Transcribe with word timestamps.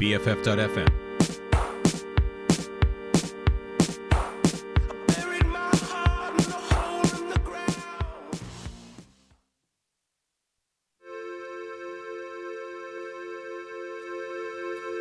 BFF.FM. 0.00 0.88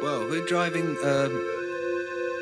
Well, 0.02 0.28
we're 0.30 0.46
driving 0.46 0.98
um, 1.06 1.32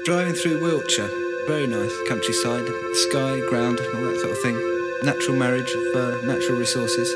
driving 0.04 0.34
through 0.34 0.60
Wiltshire. 0.60 1.08
Very 1.46 1.68
nice 1.68 1.94
countryside, 2.08 2.68
sky, 2.94 3.40
ground, 3.50 3.80
all 3.80 4.02
that 4.02 4.20
sort 4.20 4.32
of 4.32 4.42
thing. 4.42 4.58
Natural 5.04 5.38
marriage 5.38 5.70
of 5.70 5.96
uh, 5.96 6.26
natural 6.26 6.58
resources. 6.58 7.08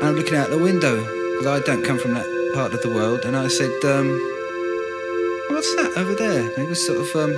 And 0.00 0.08
I'm 0.08 0.16
looking 0.16 0.36
out 0.36 0.48
the 0.48 0.56
window 0.56 1.04
because 1.36 1.46
I 1.46 1.60
don't 1.66 1.84
come 1.84 1.98
from 1.98 2.14
that 2.14 2.39
part 2.54 2.74
of 2.74 2.82
the 2.82 2.88
world, 2.88 3.24
and 3.24 3.36
I 3.36 3.48
said, 3.48 3.72
um, 3.84 4.08
"What's 5.50 5.74
that 5.76 5.92
over 5.96 6.14
there?" 6.14 6.42
And 6.42 6.58
it 6.58 6.68
was 6.68 6.84
sort 6.84 6.98
of 6.98 7.14
um, 7.16 7.32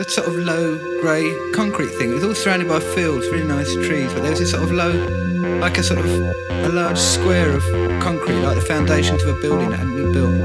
a 0.00 0.04
sort 0.08 0.28
of 0.28 0.36
low 0.36 0.78
grey 1.00 1.34
concrete 1.52 1.90
thing. 1.90 2.10
It 2.10 2.14
was 2.14 2.24
all 2.24 2.34
surrounded 2.34 2.68
by 2.68 2.80
fields, 2.80 3.26
really 3.30 3.46
nice 3.46 3.72
trees, 3.74 4.12
but 4.12 4.22
there 4.22 4.30
was 4.30 4.40
this 4.40 4.50
sort 4.50 4.62
of 4.62 4.72
low, 4.72 4.92
like 5.60 5.78
a 5.78 5.82
sort 5.82 6.00
of 6.00 6.06
a 6.06 6.68
large 6.68 6.98
square 6.98 7.50
of 7.50 7.62
concrete, 8.00 8.40
like 8.40 8.56
the 8.56 8.64
foundations 8.66 9.22
of 9.22 9.36
a 9.36 9.40
building 9.40 9.70
that 9.70 9.78
hadn't 9.78 9.96
been 9.96 10.12
built. 10.12 10.38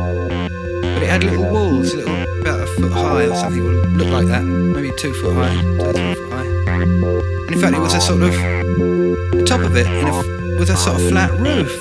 But 0.81 1.03
it 1.03 1.09
had 1.09 1.23
little 1.23 1.49
walls, 1.49 1.93
little 1.93 2.15
about 2.41 2.61
a 2.61 2.67
foot 2.67 2.91
high 2.91 3.27
or 3.27 3.35
something, 3.35 3.61
or 3.61 3.73
looked 3.97 4.11
like 4.11 4.27
that, 4.27 4.43
maybe 4.43 4.91
two 4.97 5.13
foot 5.13 5.35
high, 5.35 5.61
two 5.61 5.93
three 5.93 6.13
foot 6.15 6.31
high. 6.31 6.45
And 6.81 7.51
in 7.55 7.59
fact, 7.59 7.75
it 7.75 7.79
was 7.79 7.93
a 7.93 8.01
sort 8.01 8.21
of 8.23 8.33
the 8.33 9.43
top 9.45 9.61
of 9.61 9.75
it 9.75 9.87
in 9.87 10.07
a, 10.07 10.15
f- 10.17 10.59
was 10.59 10.69
a 10.69 10.77
sort 10.77 11.01
of 11.01 11.07
flat 11.09 11.31
roof. 11.39 11.79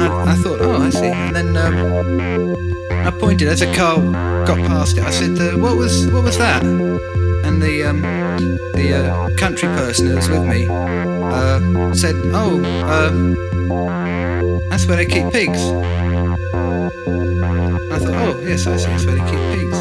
And 0.00 0.12
I, 0.12 0.32
I 0.32 0.34
thought, 0.36 0.60
oh, 0.62 0.80
I 0.80 0.88
see. 0.88 1.08
And 1.08 1.36
then 1.36 1.56
um, 1.56 2.56
I 2.90 3.10
pointed 3.10 3.48
as 3.48 3.60
a 3.60 3.70
car 3.74 3.96
got 4.46 4.58
past 4.66 4.96
it. 4.96 5.04
I 5.04 5.10
said, 5.10 5.38
uh, 5.38 5.58
"What 5.58 5.76
was 5.76 6.10
what 6.10 6.24
was 6.24 6.38
that?" 6.38 6.64
And 6.64 7.60
the 7.60 7.84
um, 7.84 8.00
the 8.72 8.94
uh, 8.96 9.36
country 9.36 9.68
person 9.68 10.06
who 10.06 10.16
was 10.16 10.28
with 10.30 10.46
me 10.46 10.66
uh, 10.68 11.92
said, 11.92 12.16
"Oh, 12.32 12.62
uh, 12.84 13.10
that's 14.70 14.86
where 14.86 14.96
they 14.96 15.06
keep 15.06 15.30
pigs." 15.32 15.60
I 17.92 17.98
thought, 17.98 18.14
"Oh, 18.14 18.40
yes, 18.42 18.66
I 18.66 18.76
see. 18.76 18.86
That's 18.86 19.04
where 19.04 19.16
they 19.16 19.30
keep 19.30 19.44
pigs." 19.58 19.76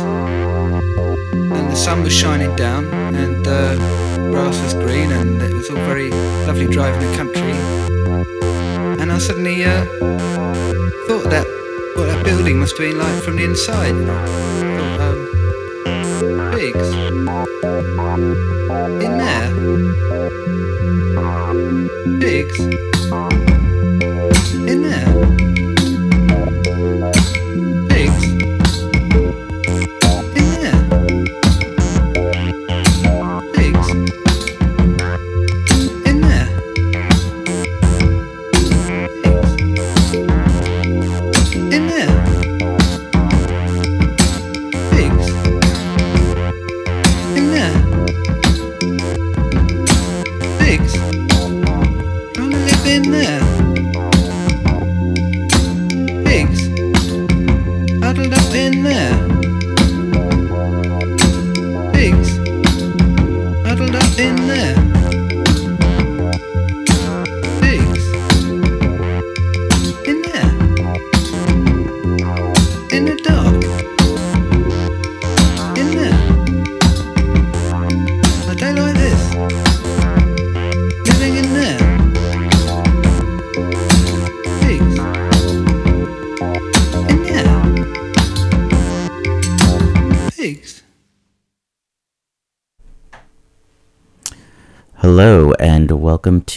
And 1.57 1.71
the 1.71 1.75
sun 1.77 2.03
was 2.03 2.13
shining 2.13 2.53
down, 2.57 2.85
and 3.15 3.47
uh, 3.47 3.75
grass 4.31 4.61
was 4.61 4.73
green, 4.73 5.11
and 5.11 5.41
it 5.41 5.53
was 5.53 5.69
all 5.69 5.77
very 5.77 6.09
lovely 6.45 6.67
driving 6.67 7.09
the 7.09 7.15
country. 7.15 7.78
I 9.19 9.21
suddenly 9.21 9.65
uh, 9.65 9.83
thought 11.09 11.29
that 11.29 11.45
what 11.97 12.05
that 12.05 12.23
building 12.23 12.57
must 12.57 12.77
have 12.77 12.87
been 12.87 12.97
like 12.97 13.21
from 13.21 13.35
the 13.35 13.43
inside. 13.43 13.89
You? 13.89 14.05
Thought, 14.77 15.01
um, 17.99 19.01
in 19.01 19.17
there. 19.17 19.51
Pigs 22.21 22.98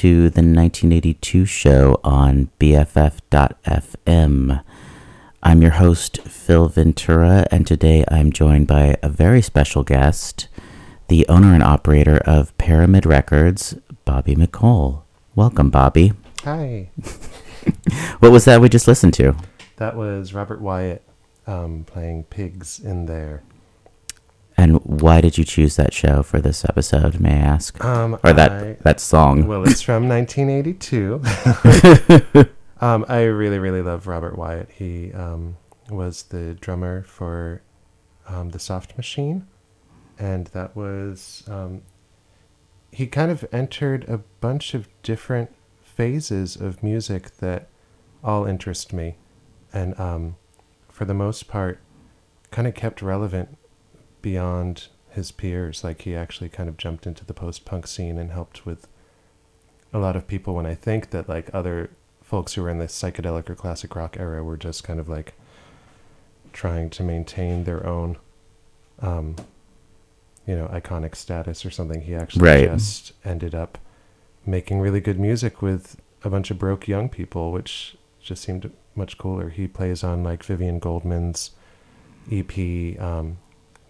to 0.02 0.22
the 0.30 0.42
1982 0.42 1.44
show 1.44 2.00
on 2.02 2.50
BFF.FM. 2.58 3.04
I'm 5.44 5.62
your 5.62 5.70
host, 5.70 6.20
Phil 6.22 6.66
Ventura, 6.66 7.46
and 7.52 7.64
today 7.64 8.04
I'm 8.08 8.32
joined 8.32 8.66
by 8.66 8.96
a 9.00 9.08
very 9.08 9.40
special 9.40 9.84
guest, 9.84 10.48
the 11.06 11.24
owner 11.28 11.54
and 11.54 11.62
operator 11.62 12.16
of 12.26 12.58
Pyramid 12.58 13.06
Records, 13.06 13.76
Bobby 14.04 14.34
McCole. 14.34 15.02
Welcome, 15.36 15.70
Bobby. 15.70 16.14
Hi. 16.42 16.90
What 18.19 18.32
was 18.32 18.44
that 18.46 18.60
we 18.60 18.69
just 18.69 18.88
listened 18.88 19.14
to? 19.14 19.36
That 19.76 19.94
was 19.94 20.34
Robert 20.34 20.60
Wyatt 20.60 21.04
um, 21.46 21.84
playing 21.84 22.24
pigs 22.24 22.80
in 22.80 23.06
there. 23.06 23.44
And 24.56 24.76
why 24.84 25.20
did 25.20 25.38
you 25.38 25.44
choose 25.44 25.76
that 25.76 25.92
show 25.94 26.22
for 26.22 26.40
this 26.40 26.64
episode, 26.64 27.18
may 27.20 27.34
I 27.34 27.38
ask? 27.38 27.82
Um, 27.84 28.18
or 28.22 28.32
that, 28.32 28.52
I- 28.52 28.76
that 28.82 29.00
song? 29.00 29.46
Well, 29.52 29.64
it's 29.66 29.82
from 29.82 30.08
1982. 30.08 31.20
um, 32.80 33.04
I 33.08 33.22
really, 33.22 33.58
really 33.58 33.82
love 33.82 34.06
Robert 34.06 34.36
Wyatt. 34.36 34.70
He 34.70 35.12
um, 35.12 35.56
was 35.90 36.24
the 36.24 36.54
drummer 36.54 37.02
for 37.02 37.62
um, 38.28 38.50
the 38.50 38.58
Soft 38.58 38.96
Machine, 38.96 39.46
and 40.18 40.46
that 40.48 40.76
was 40.76 41.44
um, 41.48 41.82
he 42.90 43.06
kind 43.06 43.30
of 43.30 43.44
entered 43.52 44.04
a 44.08 44.19
bunch 44.40 44.74
of 44.74 44.88
different 45.02 45.50
phases 45.82 46.56
of 46.56 46.82
music 46.82 47.36
that 47.38 47.69
all 48.22 48.44
interest 48.44 48.92
me, 48.92 49.16
and 49.72 49.98
um, 49.98 50.36
for 50.88 51.04
the 51.04 51.14
most 51.14 51.48
part, 51.48 51.80
kind 52.50 52.69
of 52.69 52.74
kept 52.74 53.02
relevant 53.02 53.56
beyond 54.22 54.86
his 55.10 55.30
peers. 55.32 55.84
Like 55.84 56.02
he 56.02 56.14
actually 56.16 56.48
kind 56.48 56.68
of 56.68 56.76
jumped 56.76 57.06
into 57.06 57.24
the 57.24 57.34
post-punk 57.34 57.86
scene 57.86 58.18
and 58.18 58.30
helped 58.30 58.64
with 58.64 58.86
a 59.92 59.98
lot 59.98 60.16
of 60.16 60.26
people 60.26 60.54
when 60.54 60.64
I 60.66 60.74
think 60.74 61.10
that 61.10 61.28
like 61.28 61.50
other 61.52 61.90
folks 62.22 62.54
who 62.54 62.62
were 62.62 62.70
in 62.70 62.78
the 62.78 62.86
psychedelic 62.86 63.50
or 63.50 63.54
classic 63.54 63.94
rock 63.94 64.16
era 64.18 64.42
were 64.42 64.56
just 64.56 64.84
kind 64.84 64.98
of 64.98 65.08
like 65.08 65.34
trying 66.52 66.88
to 66.90 67.02
maintain 67.02 67.64
their 67.64 67.86
own 67.86 68.16
um 69.00 69.36
you 70.46 70.54
know 70.56 70.66
iconic 70.68 71.14
status 71.14 71.64
or 71.64 71.70
something 71.70 72.02
he 72.02 72.14
actually 72.14 72.42
Right. 72.44 72.70
just 72.70 73.12
ended 73.24 73.54
up 73.54 73.78
making 74.46 74.80
really 74.80 75.00
good 75.00 75.18
music 75.18 75.60
with 75.62 76.00
a 76.25 76.30
bunch 76.30 76.50
of 76.50 76.58
broke 76.58 76.86
young 76.88 77.08
people 77.08 77.52
which 77.52 77.96
just 78.22 78.42
seemed 78.42 78.70
much 78.94 79.16
cooler 79.18 79.48
he 79.50 79.66
plays 79.66 80.02
on 80.04 80.22
like 80.22 80.42
Vivien 80.44 80.78
Goldman's 80.78 81.50
EP 82.30 82.98
um 83.00 83.38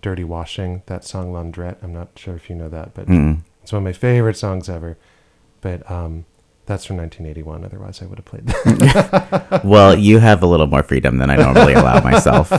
Dirty 0.02 0.24
Washing 0.24 0.82
that 0.86 1.04
song 1.04 1.32
Laundrette 1.32 1.76
I'm 1.82 1.92
not 1.94 2.10
sure 2.16 2.34
if 2.36 2.50
you 2.50 2.56
know 2.56 2.68
that 2.68 2.92
but 2.94 3.06
Mm. 3.06 3.42
it's 3.62 3.72
one 3.72 3.78
of 3.78 3.84
my 3.84 3.92
favorite 3.92 4.36
songs 4.36 4.68
ever. 4.68 4.98
But 5.62 5.88
um, 5.90 6.24
that's 6.66 6.84
from 6.84 6.96
1981. 6.96 7.64
Otherwise, 7.64 8.02
I 8.02 8.06
would 8.06 8.18
have 8.18 8.24
played 8.24 8.46
that. 8.48 9.60
Well, 9.64 9.96
you 9.96 10.18
have 10.18 10.42
a 10.42 10.46
little 10.46 10.66
more 10.66 10.82
freedom 10.82 11.18
than 11.18 11.30
I 11.30 11.36
normally 11.36 11.74
allow 11.74 12.00
myself. 12.02 12.50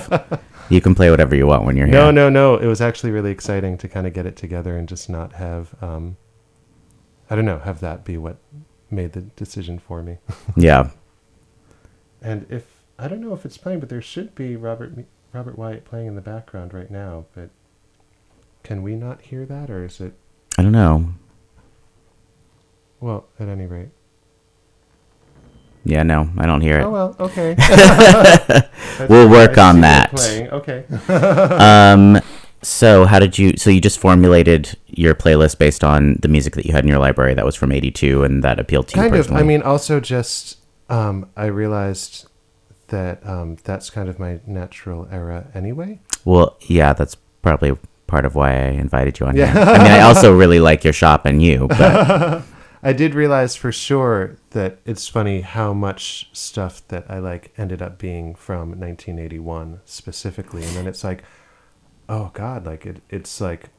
You 0.69 0.79
can 0.79 0.95
play 0.95 1.09
whatever 1.09 1.35
you 1.35 1.45
want 1.45 1.65
when 1.65 1.75
you're 1.75 1.85
here. 1.87 1.95
no, 1.95 2.11
no, 2.11 2.29
no. 2.29 2.55
It 2.55 2.65
was 2.67 2.79
actually 2.79 3.11
really 3.11 3.31
exciting 3.31 3.77
to 3.79 3.87
kind 3.89 4.07
of 4.07 4.13
get 4.13 4.25
it 4.25 4.37
together 4.37 4.77
and 4.77 4.87
just 4.87 5.09
not 5.09 5.33
have, 5.33 5.75
um, 5.83 6.15
I 7.29 7.35
don't 7.35 7.43
know, 7.45 7.59
have 7.59 7.81
that 7.81 8.05
be 8.05 8.17
what 8.17 8.37
made 8.89 9.11
the 9.13 9.21
decision 9.21 9.79
for 9.79 10.01
me. 10.01 10.17
Yeah. 10.55 10.91
And 12.21 12.45
if 12.49 12.79
I 12.97 13.07
don't 13.09 13.19
know 13.21 13.33
if 13.33 13.43
it's 13.45 13.57
playing, 13.57 13.79
but 13.81 13.89
there 13.89 14.01
should 14.01 14.33
be 14.35 14.55
Robert 14.55 14.93
Robert 15.33 15.57
Wyatt 15.57 15.83
playing 15.83 16.07
in 16.07 16.15
the 16.15 16.21
background 16.21 16.73
right 16.73 16.89
now. 16.89 17.25
But 17.33 17.49
can 18.63 18.83
we 18.83 18.95
not 18.95 19.21
hear 19.21 19.45
that, 19.45 19.69
or 19.69 19.83
is 19.83 19.99
it? 19.99 20.13
I 20.57 20.63
don't 20.63 20.71
know. 20.71 21.13
Well, 22.99 23.25
at 23.39 23.49
any 23.49 23.65
rate. 23.65 23.89
Yeah, 25.83 26.03
no, 26.03 26.29
I 26.37 26.45
don't 26.45 26.61
hear 26.61 26.79
it. 26.79 26.83
Oh 26.83 26.91
well, 26.91 27.15
okay. 27.19 27.55
We'll 29.09 29.27
work 29.27 29.57
I 29.57 29.69
on 29.69 29.81
that. 29.81 30.13
Okay. 30.13 30.85
Um, 31.09 32.21
so 32.61 33.05
how 33.05 33.19
did 33.19 33.37
you? 33.37 33.57
So 33.57 33.69
you 33.69 33.81
just 33.81 33.99
formulated 33.99 34.77
your 34.87 35.13
playlist 35.15 35.57
based 35.57 35.83
on 35.83 36.17
the 36.21 36.29
music 36.29 36.55
that 36.55 36.65
you 36.65 36.71
had 36.71 36.85
in 36.85 36.87
your 36.87 36.99
library 36.99 37.33
that 37.33 37.43
was 37.43 37.55
from 37.55 37.73
'82, 37.73 38.23
and 38.23 38.43
that 38.43 38.59
appealed 38.59 38.87
to 38.89 38.95
you 38.95 39.01
kind 39.01 39.13
of. 39.13 39.19
personally. 39.19 39.41
I 39.41 39.45
mean, 39.45 39.61
also 39.61 39.99
just 39.99 40.59
um, 40.89 41.29
I 41.35 41.47
realized 41.47 42.27
that 42.93 43.25
um, 43.27 43.57
that's 43.63 43.89
kind 43.89 44.07
of 44.07 44.19
my 44.19 44.39
natural 44.45 45.07
era 45.11 45.47
anyway. 45.53 45.99
well, 46.25 46.55
yeah, 46.61 46.93
that's 46.93 47.15
probably 47.41 47.75
part 48.07 48.25
of 48.25 48.35
why 48.35 48.51
I 48.53 48.67
invited 48.85 49.19
you 49.19 49.25
on 49.25 49.35
Yeah. 49.35 49.51
here. 49.51 49.61
I 49.61 49.77
mean, 49.83 49.91
I 49.91 50.01
also 50.01 50.33
really 50.43 50.59
like 50.59 50.83
your 50.83 50.93
shop 50.93 51.25
and 51.25 51.41
you, 51.41 51.67
but 51.67 52.43
I 52.83 52.93
did 52.93 53.15
realize 53.15 53.55
for 53.55 53.71
sure 53.71 54.37
that 54.51 54.77
it's 54.85 55.07
funny 55.07 55.41
how 55.41 55.73
much 55.73 56.29
stuff 56.33 56.85
that 56.89 57.05
I 57.09 57.17
like 57.19 57.51
ended 57.57 57.81
up 57.81 57.97
being 57.97 58.35
from 58.35 58.69
1981 58.79 59.79
specifically, 59.85 60.63
and 60.63 60.75
then 60.77 60.87
it's 60.87 61.03
like, 61.03 61.23
oh 62.07 62.29
God, 62.33 62.65
like 62.65 62.85
it, 62.85 63.01
it's 63.09 63.41
like 63.41 63.69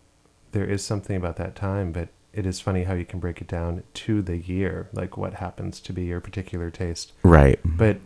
there 0.52 0.64
is 0.64 0.82
something 0.84 1.16
about 1.16 1.36
that 1.36 1.54
time, 1.54 1.92
but 1.92 2.08
it 2.32 2.46
is 2.46 2.60
funny 2.60 2.82
how 2.84 2.94
you 2.94 3.04
can 3.04 3.20
break 3.20 3.40
it 3.40 3.46
down 3.46 3.82
to 3.94 4.20
the 4.22 4.38
year, 4.38 4.88
like 4.92 5.16
what 5.16 5.34
happens 5.34 5.80
to 5.80 5.92
be 5.92 6.04
your 6.04 6.20
particular 6.20 6.70
taste. 6.70 7.12
right. 7.22 7.60
But 7.64 7.98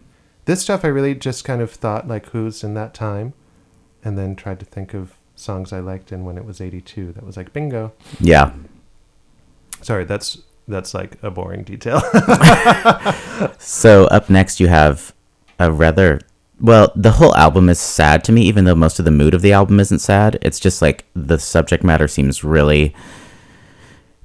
this 0.48 0.62
stuff, 0.62 0.82
I 0.84 0.88
really 0.88 1.14
just 1.14 1.44
kind 1.44 1.60
of 1.62 1.70
thought 1.70 2.08
like 2.08 2.26
who's 2.30 2.64
in 2.64 2.72
that 2.74 2.94
time, 2.94 3.34
and 4.02 4.16
then 4.18 4.34
tried 4.34 4.58
to 4.60 4.66
think 4.66 4.94
of 4.94 5.12
songs 5.36 5.72
I 5.72 5.78
liked 5.80 6.10
and 6.10 6.24
when 6.26 6.36
it 6.36 6.44
was 6.44 6.60
82. 6.60 7.12
That 7.12 7.24
was 7.24 7.36
like 7.36 7.52
bingo. 7.52 7.92
Yeah. 8.18 8.52
Sorry, 9.82 10.04
that's 10.04 10.38
that's 10.66 10.94
like 10.94 11.16
a 11.22 11.30
boring 11.30 11.62
detail. 11.62 12.00
So 13.58 14.06
up 14.06 14.28
next, 14.28 14.58
you 14.58 14.66
have 14.66 15.14
a 15.60 15.70
rather 15.70 16.20
well. 16.60 16.90
The 16.96 17.12
whole 17.12 17.34
album 17.36 17.68
is 17.68 17.78
sad 17.78 18.24
to 18.24 18.32
me, 18.32 18.42
even 18.42 18.64
though 18.64 18.74
most 18.74 18.98
of 18.98 19.04
the 19.04 19.10
mood 19.12 19.34
of 19.34 19.42
the 19.42 19.52
album 19.52 19.78
isn't 19.78 20.00
sad. 20.00 20.38
It's 20.42 20.58
just 20.58 20.82
like 20.82 21.04
the 21.14 21.38
subject 21.38 21.84
matter 21.84 22.08
seems 22.08 22.42
really 22.42 22.94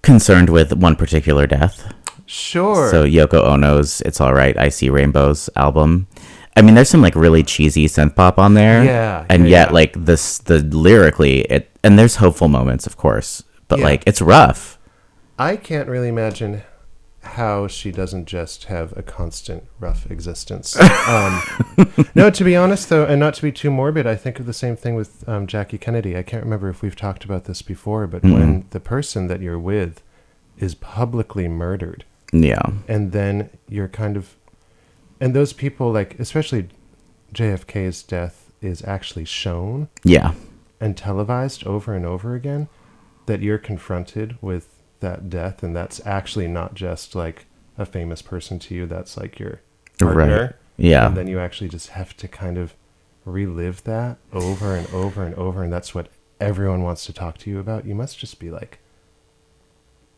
concerned 0.01 0.49
with 0.49 0.73
one 0.73 0.95
particular 0.95 1.45
death. 1.45 1.93
sure. 2.25 2.89
So 2.89 3.03
Yoko 3.05 3.43
Ono's 3.45 4.01
"It's 4.01 4.19
All 4.19 4.33
Right, 4.33 4.57
I 4.57 4.69
See 4.69 4.89
Rainbows" 4.89 5.49
album. 5.55 6.07
I 6.55 6.61
mean, 6.61 6.75
there's 6.75 6.89
some 6.89 7.01
like 7.01 7.15
really 7.15 7.43
cheesy 7.43 7.85
synth 7.87 8.15
pop 8.15 8.37
on 8.37 8.53
there. 8.53 8.83
Yeah, 8.83 9.25
and 9.29 9.43
yeah, 9.43 9.49
yet 9.49 9.67
yeah. 9.69 9.73
like 9.73 10.05
this, 10.05 10.37
the 10.39 10.59
lyrically, 10.59 11.41
it 11.41 11.69
and 11.83 11.97
there's 11.97 12.17
hopeful 12.17 12.47
moments, 12.47 12.85
of 12.87 12.97
course, 12.97 13.43
but 13.67 13.79
Yeah. 13.79 13.85
like 13.85 14.03
it's 14.05 14.21
rough. 14.21 14.77
I 15.39 15.55
can't 15.55 15.89
really 15.89 16.09
imagine 16.09 16.61
how 17.21 17.67
she 17.67 17.91
doesn't 17.91 18.25
just 18.25 18.65
have 18.65 18.95
a 18.97 19.01
constant 19.01 19.63
rough 19.79 20.09
existence. 20.11 20.77
um, 21.07 21.41
no, 22.13 22.29
to 22.29 22.43
be 22.43 22.55
honest, 22.55 22.89
though, 22.89 23.05
and 23.05 23.19
not 23.19 23.33
to 23.35 23.41
be 23.41 23.51
too 23.51 23.71
morbid, 23.71 24.05
I 24.05 24.15
think 24.15 24.39
of 24.39 24.45
the 24.45 24.53
same 24.53 24.75
thing 24.75 24.95
with 24.95 25.27
um, 25.27 25.47
Jackie 25.47 25.77
Kennedy. 25.77 26.17
I 26.17 26.21
can't 26.23 26.43
remember 26.43 26.69
if 26.69 26.81
we've 26.81 26.95
talked 26.95 27.23
about 27.25 27.45
this 27.45 27.61
before, 27.61 28.07
but 28.07 28.23
when 28.23 28.65
the 28.71 28.79
person 28.81 29.27
that 29.27 29.41
you're 29.41 29.57
with 29.59 30.03
is 30.59 30.75
publicly 30.75 31.47
murdered, 31.47 32.03
Yeah, 32.33 32.61
and 32.87 33.11
then 33.13 33.49
you're 33.69 33.87
kind 33.87 34.17
of, 34.17 34.35
and 35.23 35.33
those 35.33 35.53
people, 35.53 35.89
like, 35.89 36.19
especially 36.19 36.67
JFK's 37.33 38.03
death, 38.03 38.51
is 38.61 38.83
actually 38.83 39.23
shown 39.23 39.87
yeah, 40.03 40.33
and 40.81 40.97
televised 40.97 41.65
over 41.65 41.93
and 41.93 42.05
over 42.05 42.35
again 42.35 42.67
that 43.25 43.41
you're 43.41 43.57
confronted 43.57 44.37
with 44.41 44.81
that 44.99 45.29
death 45.29 45.63
and 45.63 45.73
that's 45.73 46.05
actually 46.05 46.47
not 46.47 46.73
just 46.73 47.15
like 47.15 47.45
a 47.77 47.85
famous 47.85 48.21
person 48.21 48.59
to 48.59 48.75
you 48.75 48.85
that's 48.85 49.15
like 49.15 49.39
your 49.39 49.61
partner. 49.97 50.41
Right. 50.41 50.53
Yeah, 50.75 51.07
and 51.07 51.15
then 51.15 51.27
you 51.27 51.39
actually 51.39 51.69
just 51.69 51.89
have 51.89 52.17
to 52.17 52.27
kind 52.27 52.57
of 52.57 52.73
relive 53.23 53.81
that 53.85 54.17
over 54.33 54.75
and 54.75 54.87
over 54.93 55.23
and 55.23 55.35
over 55.35 55.63
and 55.63 55.71
that's 55.71 55.95
what 55.95 56.09
everyone 56.41 56.83
wants 56.83 57.05
to 57.05 57.13
talk 57.13 57.37
to 57.39 57.49
you 57.49 57.59
about. 57.59 57.85
You 57.85 57.95
must 57.95 58.19
just 58.19 58.39
be 58.39 58.51
like 58.51 58.79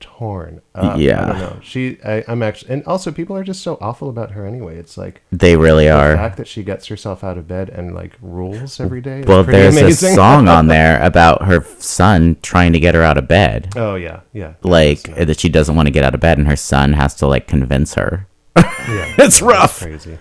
torn 0.06 0.62
up. 0.75 1.00
Yeah. 1.00 1.24
I 1.24 1.28
don't 1.28 1.40
know. 1.40 1.60
She, 1.63 1.98
I, 2.06 2.24
I'm 2.28 2.44
actually, 2.44 2.74
and 2.74 2.84
also 2.86 3.12
people 3.12 3.36
are 3.36 3.44
just 3.44 3.63
so 3.63 3.78
awful 3.81 4.07
about 4.07 4.31
her 4.31 4.46
anyway. 4.46 4.78
It's 4.78 4.98
like 4.98 5.24
they 5.31 5.57
really 5.57 5.86
the 5.86 5.92
are. 5.92 6.12
The 6.12 6.18
fact 6.18 6.38
that 6.38 6.48
she 6.48 6.62
gets 6.62 6.86
herself 6.88 7.24
out 7.24 7.40
of 7.40 7.48
bed 7.48 7.69
and 7.69 7.96
like 7.96 8.13
rules 8.22 8.80
every 8.80 9.02
day. 9.02 9.24
Well, 9.25 9.44
there's 9.44 9.75
amazing. 9.75 10.12
a 10.12 10.16
song 10.16 10.48
on 10.48 10.68
there 10.78 11.02
about 11.02 11.44
her 11.46 11.63
son 11.80 12.38
trying 12.44 12.72
to 12.74 12.80
get 12.80 12.94
her 12.94 13.02
out 13.02 13.18
of 13.18 13.28
bed. 13.28 13.74
oh 13.75 13.96
yeah, 13.96 14.22
yeah. 14.31 14.54
Like 14.62 15.04
That's 15.04 15.19
uh, 15.22 15.25
that 15.25 15.40
she 15.40 15.50
doesn't 15.50 15.75
want 15.75 15.88
to 15.88 15.92
get 15.92 16.04
out 16.04 16.13
of 16.13 16.22
bed, 16.22 16.38
and 16.38 16.48
her 16.48 16.56
son 16.56 16.94
has 16.94 17.16
to 17.16 17.28
like 17.28 17.48
convince 17.48 17.96
her. 17.96 18.28
yeah, 18.56 19.16
It's 19.18 19.42
rough. 19.42 19.80
Crazy. 19.80 20.19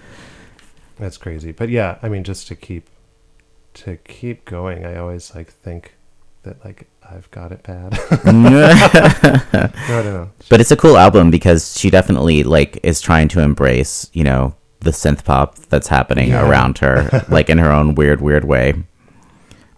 That's 0.99 1.19
crazy. 1.19 1.53
But 1.53 1.69
yeah, 1.69 1.99
I 2.03 2.09
mean, 2.09 2.25
just 2.25 2.49
to 2.49 2.57
keep 2.57 2.89
to 3.75 3.97
keep 3.99 4.45
going, 4.47 4.87
I 4.87 4.97
always 4.97 5.35
like 5.35 5.51
think 5.53 5.95
that 6.45 6.65
like 6.65 6.87
I've 7.03 7.31
got 7.31 7.53
it 7.53 7.63
bad. 7.63 7.93
no, 8.25 8.71
I 8.73 10.03
don't. 10.03 10.31
But 10.49 10.61
it's 10.61 10.71
a 10.71 10.77
cool 10.77 10.97
album 10.97 11.31
because 11.31 11.77
she 11.79 11.91
definitely 11.91 12.43
like 12.43 12.79
is 12.83 13.01
trying 13.01 13.29
to 13.29 13.41
embrace, 13.41 14.09
you 14.13 14.25
know, 14.25 14.55
the 14.81 14.91
synth 14.91 15.25
pop 15.25 15.57
that's 15.71 15.89
happening 15.89 16.29
Yeah. 16.31 16.49
around 16.49 16.79
her, 16.79 17.25
like 17.29 17.49
in 17.51 17.59
her 17.59 17.71
own 17.73 17.95
weird, 17.95 18.21
weird 18.21 18.45
way. 18.45 18.73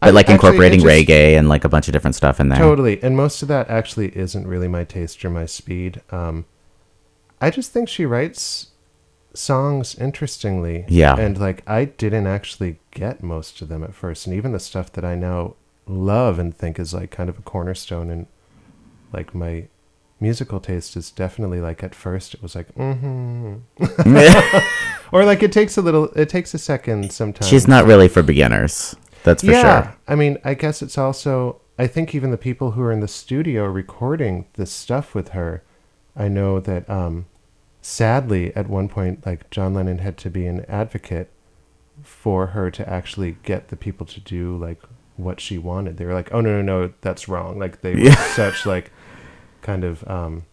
But 0.00 0.08
I- 0.08 0.10
like 0.10 0.26
actually, 0.28 0.34
incorporating 0.34 0.80
just- 0.80 0.86
reggae 1.08 1.38
and 1.38 1.48
like 1.48 1.64
a 1.64 1.68
bunch 1.68 1.88
of 1.88 1.92
different 1.92 2.14
stuff 2.16 2.38
in 2.40 2.48
there. 2.48 2.58
Totally, 2.58 3.02
and 3.02 3.16
most 3.16 3.42
of 3.42 3.48
that 3.48 3.68
actually 3.70 4.16
isn't 4.16 4.46
really 4.46 4.68
my 4.68 4.84
taste 4.84 5.24
or 5.24 5.30
my 5.30 5.46
speed. 5.46 6.02
Um, 6.10 6.44
I 7.40 7.50
just 7.50 7.72
think 7.72 7.88
she 7.88 8.04
writes 8.06 8.68
songs 9.34 9.94
interestingly. 9.96 10.84
Yeah. 10.88 11.14
and 11.18 11.38
like 11.38 11.62
I 11.66 11.84
didn't 11.86 12.26
actually 12.26 12.78
get 12.90 13.22
most 13.22 13.60
of 13.62 13.68
them 13.68 13.82
at 13.84 13.94
first, 13.94 14.26
and 14.26 14.34
even 14.34 14.52
the 14.52 14.60
stuff 14.60 14.92
that 14.92 15.04
I 15.04 15.14
now 15.14 15.54
love 15.86 16.38
and 16.38 16.56
think 16.56 16.78
is 16.78 16.92
like 16.92 17.10
kind 17.10 17.28
of 17.28 17.38
a 17.38 17.42
cornerstone 17.42 18.10
and 18.10 18.26
like 19.12 19.34
my 19.34 19.68
musical 20.18 20.58
taste 20.58 20.96
is 20.96 21.10
definitely 21.10 21.60
like 21.60 21.82
at 21.82 21.94
first 21.94 22.34
it 22.34 22.42
was 22.42 22.54
like 22.54 22.74
mm-hmm 22.74 23.56
or 25.12 25.24
like 25.24 25.42
it 25.42 25.52
takes 25.52 25.76
a 25.76 25.82
little 25.82 26.06
it 26.14 26.28
takes 26.28 26.54
a 26.54 26.58
second 26.58 27.12
sometimes 27.12 27.48
She's 27.48 27.68
not 27.68 27.84
really 27.86 28.08
for 28.08 28.22
beginners. 28.22 28.96
That's 29.24 29.42
for 29.42 29.50
yeah, 29.50 29.82
sure. 29.82 29.96
I 30.06 30.14
mean, 30.14 30.38
I 30.44 30.54
guess 30.54 30.82
it's 30.82 30.96
also. 30.96 31.60
I 31.78 31.86
think 31.86 32.14
even 32.14 32.30
the 32.30 32.38
people 32.38 32.70
who 32.72 32.82
are 32.82 32.92
in 32.92 33.00
the 33.00 33.08
studio 33.08 33.64
recording 33.66 34.46
this 34.54 34.70
stuff 34.70 35.14
with 35.14 35.30
her, 35.30 35.62
I 36.16 36.28
know 36.28 36.60
that. 36.60 36.88
um 36.88 37.26
Sadly, 37.82 38.52
at 38.56 38.68
one 38.68 38.88
point, 38.88 39.24
like 39.24 39.48
John 39.50 39.72
Lennon 39.72 39.98
had 39.98 40.16
to 40.18 40.28
be 40.28 40.44
an 40.48 40.64
advocate 40.68 41.30
for 42.02 42.48
her 42.48 42.68
to 42.68 42.88
actually 42.88 43.36
get 43.44 43.68
the 43.68 43.76
people 43.76 44.04
to 44.06 44.18
do 44.18 44.56
like 44.56 44.82
what 45.16 45.40
she 45.40 45.58
wanted. 45.58 45.96
They 45.96 46.04
were 46.04 46.14
like, 46.14 46.32
"Oh 46.32 46.40
no, 46.40 46.60
no, 46.60 46.62
no, 46.86 46.92
that's 47.00 47.28
wrong." 47.28 47.58
Like 47.58 47.80
they 47.80 47.94
were 47.94 48.00
Yeah. 48.00 48.14
such 48.34 48.66
like 48.66 48.90
kind 49.62 49.84
of 49.84 50.06
um 50.08 50.44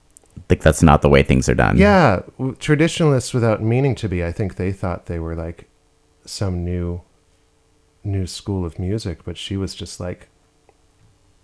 Like 0.49 0.61
that's 0.61 0.81
not 0.83 1.01
the 1.01 1.09
way 1.09 1.23
things 1.23 1.47
are 1.49 1.55
done. 1.55 1.77
yeah, 1.77 2.21
traditionalists 2.59 3.33
without 3.33 3.61
meaning 3.61 3.95
to 3.95 4.09
be. 4.09 4.23
I 4.23 4.31
think 4.31 4.55
they 4.55 4.71
thought 4.71 5.05
they 5.05 5.19
were 5.19 5.35
like 5.35 5.69
some 6.25 6.63
new 6.63 7.01
new 8.03 8.25
school 8.27 8.65
of 8.65 8.77
music, 8.79 9.19
but 9.23 9.37
she 9.37 9.55
was 9.57 9.73
just 9.75 9.99
like 9.99 10.27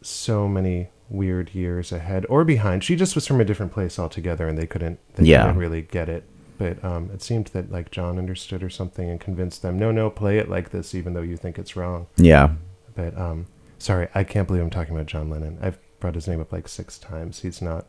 so 0.02 0.48
many 0.48 0.90
weird 1.10 1.54
years 1.56 1.92
ahead 1.92 2.26
or 2.30 2.44
behind. 2.46 2.84
She 2.84 2.96
just 2.96 3.16
was 3.16 3.26
from 3.28 3.42
a 3.42 3.46
different 3.46 3.72
place 3.72 3.98
altogether 4.00 4.48
and 4.48 4.58
they 4.58 4.68
couldn't 4.68 5.00
they 5.16 5.26
Yeah. 5.26 5.44
couldn't 5.44 5.58
really 5.60 5.82
get 5.82 6.08
it. 6.10 6.24
But 6.58 6.84
um, 6.84 7.10
it 7.14 7.22
seemed 7.22 7.48
that 7.48 7.72
like 7.72 7.90
John 7.92 8.18
understood 8.18 8.62
or 8.64 8.70
something 8.70 9.10
and 9.10 9.20
convinced 9.20 9.62
them, 9.62 9.80
no, 9.80 9.92
no, 9.92 10.10
play 10.10 10.38
it 10.40 10.50
like 10.50 10.72
this, 10.72 10.94
even 10.94 11.14
though 11.14 11.22
you 11.22 11.38
think 11.38 11.58
it's 11.58 11.76
wrong. 11.78 12.08
Yeah. 12.18 12.52
But 13.00 13.18
um, 13.18 13.46
sorry, 13.78 14.10
I 14.14 14.26
can't 14.26 14.46
believe 14.46 14.62
I'm 14.62 14.70
talking 14.70 14.94
about 14.94 15.06
John 15.06 15.30
Lennon. 15.30 15.58
I've 15.62 15.80
brought 16.02 16.16
his 16.16 16.28
name 16.28 16.42
up 16.42 16.52
like 16.52 16.68
six 16.68 16.98
times. 16.98 17.40
He's 17.40 17.62
not. 17.62 17.86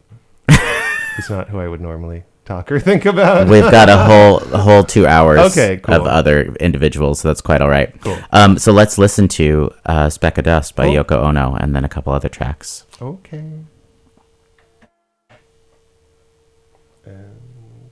he's 1.17 1.29
not 1.29 1.49
who 1.49 1.59
I 1.59 1.67
would 1.67 1.81
normally 1.81 2.23
talk 2.45 2.71
or 2.71 2.79
think 2.79 3.07
about. 3.07 3.49
We've 3.49 3.69
got 3.73 3.88
a 3.88 3.97
whole 3.97 4.37
a 4.55 4.59
whole 4.59 4.85
two 4.85 5.09
hours 5.09 5.40
Okay, 5.50 5.79
cool. 5.79 5.97
of 5.97 6.07
other 6.07 6.55
individuals, 6.61 7.19
so 7.23 7.29
that's 7.29 7.40
quite 7.40 7.61
all 7.61 7.69
right. 7.69 7.93
Cool. 8.02 8.19
Um, 8.31 8.57
so 8.57 8.71
let's 8.71 8.99
listen 8.99 9.26
to 9.29 9.73
uh, 9.85 10.11
"Speck 10.11 10.38
of 10.38 10.45
Dust" 10.45 10.76
by 10.76 10.87
Oh. 10.87 11.02
Yoko 11.02 11.17
Ono, 11.25 11.57
and 11.57 11.75
then 11.75 11.85
a 11.85 11.88
couple 11.88 12.12
other 12.12 12.29
tracks. 12.29 12.87
Okay. 13.02 13.38
And 17.05 17.90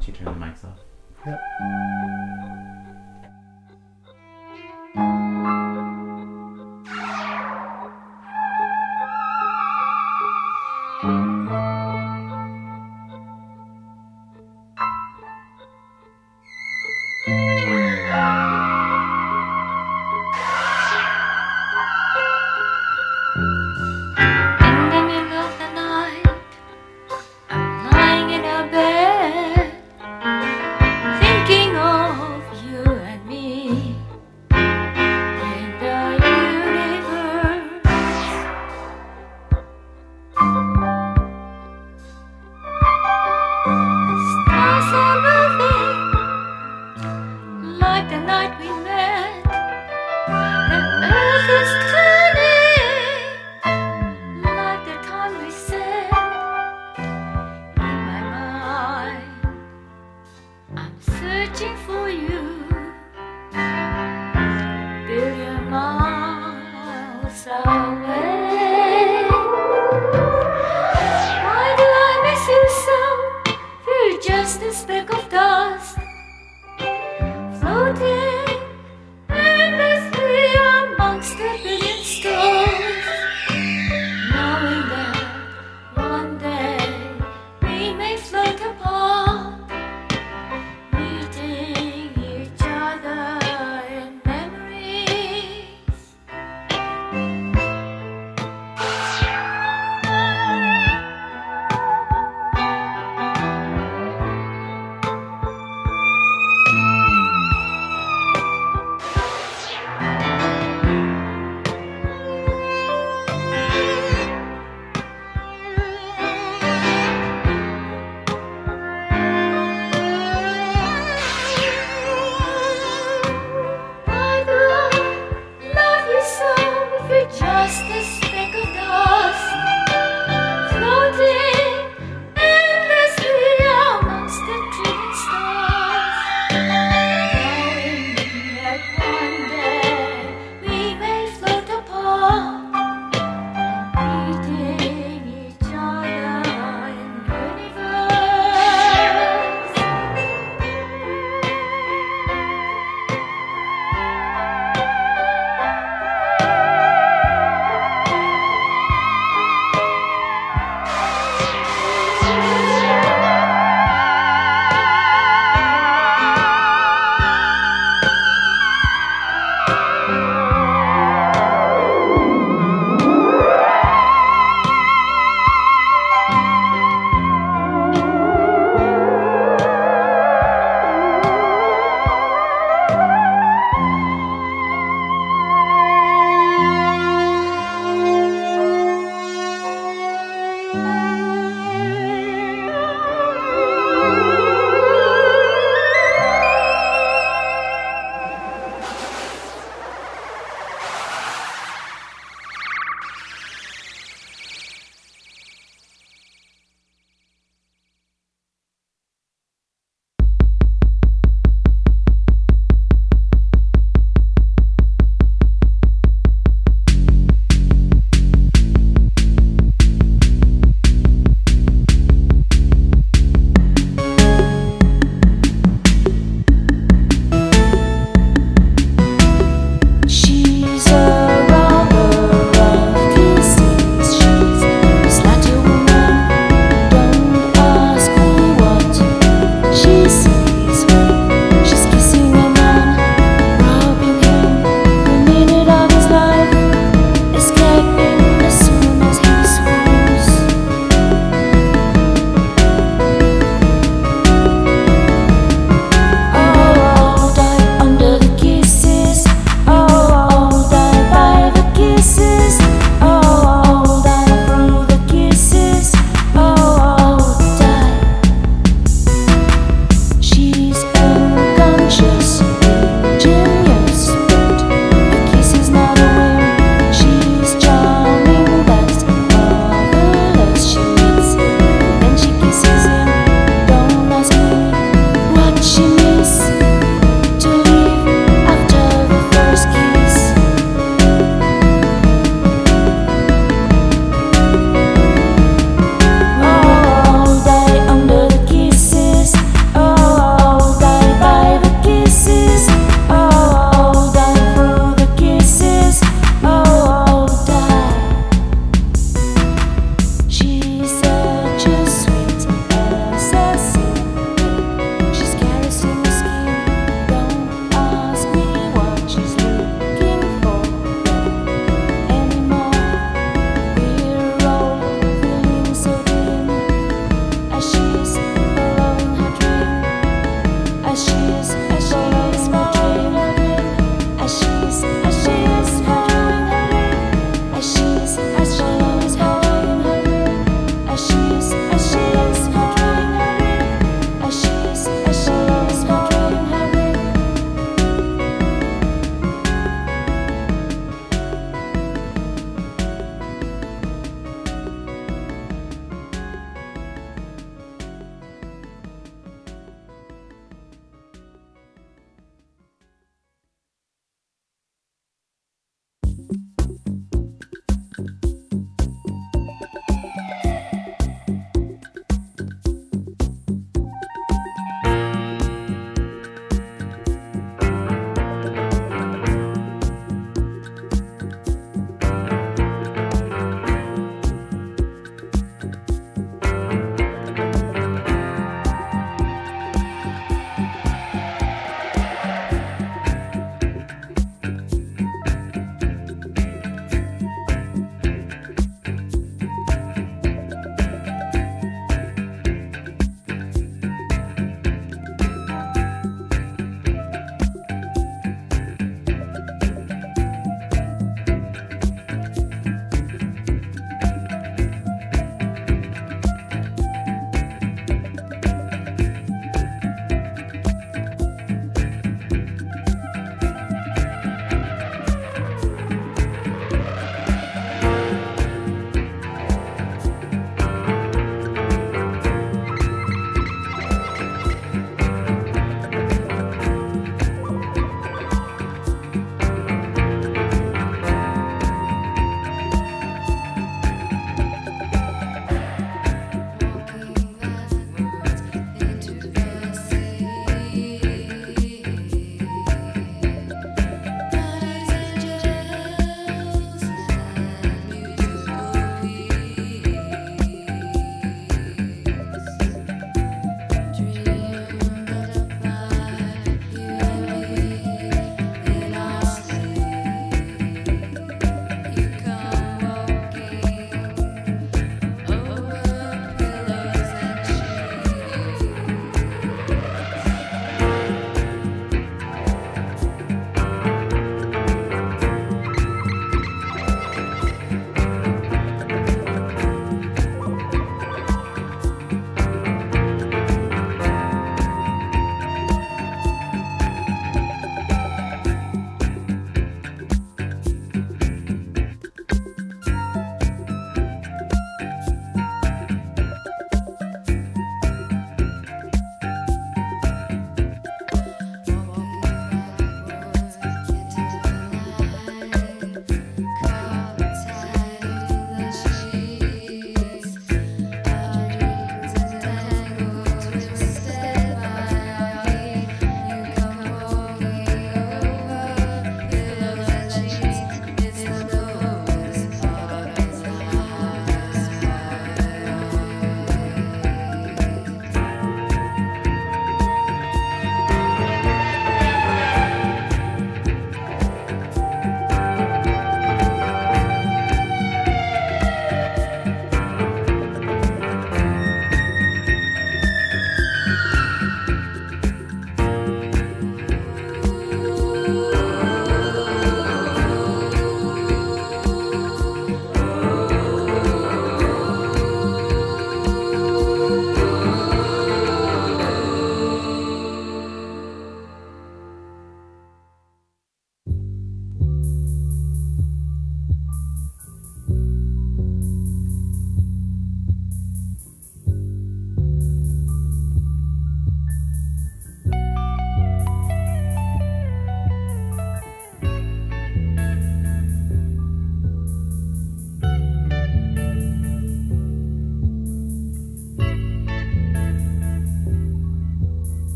Did 0.00 0.08
you 0.08 0.12
turn 0.12 0.24
the 0.38 0.46
mics 0.46 0.64
off? 0.64 0.78
Yep. 1.26 1.40
In 17.28 17.46
the 17.48 17.55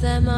them 0.00 0.28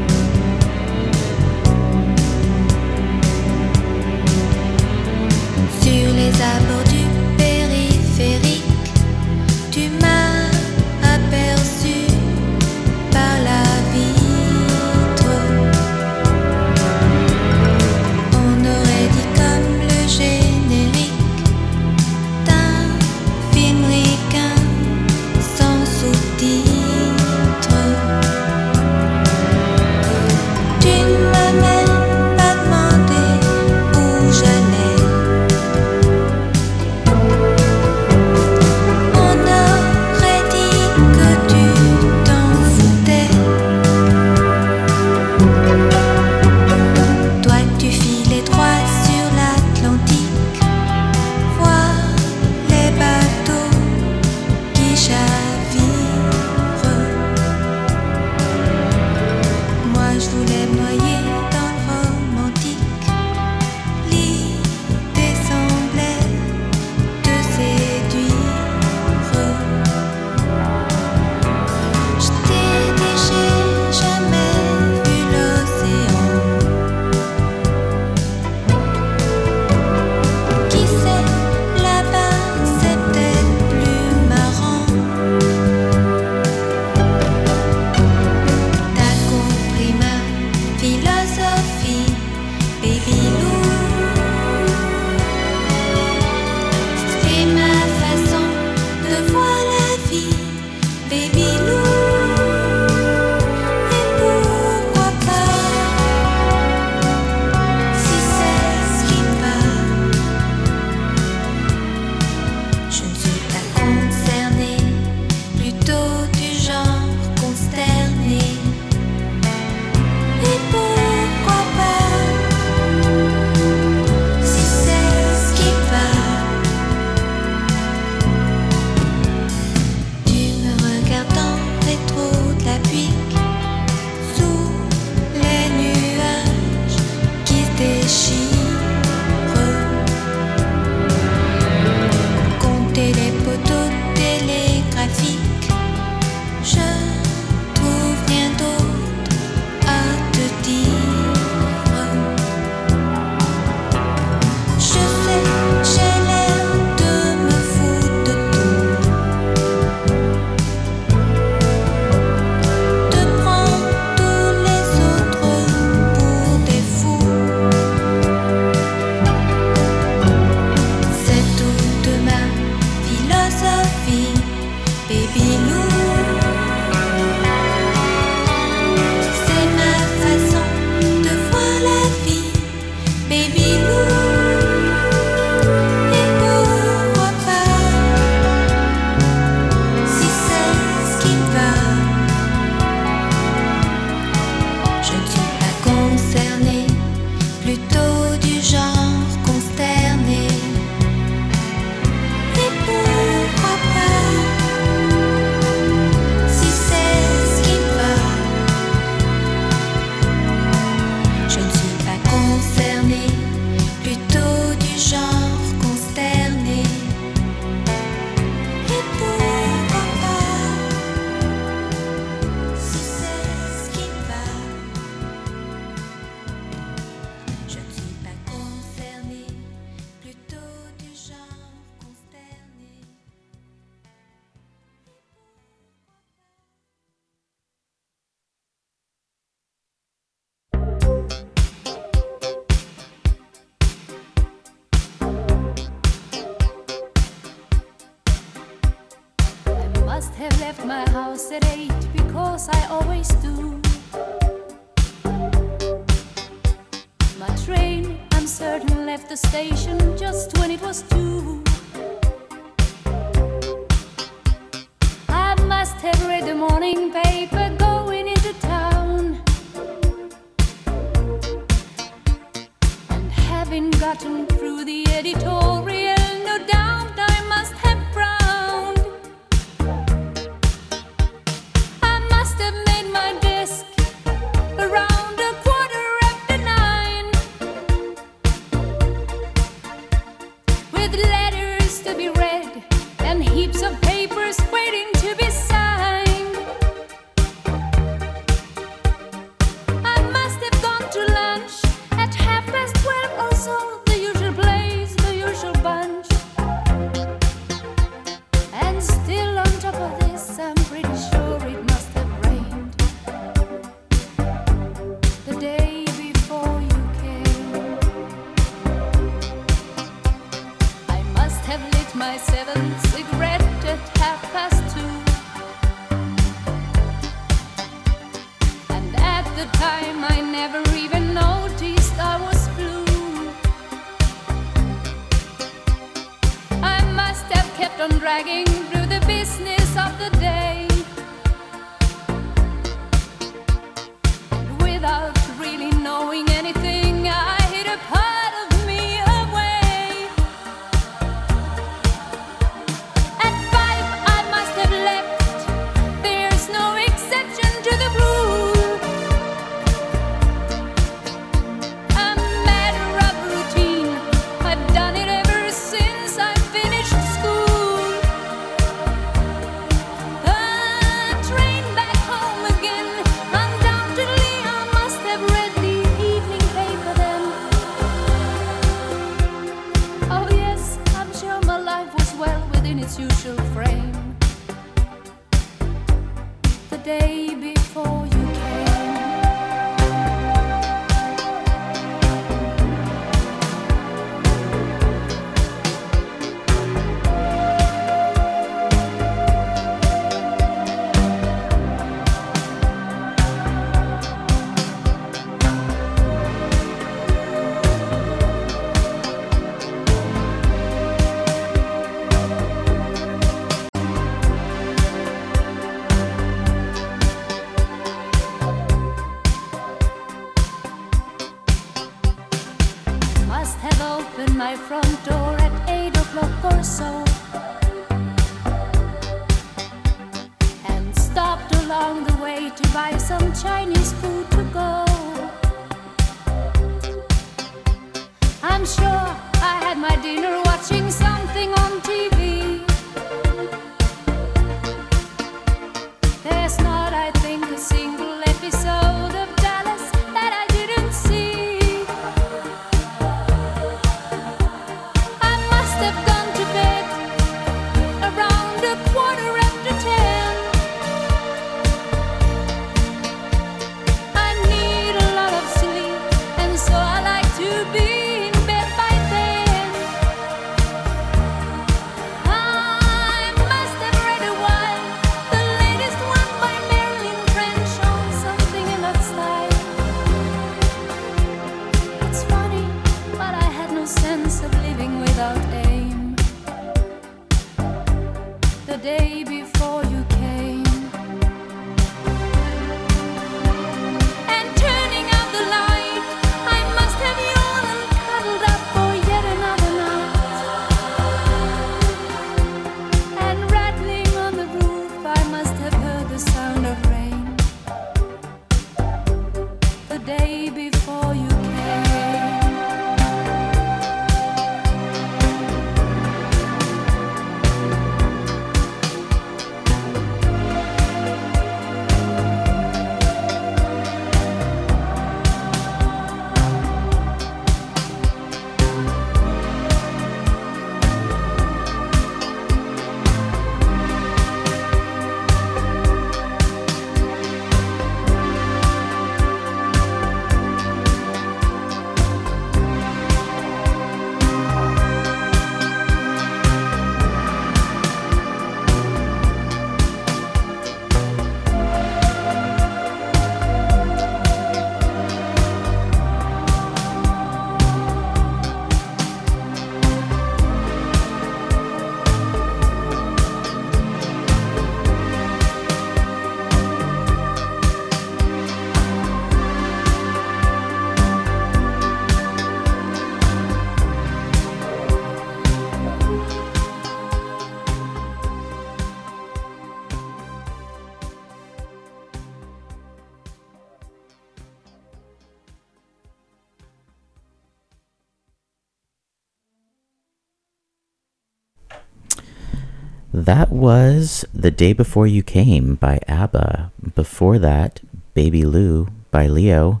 was 593.82 594.44
The 594.54 594.70
Day 594.70 594.92
Before 594.92 595.26
You 595.26 595.42
Came 595.42 595.96
by 595.96 596.20
ABBA. 596.28 596.92
Before 597.16 597.58
that, 597.58 598.00
Baby 598.32 598.64
Lou 598.64 599.08
by 599.32 599.48
Lio, 599.48 600.00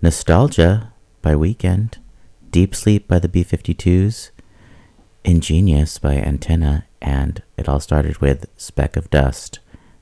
Nostalgia 0.00 0.94
by 1.20 1.36
Weekend, 1.36 1.98
Deep 2.50 2.74
Sleep 2.74 3.06
by 3.06 3.18
the 3.18 3.28
B 3.28 3.44
52s, 3.44 4.30
Ingenuous 5.22 5.98
by 5.98 6.14
Antena, 6.14 6.84
and 7.02 7.42
it 7.58 7.68
all 7.68 7.78
started 7.78 8.16
with 8.22 8.48
Speck 8.56 8.96
of 8.96 9.10
Dust 9.10 9.58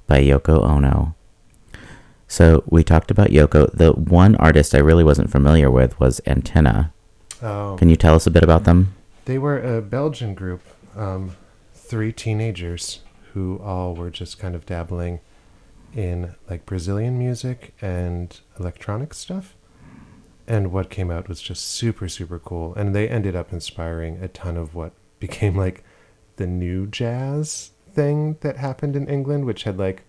by 0.06 0.20
Yoko 0.22 0.62
Ono. 0.64 1.16
So 2.28 2.62
we 2.68 2.84
talked 2.84 3.10
about 3.10 3.30
Yoko. 3.30 3.68
The 3.76 3.94
one 3.94 4.36
artist 4.36 4.76
I 4.76 4.78
really 4.78 5.02
wasn't 5.02 5.32
familiar 5.32 5.72
with 5.72 5.98
was 5.98 6.20
Antena. 6.24 6.92
Oh, 7.42 7.74
Can 7.80 7.88
you 7.88 7.96
tell 7.96 8.14
us 8.14 8.28
a 8.28 8.30
bit 8.30 8.44
about 8.44 8.62
them? 8.62 8.94
they 9.24 9.38
were 9.38 9.58
a 9.60 9.82
Belgian 9.82 10.34
group, 10.34 10.62
um, 10.96 11.32
three 11.74 12.12
teenagers 12.12 13.00
who 13.34 13.58
all 13.62 13.94
were 13.94 14.10
just 14.10 14.38
kind 14.38 14.54
of 14.54 14.66
dabbling 14.66 15.20
in 15.94 16.34
like 16.48 16.66
Brazilian 16.66 17.18
music 17.18 17.74
and 17.80 18.40
electronic 18.58 19.14
stuff. 19.14 19.54
And 20.46 20.72
what 20.72 20.88
came 20.90 21.10
out 21.10 21.28
was 21.28 21.40
just 21.42 21.64
super, 21.66 22.08
super 22.08 22.38
cool. 22.38 22.74
And 22.74 22.94
they 22.94 23.08
ended 23.08 23.36
up 23.36 23.52
inspiring 23.52 24.18
a 24.22 24.28
ton 24.28 24.56
of 24.56 24.74
what 24.74 24.92
became 25.20 25.56
like 25.56 25.84
the 26.36 26.46
new 26.46 26.86
jazz 26.86 27.72
thing 27.92 28.36
that 28.40 28.56
happened 28.56 28.96
in 28.96 29.08
England, 29.08 29.44
which 29.44 29.64
had 29.64 29.78
like 29.78 30.04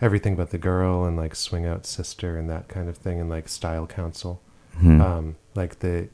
everything 0.00 0.34
but 0.34 0.50
the 0.50 0.58
girl 0.58 1.04
and 1.04 1.16
like 1.16 1.34
swing 1.34 1.66
out 1.66 1.84
sister 1.86 2.36
and 2.38 2.48
that 2.50 2.68
kind 2.68 2.88
of 2.88 2.96
thing 2.96 3.20
and 3.20 3.28
like 3.30 3.48
style 3.48 3.86
council 3.86 4.40
Hmm. 4.78 5.00
um, 5.00 5.36
like 5.54 5.80
the 5.80 6.08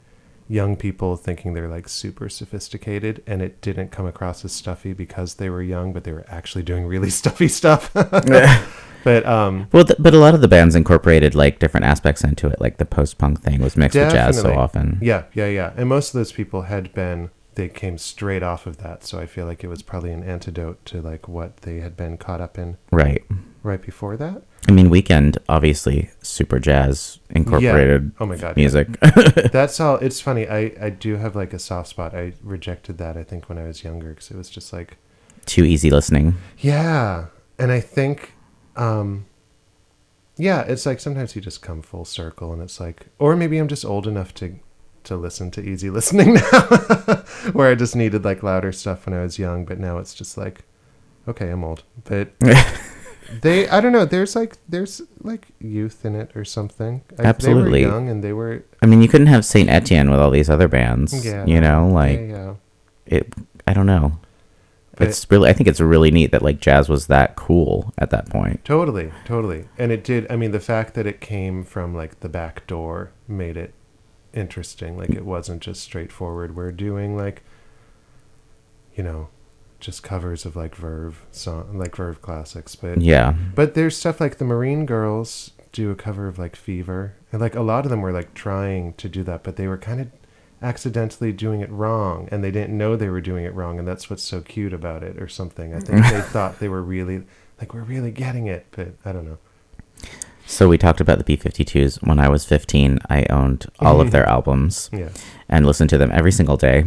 young 0.49 0.75
people 0.75 1.15
thinking 1.17 1.53
they're 1.53 1.67
like 1.67 1.89
super 1.89 2.29
sophisticated 2.29 3.21
and 3.27 3.41
it 3.41 3.59
didn't 3.61 3.91
come 3.91 4.05
across 4.05 4.45
as 4.45 4.51
stuffy 4.51 4.93
because 4.93 5.35
they 5.35 5.49
were 5.49 5.61
young 5.61 5.91
but 5.93 6.03
they 6.05 6.11
were 6.13 6.25
actually 6.29 6.63
doing 6.63 6.85
really 6.85 7.09
stuffy 7.21 7.47
stuff. 7.47 7.91
But 9.03 9.25
um 9.25 9.67
Well, 9.71 9.85
th- 9.85 9.99
but 9.99 10.13
a 10.13 10.17
lot 10.19 10.33
of 10.33 10.41
the 10.41 10.47
bands 10.49 10.75
incorporated 10.75 11.33
like 11.35 11.59
different 11.59 11.85
aspects 11.85 12.23
into 12.25 12.47
it, 12.47 12.59
like 12.59 12.77
the 12.77 12.85
post-punk 12.85 13.41
thing 13.41 13.61
was 13.61 13.77
mixed 13.77 13.97
with 13.97 14.11
jazz 14.11 14.41
so 14.41 14.53
often. 14.53 14.97
yeah 15.01 15.23
yeah 15.33 15.47
yeah. 15.47 15.71
And 15.77 15.87
most 15.87 16.09
of 16.09 16.13
those 16.19 16.31
people 16.33 16.63
had 16.63 16.93
been 16.93 17.29
they 17.55 17.69
came 17.69 17.97
straight 17.97 18.43
off 18.43 18.67
of 18.67 18.77
that 18.77 19.03
so 19.03 19.17
i 19.17 19.25
feel 19.25 19.45
like 19.47 19.63
it 19.63 19.67
was 19.67 19.81
probably 19.81 20.11
an 20.11 20.23
antidote 20.23 20.83
to 20.85 21.01
like 21.01 21.27
what 21.27 21.57
they 21.57 21.79
had 21.79 21.97
been 21.97 22.15
caught 22.17 22.39
up 22.41 22.55
in 22.57 22.77
Right. 22.91 23.23
right 23.63 23.81
before 23.81 24.15
that 24.17 24.43
I 24.67 24.71
mean, 24.71 24.89
Weekend 24.89 25.37
obviously 25.47 26.09
super 26.21 26.59
jazz 26.59 27.19
incorporated 27.29 28.11
oh 28.19 28.25
my 28.25 28.35
God, 28.37 28.57
yeah. 28.57 28.61
music. 28.61 28.87
that's 29.51 29.79
all 29.79 29.95
it's 29.97 30.21
funny 30.21 30.47
i 30.47 30.71
i 30.79 30.89
do 30.89 31.15
have 31.17 31.35
like 31.35 31.53
a 31.53 31.59
soft 31.59 31.89
spot 31.89 32.15
i 32.15 32.33
rejected 32.43 32.97
that 32.97 33.17
i 33.17 33.23
think 33.23 33.49
when 33.49 33.57
i 33.57 33.63
was 33.63 33.83
younger 33.83 34.09
because 34.09 34.31
it 34.31 34.37
was 34.37 34.49
just 34.49 34.71
like 34.73 34.97
Too 35.45 35.63
easy 35.63 35.89
listening. 35.89 36.35
Yeah, 36.57 37.27
and 37.57 37.71
I 37.71 37.79
think, 37.79 38.33
um, 38.75 39.25
yeah, 40.37 40.61
it's 40.63 40.85
like 40.85 40.99
sometimes 40.99 41.35
you 41.35 41.41
just 41.41 41.61
come 41.61 41.81
full 41.81 42.03
circle, 42.05 42.51
and 42.51 42.61
it's 42.61 42.79
like, 42.79 43.07
or 43.17 43.35
maybe 43.35 43.57
I'm 43.57 43.69
just 43.69 43.85
old 43.85 44.07
enough 44.07 44.33
to 44.35 44.59
to 45.05 45.15
listen 45.15 45.49
to 45.51 45.61
easy 45.61 45.89
listening 45.97 46.33
now, 46.35 46.61
where 47.53 47.71
I 47.71 47.75
just 47.75 47.95
needed 47.95 48.25
like 48.25 48.43
louder 48.43 48.73
stuff 48.73 49.05
when 49.05 49.15
I 49.17 49.23
was 49.23 49.39
young, 49.39 49.63
but 49.65 49.79
now 49.79 49.99
it's 49.99 50.13
just 50.13 50.37
like, 50.37 50.65
okay, 51.27 51.49
I'm 51.49 51.63
old, 51.63 51.83
but 52.03 52.33
they, 53.41 53.67
I 53.69 53.81
don't 53.81 53.91
know, 53.91 54.05
there's 54.05 54.35
like 54.35 54.57
there's 54.69 55.01
like 55.21 55.47
youth 55.59 56.05
in 56.05 56.15
it 56.15 56.31
or 56.35 56.45
something. 56.45 57.03
I, 57.19 57.23
Absolutely. 57.23 57.81
they 57.81 57.87
were 57.87 57.93
young 57.93 58.09
and 58.09 58.23
they 58.23 58.33
were, 58.33 58.63
I 58.81 58.85
mean, 58.85 59.01
you 59.01 59.07
couldn't 59.07 59.27
have 59.27 59.45
Saint 59.45 59.69
Etienne 59.69 60.09
with 60.11 60.19
all 60.19 60.31
these 60.31 60.49
other 60.49 60.67
bands. 60.67 61.25
yeah, 61.25 61.45
You 61.45 61.59
know, 61.61 61.87
like 61.87 62.19
yeah, 62.19 62.25
yeah. 62.27 62.53
it. 63.05 63.33
I 63.67 63.73
don't 63.73 63.85
know. 63.85 64.19
But- 64.95 65.09
it's 65.09 65.29
really. 65.29 65.49
I 65.49 65.53
think 65.53 65.67
it's 65.67 65.79
really 65.79 66.09
neat 66.09 66.31
that 66.31 66.41
like 66.41 66.59
jazz 66.59 66.89
was 66.89 67.07
that 67.07 67.35
cool 67.35 67.93
at 67.99 68.09
that 68.09 68.29
point. 68.29 68.65
Totally, 68.65 69.11
totally. 69.25 69.65
And 69.77 69.91
it 69.91 70.03
did, 70.03 70.25
I 70.31 70.35
mean, 70.35 70.51
the 70.51 70.59
fact 70.59 70.95
that 70.95 71.05
it 71.05 71.21
came 71.21 71.63
from 71.63 71.93
like 71.93 72.21
the 72.21 72.29
back 72.29 72.65
door 72.65 73.11
made 73.27 73.57
it 73.57 73.73
interesting. 74.33 74.97
Like 74.97 75.11
it 75.11 75.23
wasn't 75.25 75.61
just 75.61 75.81
straightforward. 75.83 76.55
We're 76.55 76.71
doing 76.71 77.15
like, 77.15 77.43
you 78.95 79.03
know, 79.03 79.29
just 79.79 80.03
covers 80.03 80.45
of 80.45 80.55
like 80.55 80.75
Verve 80.75 81.25
song, 81.31 81.77
like 81.77 81.95
Verve 81.95 82.21
classics. 82.21 82.75
But 82.75 83.01
Yeah. 83.01 83.33
but 83.55 83.73
there's 83.73 83.95
stuff 83.97 84.19
like 84.19 84.37
the 84.37 84.45
Marine 84.45 84.85
Girls 84.85 85.51
do 85.71 85.91
a 85.91 85.95
cover 85.95 86.27
of 86.27 86.39
like 86.39 86.55
Fever, 86.55 87.13
and 87.31 87.41
like 87.41 87.55
a 87.55 87.61
lot 87.61 87.85
of 87.85 87.89
them 87.91 88.01
were 88.01 88.11
like 88.11 88.33
trying 88.33 88.93
to 88.95 89.07
do 89.09 89.23
that, 89.23 89.43
but 89.43 89.55
they 89.55 89.67
were 89.67 89.77
kind 89.77 90.01
of 90.01 90.07
accidentally 90.61 91.31
doing 91.31 91.61
it 91.61 91.69
wrong, 91.69 92.27
and 92.31 92.43
they 92.43 92.49
didn't 92.51 92.75
know 92.75 92.95
they 92.95 93.09
were 93.09 93.21
doing 93.21 93.45
it 93.45 93.53
wrong, 93.53 93.77
and 93.77 93.87
that's 93.87 94.09
what's 94.09 94.23
so 94.23 94.41
cute 94.41 94.73
about 94.73 95.03
it, 95.03 95.21
or 95.21 95.27
something. 95.27 95.73
I 95.75 95.79
think 95.79 96.03
they 96.07 96.21
thought 96.33 96.59
they 96.59 96.69
were 96.69 96.81
really 96.81 97.23
like 97.59 97.73
we're 97.73 97.81
really 97.83 98.11
getting 98.11 98.47
it, 98.47 98.65
but 98.71 98.89
I 99.05 99.11
don't 99.11 99.25
know. 99.25 99.37
So 100.45 100.69
we 100.69 100.77
talked 100.77 101.01
about 101.01 101.23
the 101.23 101.37
B52s. 101.37 102.07
When 102.07 102.19
I 102.19 102.29
was 102.29 102.45
15, 102.45 102.99
I 103.09 103.25
owned 103.29 103.65
all 103.79 103.99
of 103.99 104.11
their 104.15 104.25
albums 104.27 104.89
Yeah, 104.93 105.09
and 105.49 105.65
listened 105.65 105.89
to 105.91 105.97
them 105.97 106.09
every 106.13 106.31
single 106.31 106.55
day. 106.57 106.85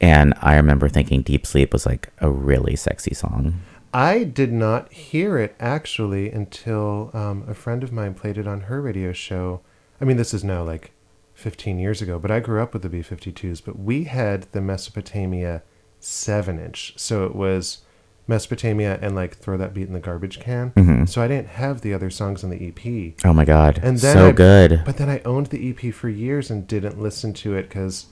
And 0.00 0.34
I 0.40 0.56
remember 0.56 0.88
thinking 0.88 1.22
Deep 1.22 1.46
Sleep 1.46 1.72
was 1.72 1.86
like 1.86 2.10
a 2.18 2.30
really 2.30 2.76
sexy 2.76 3.14
song. 3.14 3.60
I 3.92 4.24
did 4.24 4.52
not 4.52 4.92
hear 4.92 5.38
it 5.38 5.54
actually 5.60 6.30
until 6.30 7.10
um, 7.14 7.44
a 7.48 7.54
friend 7.54 7.82
of 7.84 7.92
mine 7.92 8.14
played 8.14 8.36
it 8.38 8.46
on 8.48 8.62
her 8.62 8.82
radio 8.82 9.12
show. 9.12 9.60
I 10.00 10.04
mean, 10.04 10.16
this 10.16 10.34
is 10.34 10.42
now 10.42 10.64
like 10.64 10.90
15 11.34 11.78
years 11.78 12.02
ago, 12.02 12.18
but 12.18 12.30
I 12.30 12.40
grew 12.40 12.60
up 12.60 12.72
with 12.72 12.82
the 12.82 12.88
B 12.88 12.98
52s. 13.02 13.64
But 13.64 13.78
we 13.78 14.04
had 14.04 14.48
the 14.52 14.60
Mesopotamia 14.60 15.62
7 16.00 16.58
inch. 16.58 16.94
So 16.96 17.24
it 17.24 17.36
was 17.36 17.78
Mesopotamia 18.26 18.98
and 19.00 19.14
like 19.14 19.36
Throw 19.36 19.56
That 19.56 19.74
Beat 19.74 19.86
in 19.86 19.92
the 19.92 20.00
Garbage 20.00 20.40
Can. 20.40 20.72
Mhm. 20.72 21.08
So 21.08 21.22
I 21.22 21.28
didn't 21.28 21.48
have 21.50 21.82
the 21.82 21.94
other 21.94 22.10
songs 22.10 22.42
on 22.42 22.50
the 22.50 22.66
EP. 22.66 23.14
Oh 23.24 23.32
my 23.32 23.44
god. 23.44 23.78
And 23.82 23.98
then 23.98 24.16
so 24.16 24.28
I- 24.28 24.32
good. 24.32 24.82
But 24.84 24.96
then 24.96 25.08
I 25.08 25.20
owned 25.24 25.46
the 25.46 25.68
EP 25.70 25.92
for 25.92 26.08
years 26.08 26.50
and 26.50 26.66
didn't 26.66 27.00
listen 27.00 27.32
to 27.34 27.54
it 27.54 27.68
because 27.68 28.06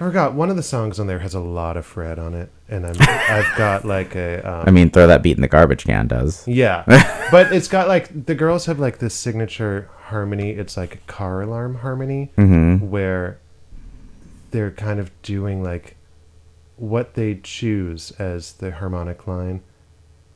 I 0.00 0.04
forgot 0.04 0.32
one 0.34 0.48
of 0.48 0.54
the 0.56 0.62
songs 0.62 1.00
on 1.00 1.08
there 1.08 1.18
has 1.18 1.34
a 1.34 1.40
lot 1.40 1.76
of 1.76 1.84
Fred 1.84 2.18
on 2.20 2.32
it, 2.34 2.50
and 2.68 2.86
I'm 2.86 2.94
I've 3.00 3.58
got 3.58 3.84
like 3.84 4.14
a 4.14 4.40
um, 4.48 4.64
I 4.66 4.70
mean, 4.70 4.90
throw 4.90 5.08
that 5.08 5.22
beat 5.24 5.36
in 5.36 5.40
the 5.42 5.48
garbage 5.48 5.84
can 5.84 6.06
does. 6.06 6.46
yeah, 6.46 6.84
but 7.32 7.52
it's 7.52 7.66
got 7.68 7.88
like 7.88 8.26
the 8.26 8.34
girls 8.36 8.66
have 8.66 8.78
like 8.78 8.98
this 8.98 9.14
signature 9.14 9.90
harmony. 10.04 10.50
It's 10.50 10.76
like 10.76 10.94
a 10.94 10.98
car 11.08 11.42
alarm 11.42 11.76
harmony 11.76 12.30
Mm-hmm. 12.36 12.90
where 12.90 13.38
they're 14.52 14.70
kind 14.70 15.00
of 15.00 15.10
doing 15.22 15.62
like 15.64 15.96
what 16.76 17.14
they 17.14 17.34
choose 17.42 18.12
as 18.12 18.52
the 18.52 18.70
harmonic 18.70 19.26
line 19.26 19.62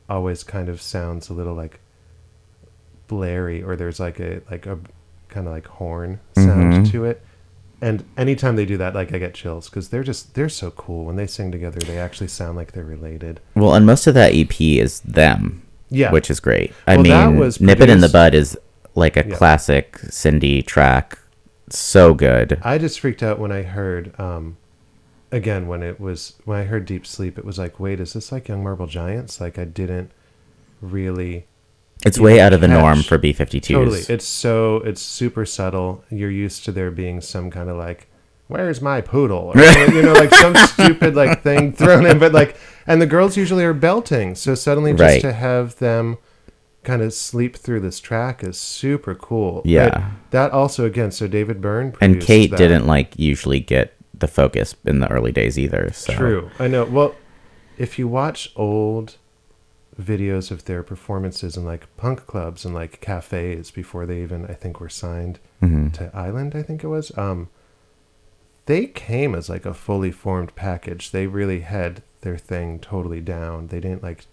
always 0.09 0.43
kind 0.43 0.67
of 0.67 0.81
sounds 0.81 1.29
a 1.29 1.33
little 1.33 1.53
like 1.55 1.79
blary 3.07 3.63
or 3.63 3.75
there's 3.75 3.99
like 3.99 4.19
a 4.19 4.41
like 4.51 4.65
a 4.65 4.77
kind 5.29 5.47
of 5.47 5.53
like 5.53 5.65
horn 5.67 6.19
sound 6.35 6.73
Mhm. 6.73 6.91
to 6.91 7.05
it 7.05 7.23
and 7.83 8.03
anytime 8.17 8.55
they 8.55 8.65
do 8.65 8.77
that 8.77 8.95
like 8.95 9.13
i 9.13 9.17
get 9.19 9.33
chills 9.33 9.69
because 9.69 9.89
they're 9.89 10.03
just 10.03 10.33
they're 10.35 10.49
so 10.49 10.71
cool 10.71 11.05
when 11.05 11.15
they 11.17 11.27
sing 11.27 11.51
together 11.51 11.79
they 11.81 11.97
actually 11.99 12.27
sound 12.29 12.55
like 12.57 12.71
they're 12.71 12.83
related 12.97 13.39
Well, 13.55 13.73
and 13.75 13.85
most 13.85 14.07
of 14.07 14.13
that 14.15 14.33
EP 14.33 14.59
is 14.61 15.01
them, 15.01 15.61
yeah 15.89 16.11
which 16.11 16.29
is 16.31 16.39
great. 16.39 16.73
I 16.87 16.95
Well, 16.95 17.03
that 17.05 17.27
mean, 17.29 17.39
was 17.39 17.59
Nip 17.59 17.81
It 17.81 17.89
in 17.89 17.99
the 18.01 18.09
Bud 18.09 18.33
is 18.33 18.57
like 18.95 19.17
a 19.17 19.27
Yeah. 19.27 19.35
classic 19.35 19.97
Cindy 20.09 20.61
track. 20.61 21.17
So 21.69 22.13
good. 22.13 22.59
I 22.63 22.77
just 22.77 22.99
freaked 22.99 23.23
out 23.23 23.39
when 23.39 23.51
I 23.51 23.63
heard, 23.63 24.13
um, 24.19 24.57
again, 25.31 25.67
when 25.67 25.81
it 25.81 25.99
was, 25.99 26.33
when 26.45 26.59
I 26.59 26.65
heard 26.65 26.85
Deep 26.85 27.05
Sleep, 27.07 27.37
it 27.39 27.45
was 27.45 27.57
like, 27.57 27.79
wait, 27.79 27.99
is 27.99 28.13
this 28.13 28.31
like 28.31 28.47
Young 28.47 28.61
Marble 28.63 28.85
Giants? 28.87 29.41
Like, 29.41 29.57
I 29.57 29.65
didn't 29.65 30.11
really. 30.81 31.47
It's 32.05 32.19
way 32.19 32.39
out 32.39 32.53
of 32.53 32.61
the 32.61 32.67
norm 32.67 33.01
for 33.03 33.17
B52s. 33.17 33.61
Totally. 33.67 33.99
It's 34.09 34.25
so, 34.25 34.77
it's 34.77 35.01
super 35.01 35.45
subtle. 35.45 36.03
You're 36.09 36.31
used 36.31 36.65
to 36.65 36.71
there 36.71 36.91
being 36.91 37.21
some 37.21 37.49
kind 37.49 37.69
of 37.69 37.77
like, 37.77 38.07
where's 38.47 38.81
my 38.81 39.01
poodle? 39.01 39.51
Or, 39.55 39.61
you 39.93 40.01
know, 40.01 40.13
like 40.13 40.33
some 40.33 40.55
stupid 40.55 41.15
like 41.15 41.41
thing 41.43 41.71
thrown 41.73 42.05
in, 42.05 42.19
but 42.19 42.33
like, 42.33 42.57
and 42.85 43.01
the 43.01 43.05
girls 43.05 43.37
usually 43.37 43.63
are 43.63 43.73
belting. 43.73 44.35
So 44.35 44.53
suddenly 44.55 44.91
just 44.91 45.01
Right. 45.01 45.21
to 45.21 45.31
have 45.33 45.77
them 45.77 46.17
kind 46.83 47.01
of 47.01 47.13
sleep 47.13 47.55
through 47.55 47.79
this 47.79 48.01
track 48.01 48.43
is 48.43 48.57
super 48.59 49.15
cool. 49.15 49.61
But 49.63 49.69
Yeah. 49.69 50.11
that 50.31 50.51
also, 50.51 50.85
again, 50.85 51.11
so 51.11 51.27
David 51.27 51.61
Byrne 51.61 51.93
and 52.01 52.19
Kate 52.21 52.51
that. 52.51 52.57
didn't 52.57 52.85
like 52.85 53.17
usually 53.17 53.61
get 53.61 53.93
the 54.13 54.27
focus 54.27 54.75
in 54.85 54.99
the 54.99 55.09
early 55.09 55.31
days 55.31 55.57
either. 55.57 55.91
So. 55.93 56.13
True. 56.13 56.51
I 56.59 56.67
know. 56.67 56.83
Well, 56.83 57.15
if 57.77 57.97
you 57.97 58.07
watch 58.09 58.51
old 58.57 59.15
videos 60.01 60.51
of 60.51 60.65
their 60.65 60.83
performances 60.83 61.55
in 61.57 61.65
like 61.65 61.85
punk 61.97 62.25
clubs 62.25 62.65
and 62.65 62.73
like 62.73 62.99
cafes 63.01 63.71
before 63.71 64.05
they 64.05 64.21
even 64.21 64.45
I 64.45 64.53
think 64.53 64.79
were 64.79 64.89
signed 64.89 65.39
hmm 65.59 65.89
to 65.89 66.09
Island, 66.15 66.55
I 66.55 66.63
think 66.63 66.83
it 66.83 66.87
was. 66.87 67.15
Um 67.17 67.49
they 68.65 68.85
came 68.85 69.35
as 69.35 69.49
like 69.49 69.65
a 69.65 69.73
fully 69.73 70.11
formed 70.11 70.55
package. 70.55 71.11
They 71.11 71.27
really 71.27 71.61
had 71.61 72.01
their 72.21 72.37
thing 72.37 72.79
totally 72.79 73.19
down. 73.21 73.67
They 73.67 73.79
didn't 73.79 74.03
like 74.03 74.25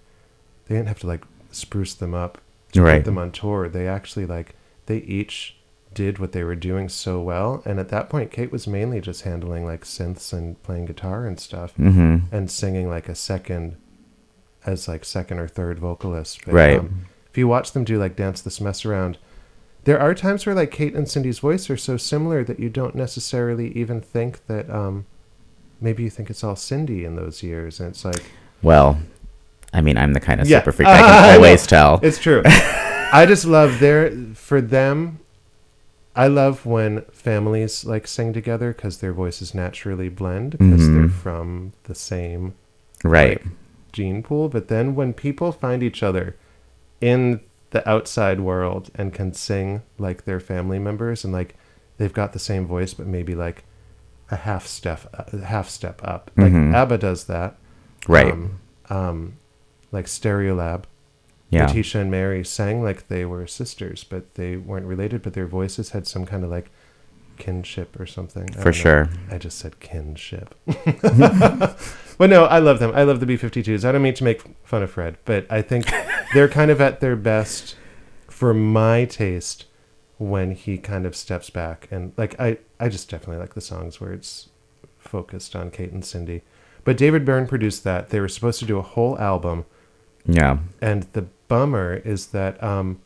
they 0.66 0.76
didn't 0.76 0.88
have 0.88 1.00
to 1.00 1.06
like 1.08 1.24
spruce 1.50 1.94
them 1.94 2.14
up 2.14 2.38
to 2.72 2.82
Right. 2.82 2.98
put 2.98 3.04
them 3.06 3.18
on 3.18 3.32
tour. 3.32 3.68
They 3.68 3.88
actually 3.88 4.26
like 4.26 4.54
they 4.86 4.98
each 4.98 5.56
did 5.92 6.20
what 6.20 6.30
they 6.30 6.44
were 6.44 6.54
doing 6.54 6.88
so 6.88 7.20
well. 7.20 7.62
And 7.64 7.80
at 7.80 7.88
that 7.88 8.08
point 8.08 8.30
Kate 8.30 8.52
was 8.52 8.68
mainly 8.68 9.00
just 9.00 9.22
handling 9.22 9.64
like 9.64 9.82
synths 9.84 10.32
and 10.32 10.62
playing 10.62 10.86
guitar 10.86 11.26
and 11.26 11.38
stuff 11.40 11.74
hmm 11.74 12.18
and 12.30 12.48
singing 12.50 12.88
like 12.88 13.08
a 13.08 13.14
second 13.16 13.76
as 14.66 14.86
like 14.88 15.04
second 15.04 15.38
or 15.38 15.48
third 15.48 15.78
vocalist. 15.78 16.44
But, 16.44 16.54
Right. 16.54 16.78
Um, 16.78 17.06
if 17.30 17.38
you 17.38 17.46
watch 17.46 17.72
them 17.72 17.84
do 17.84 17.98
like 17.98 18.16
Dance 18.16 18.40
This 18.42 18.60
Mess 18.60 18.84
Around, 18.84 19.16
there 19.84 20.00
are 20.00 20.14
times 20.14 20.44
where 20.46 20.54
like 20.54 20.70
Kate 20.70 20.94
and 20.94 21.08
Cindy's 21.08 21.38
voice 21.38 21.70
are 21.70 21.76
so 21.76 21.96
similar 21.96 22.42
that 22.44 22.58
you 22.60 22.68
don't 22.68 22.94
necessarily 22.94 23.70
even 23.78 24.00
think 24.00 24.46
that 24.46 24.68
um, 24.68 25.06
maybe 25.80 26.02
you 26.02 26.10
think 26.10 26.28
it's 26.28 26.42
all 26.44 26.56
Cindy 26.56 27.04
in 27.04 27.16
those 27.16 27.42
years, 27.42 27.78
and 27.80 27.90
it's 27.90 28.04
like 28.04 28.22
Well, 28.62 28.98
I 29.72 29.80
mean, 29.80 29.96
I'm 29.96 30.12
the 30.12 30.20
kind 30.20 30.40
of 30.40 30.48
Yeah. 30.48 30.58
super 30.58 30.72
freak 30.72 30.88
I 30.88 30.98
can 30.98 31.34
always 31.36 31.66
tell. 31.66 32.00
it's 32.02 32.18
true. 32.18 32.42
I 33.12 33.24
just 33.26 33.44
love 33.44 33.78
their 33.80 34.10
for 34.34 34.60
them. 34.60 35.20
I 36.16 36.26
love 36.26 36.66
when 36.66 37.02
families 37.12 37.84
like 37.84 38.06
sing 38.08 38.32
together 38.32 38.72
because 38.72 38.98
their 38.98 39.12
voices 39.12 39.54
naturally 39.54 40.08
blend 40.08 40.52
because 40.58 40.86
they're 40.88 41.04
Mhm. 41.06 41.12
from 41.12 41.72
the 41.84 41.94
same 41.94 42.54
Right. 43.04 43.40
like, 43.44 43.46
gene 43.92 44.22
pool. 44.22 44.48
But 44.48 44.68
then 44.68 44.94
when 44.94 45.12
people 45.12 45.52
find 45.52 45.82
each 45.82 46.02
other 46.02 46.36
in 47.00 47.40
the 47.70 47.88
outside 47.88 48.40
world 48.40 48.90
and 48.94 49.12
can 49.14 49.32
sing 49.32 49.82
like 49.98 50.24
their 50.24 50.40
family 50.40 50.78
members 50.78 51.22
and 51.24 51.32
like 51.32 51.54
they've 51.98 52.12
got 52.12 52.32
the 52.32 52.38
same 52.38 52.66
voice 52.66 52.94
but 52.94 53.06
maybe 53.06 53.34
like 53.34 53.62
a 54.30 54.36
half 54.36 54.66
step 54.66 55.02
a 55.32 55.44
half 55.44 55.68
step 55.68 56.00
up. 56.04 56.30
Like 56.36 56.52
Mhm. 56.52 56.74
ABBA 56.74 56.98
does 56.98 57.24
that. 57.24 57.56
Right. 58.08 58.32
Um, 58.32 58.60
um, 58.88 59.32
like 59.92 60.06
Stereolab. 60.06 60.84
yeah. 61.48 61.66
Letitia 61.66 62.00
and 62.02 62.10
Mary 62.10 62.44
sang 62.44 62.82
like 62.82 63.08
they 63.08 63.24
were 63.24 63.46
sisters, 63.46 64.04
but 64.04 64.34
they 64.34 64.56
weren't 64.56 64.86
related, 64.86 65.22
but 65.22 65.32
their 65.34 65.46
voices 65.46 65.90
had 65.90 66.06
some 66.06 66.26
kind 66.26 66.44
of 66.44 66.50
like 66.50 66.70
kinship 67.38 67.98
or 67.98 68.06
something. 68.06 68.46
For 68.48 68.54
don't 68.54 68.66
know. 68.66 68.70
sure. 68.72 69.08
I 69.30 69.38
just 69.38 69.58
said 69.58 69.80
kinship. 69.80 70.54
but 72.20 72.28
no, 72.28 72.44
I 72.44 72.58
love 72.58 72.80
them. 72.80 72.92
I 72.94 73.02
love 73.02 73.18
the 73.20 73.24
B 73.24 73.38
52s. 73.38 73.82
I 73.82 73.92
don't 73.92 74.02
mean 74.02 74.12
to 74.12 74.24
make 74.24 74.42
fun 74.62 74.82
of 74.82 74.90
Fred, 74.90 75.16
but 75.24 75.46
I 75.50 75.62
think 75.62 75.90
they're 76.34 76.48
kind 76.50 76.70
of 76.70 76.78
at 76.78 77.00
their 77.00 77.16
best 77.16 77.76
for 78.28 78.52
my 78.52 79.06
taste 79.06 79.64
when 80.18 80.50
he 80.50 80.76
kind 80.76 81.06
of 81.06 81.16
steps 81.16 81.48
back. 81.48 81.88
And 81.90 82.12
like, 82.18 82.38
I, 82.38 82.58
I 82.78 82.90
just 82.90 83.08
definitely 83.08 83.38
like 83.38 83.54
the 83.54 83.62
songs 83.62 84.02
where 84.02 84.12
it's 84.12 84.50
focused 84.98 85.56
on 85.56 85.70
Kate 85.70 85.92
and 85.92 86.04
Cindy. 86.04 86.42
But 86.84 86.98
David 86.98 87.24
Byrne 87.24 87.46
produced 87.46 87.84
that. 87.84 88.10
They 88.10 88.20
were 88.20 88.28
supposed 88.28 88.58
to 88.60 88.66
do 88.66 88.76
a 88.76 88.82
whole 88.82 89.18
album 89.18 89.64
Yeah. 90.26 90.58
and 90.82 91.04
the 91.14 91.22
bummer 91.48 91.94
is 92.04 92.26
that 92.28 92.62
um 92.62 93.00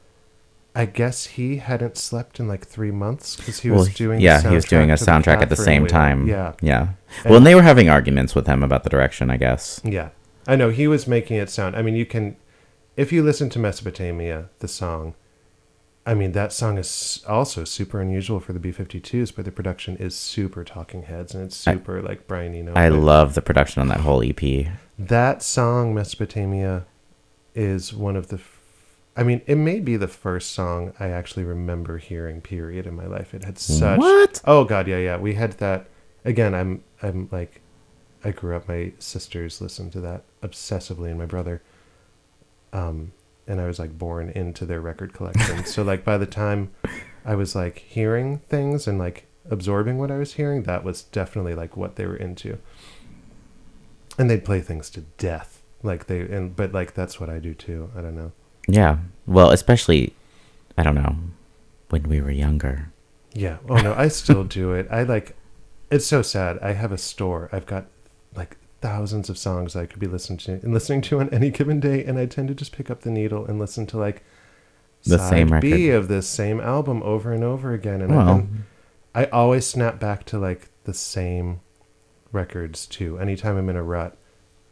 I 0.77 0.87
guess 0.87 1.27
he 1.27 1.59
hadn't 1.59 1.97
slept 1.97 2.41
in 2.41 2.49
like 2.49 2.67
three 2.67 2.91
months 2.91 3.37
because 3.37 3.61
he 3.61 3.71
was 3.71 3.95
doing 3.95 4.19
the 4.19 4.25
yeah, 4.25 4.43
he 4.49 4.55
was 4.55 4.65
doing 4.65 4.91
a 4.91 4.95
soundtrack 4.95 5.23
soundtrack 5.39 5.43
at 5.43 5.49
the 5.49 5.57
same 5.57 5.83
Wheel. 5.83 5.91
time. 5.91 6.27
Yeah, 6.27 6.55
Yeah. 6.61 6.89
And- 7.23 7.27
Well, 7.27 7.37
and 7.37 7.47
they 7.47 7.55
were 7.55 7.63
having 7.63 7.89
arguments 7.89 8.35
with 8.35 8.47
him 8.49 8.63
about 8.65 8.83
the 8.83 8.91
direction, 8.91 9.31
I 9.31 9.37
guess. 9.37 9.81
yeah. 9.85 10.09
I 10.49 10.57
know 10.57 10.71
he 10.71 10.87
was 10.89 11.07
making 11.07 11.37
it 11.39 11.49
sound. 11.49 11.75
I 11.77 11.83
mean, 11.83 11.95
you 11.95 12.05
can 12.05 12.37
if 12.97 13.13
you 13.13 13.23
listen 13.23 13.49
to 13.51 13.59
Mesopotamia, 13.59 14.51
the 14.59 14.69
song. 14.69 15.15
I 16.07 16.13
mean, 16.15 16.33
that 16.33 16.53
song 16.53 16.77
is 16.77 17.25
also 17.27 17.65
super 17.65 17.99
unusual 18.01 18.39
for 18.39 18.53
the 18.53 18.59
B52s, 18.61 19.35
but 19.35 19.47
the 19.47 19.51
production 19.51 19.97
is 19.97 20.15
super 20.15 20.63
Talking 20.63 21.05
Heads 21.05 21.35
and 21.35 21.45
it's 21.45 21.67
I- 21.67 21.73
super 21.75 22.03
like 22.03 22.27
Brian 22.27 22.55
Eno. 22.55 22.75
I 22.75 22.89
love 22.89 23.35
the 23.35 23.41
production 23.43 23.81
on 23.81 23.89
that 23.89 24.01
whole 24.01 24.23
EP. 24.23 24.67
that 24.99 25.43
song 25.43 25.95
Mesopotamia 25.95 26.85
is 27.55 27.95
one 27.95 28.17
of 28.17 28.29
the 28.29 28.39
I 29.17 29.23
mean, 29.23 29.43
it 29.47 29.57
may 29.57 29.81
be 29.81 29.97
the 29.97 30.09
first 30.09 30.53
song 30.53 30.93
I 30.99 31.09
actually 31.09 31.45
remember 31.45 31.99
hearing 31.99 32.41
period 32.41 32.87
in 32.87 32.95
my 32.95 33.07
life. 33.07 33.33
It 33.33 33.45
had 33.45 33.59
such 33.59 33.99
What? 33.99 34.41
Oh 34.45 34.65
god, 34.65 34.89
yeah, 34.89 34.99
yeah. 34.99 35.17
We 35.17 35.35
had 35.35 35.53
that 35.55 35.87
again, 36.25 36.55
I'm 36.55 36.83
I'm 37.03 37.29
like 37.31 37.61
I 38.25 38.31
grew 38.31 38.57
up 38.57 38.69
my 38.69 38.93
sisters 38.99 39.61
listened 39.61 39.93
to 39.93 40.01
that 40.01 40.25
obsessively 40.43 41.11
and 41.11 41.19
my 41.19 41.27
brother 41.27 41.63
um 42.73 43.13
and 43.47 43.61
I 43.61 43.67
was 43.67 43.79
like 43.79 43.99
born 43.99 44.31
into 44.31 44.65
their 44.65 44.81
record 44.81 45.13
collection. 45.13 45.65
so 45.67 45.83
like 45.83 46.05
by 46.05 46.19
the 46.19 46.27
time 46.27 46.73
I 47.25 47.35
was 47.35 47.55
like 47.55 47.79
hearing 47.79 48.39
things 48.39 48.87
and 48.87 48.99
like 48.99 49.27
absorbing 49.51 49.99
what 49.99 50.11
I 50.11 50.19
was 50.19 50.35
hearing, 50.35 50.63
that 50.65 50.85
was 50.85 51.03
definitely 51.03 51.55
like 51.55 51.77
what 51.77 51.97
they 51.97 52.07
were 52.07 52.17
into. 52.17 52.59
And 54.19 54.31
they'd 54.31 54.45
play 54.45 54.61
things 54.61 54.91
to 54.91 55.03
death. 55.19 55.63
Like 55.83 56.07
they 56.07 56.21
and 56.21 56.57
but 56.57 56.73
like 56.73 56.95
that's 56.95 57.21
what 57.21 57.29
I 57.29 57.39
do 57.39 57.55
too. 57.55 57.91
I 57.97 58.01
don't 58.01 58.15
know. 58.17 58.33
Yeah. 58.69 58.99
Well, 59.27 59.51
especially, 59.51 60.15
I 60.79 60.83
don't 60.83 60.95
know, 60.95 61.17
when 61.91 62.05
we 62.05 62.21
were 62.21 62.31
younger. 62.31 62.91
Yeah. 63.33 63.59
Oh 63.69 63.77
no, 63.77 63.95
I 63.95 64.09
still 64.09 64.45
do 64.45 64.73
it. 64.73 64.87
I 64.91 65.03
like 65.03 65.37
it's 65.91 66.07
so 66.07 66.23
sad. 66.23 66.59
I 66.61 66.73
have 66.73 66.93
a 66.93 66.99
store. 66.99 67.49
I've 67.53 67.67
got 67.67 67.87
like 68.37 68.57
thousands 68.81 69.29
of 69.31 69.39
songs 69.39 69.75
I 69.77 69.87
could 69.87 69.99
be 70.01 70.07
listening 70.07 70.39
to 70.41 70.53
and 70.53 70.73
listening 70.75 71.01
to 71.03 71.21
on 71.21 71.31
any 71.31 71.51
given 71.51 71.81
day 71.81 72.05
and 72.05 72.19
I 72.19 72.27
tend 72.27 72.49
to 72.49 72.55
just 72.55 72.73
pick 72.73 72.91
up 72.91 73.01
the 73.01 73.11
needle 73.11 73.45
and 73.47 73.59
listen 73.59 73.87
to 73.87 73.97
like 73.99 74.23
The 75.05 75.19
same 75.19 75.49
B 75.61 75.89
record. 75.89 75.95
of 75.97 76.09
this 76.09 76.27
same 76.29 76.61
album 76.61 77.03
over 77.03 77.33
and 77.33 77.43
over 77.43 77.73
again 77.73 78.01
and 78.03 78.15
Well- 78.15 78.37
been, 78.39 78.65
I 79.15 79.25
always 79.27 79.65
snap 79.67 79.99
back 80.01 80.25
to 80.27 80.39
like 80.39 80.69
the 80.85 80.95
same 80.95 81.61
records 82.33 82.87
too. 82.87 83.19
Anytime 83.19 83.57
I'm 83.57 83.69
in 83.69 83.77
a 83.77 83.83
rut, 83.83 84.17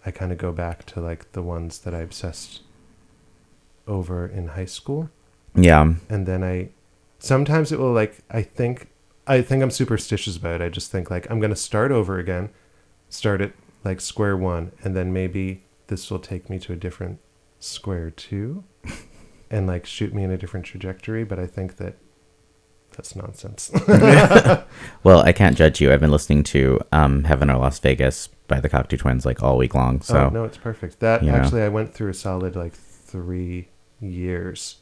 I 0.04 0.10
kind 0.10 0.32
of 0.32 0.38
go 0.38 0.52
back 0.52 0.84
to 0.86 1.00
like 1.00 1.30
the 1.32 1.42
ones 1.42 1.78
that 1.80 1.94
I 1.94 2.00
obsessed 2.00 2.60
over 3.86 4.26
in 4.26 4.48
high 4.48 4.64
school 4.64 5.10
Yeah. 5.54 5.94
and 6.08 6.26
then 6.26 6.42
I 6.44 6.70
sometimes 7.18 7.72
it 7.72 7.78
will 7.78 7.92
like 7.92 8.18
I 8.30 8.42
think 8.42 8.88
I 9.26 9.40
think 9.42 9.62
I'm 9.62 9.70
superstitious 9.70 10.36
about 10.36 10.60
it. 10.60 10.64
I 10.64 10.68
just 10.68 10.90
think 10.90 11.10
like 11.10 11.30
I'm 11.30 11.40
gonna 11.40 11.56
start 11.56 11.92
over 11.92 12.18
again, 12.18 12.50
start 13.08 13.40
at 13.40 13.52
like 13.84 14.00
square 14.00 14.36
one, 14.36 14.72
and 14.82 14.96
then 14.96 15.12
maybe 15.12 15.64
this 15.86 16.10
will 16.10 16.18
take 16.18 16.48
me 16.50 16.58
to 16.60 16.72
a 16.72 16.76
different 16.76 17.18
square 17.60 18.10
two, 18.10 18.64
and 19.50 19.66
like 19.66 19.86
shoot 19.86 20.12
me 20.14 20.24
in 20.24 20.30
a 20.30 20.36
different 20.36 20.66
trajectory. 20.66 21.24
But 21.24 21.38
I 21.38 21.46
think 21.46 21.76
that 21.76 21.96
that's 22.96 23.14
nonsense. 23.16 23.70
Well, 25.04 25.20
I 25.20 25.32
can't 25.32 25.56
judge 25.56 25.80
you. 25.80 25.92
I've 25.92 26.00
been 26.00 26.10
listening 26.12 26.44
to 26.44 26.78
um, 26.92 27.24
Heaven 27.24 27.50
or 27.50 27.56
Las 27.58 27.78
Vegas 27.80 28.28
by 28.46 28.60
the 28.60 28.68
Cocteau 28.68 28.98
Twins 28.98 29.26
like 29.26 29.42
all 29.42 29.56
week 29.58 29.74
long. 29.74 30.00
So 30.00 30.26
oh 30.26 30.28
no, 30.28 30.44
it's 30.44 30.56
perfect. 30.58 31.00
That 31.00 31.26
actually 31.26 31.62
I 31.62 31.68
went 31.68 31.92
through 31.92 32.10
a 32.10 32.14
solid 32.14 32.54
like 32.54 32.72
three 32.72 33.68
years 34.02 34.76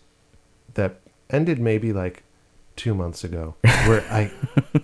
that 0.75 1.01
ended 1.29 1.59
maybe 1.59 1.93
like 1.93 2.23
two 2.77 2.95
months 2.95 3.23
ago 3.25 3.55
where 3.63 4.03
I 4.11 4.33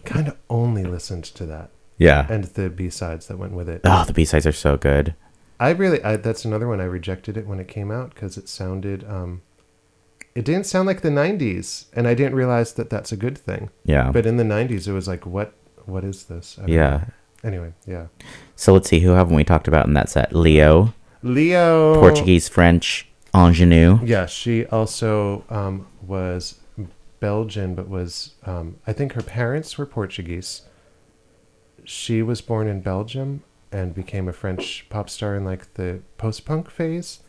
kind 0.04 0.28
of 0.28 0.36
only 0.50 0.84
listened 0.84 1.24
to 1.24 1.46
that. 1.46 1.70
yeah. 1.98 2.26
and 2.28 2.44
the 2.44 2.68
B 2.68 2.90
sides 2.90 3.26
that 3.26 3.38
went 3.38 3.54
with 3.54 3.68
it. 3.68 3.80
Oh, 3.84 4.04
the 4.04 4.12
B 4.12 4.24
sides 4.24 4.46
are 4.46 4.52
so 4.52 4.76
good. 4.76 5.14
I 5.58 5.70
really, 5.70 6.02
I, 6.04 6.16
that's 6.16 6.44
another 6.44 6.68
one. 6.68 6.80
I 6.80 6.84
rejected 6.84 7.36
it 7.36 7.46
when 7.46 7.58
it 7.60 7.68
came 7.68 7.90
out 7.90 8.14
because 8.14 8.36
it 8.36 8.48
sounded, 8.48 9.04
um, 9.08 9.40
it 10.34 10.44
didn't 10.44 10.66
sound 10.66 10.86
like 10.86 11.00
the 11.00 11.08
'90s, 11.08 11.86
and 11.94 12.06
I 12.06 12.12
didn't 12.12 12.34
realize 12.34 12.74
that 12.74 12.90
that's 12.90 13.10
a 13.10 13.16
good 13.16 13.38
thing. 13.38 13.70
Yeah. 13.84 14.10
But 14.12 14.26
in 14.26 14.36
the 14.36 14.44
'90s, 14.44 14.86
it 14.86 14.92
was 14.92 15.08
like, 15.08 15.24
what, 15.24 15.54
what 15.86 16.04
is 16.04 16.24
this? 16.24 16.58
Yeah. 16.66 16.76
know. 16.76 17.02
Anyway, 17.42 17.72
yeah. 17.86 18.08
So 18.54 18.74
let's 18.74 18.90
see. 18.90 19.00
Who 19.00 19.10
haven't 19.12 19.34
we 19.34 19.44
talked 19.44 19.68
about 19.68 19.86
in 19.86 19.94
that 19.94 20.10
set? 20.10 20.34
Lio, 20.34 20.92
Lio, 21.22 21.94
Portuguese, 22.00 22.48
French, 22.50 23.08
ingenue. 23.36 23.98
Yeah, 24.04 24.26
she 24.26 24.66
also 24.66 25.44
um, 25.50 25.86
was 26.02 26.58
Belgian, 27.20 27.74
but 27.74 27.88
was 27.88 28.34
um, 28.44 28.76
I 28.86 28.92
think 28.92 29.12
her 29.12 29.22
parents 29.22 29.76
were 29.78 29.86
Portuguese. 29.86 30.62
She 31.84 32.22
was 32.22 32.40
born 32.40 32.66
in 32.66 32.80
Belgium 32.80 33.42
and 33.72 33.94
became 33.94 34.28
a 34.28 34.32
French 34.32 34.86
pop 34.88 35.08
star 35.08 35.36
in 35.36 35.44
like 35.44 35.74
the 35.74 36.00
post 36.18 36.44
punk 36.44 36.70
phase, 36.70 37.20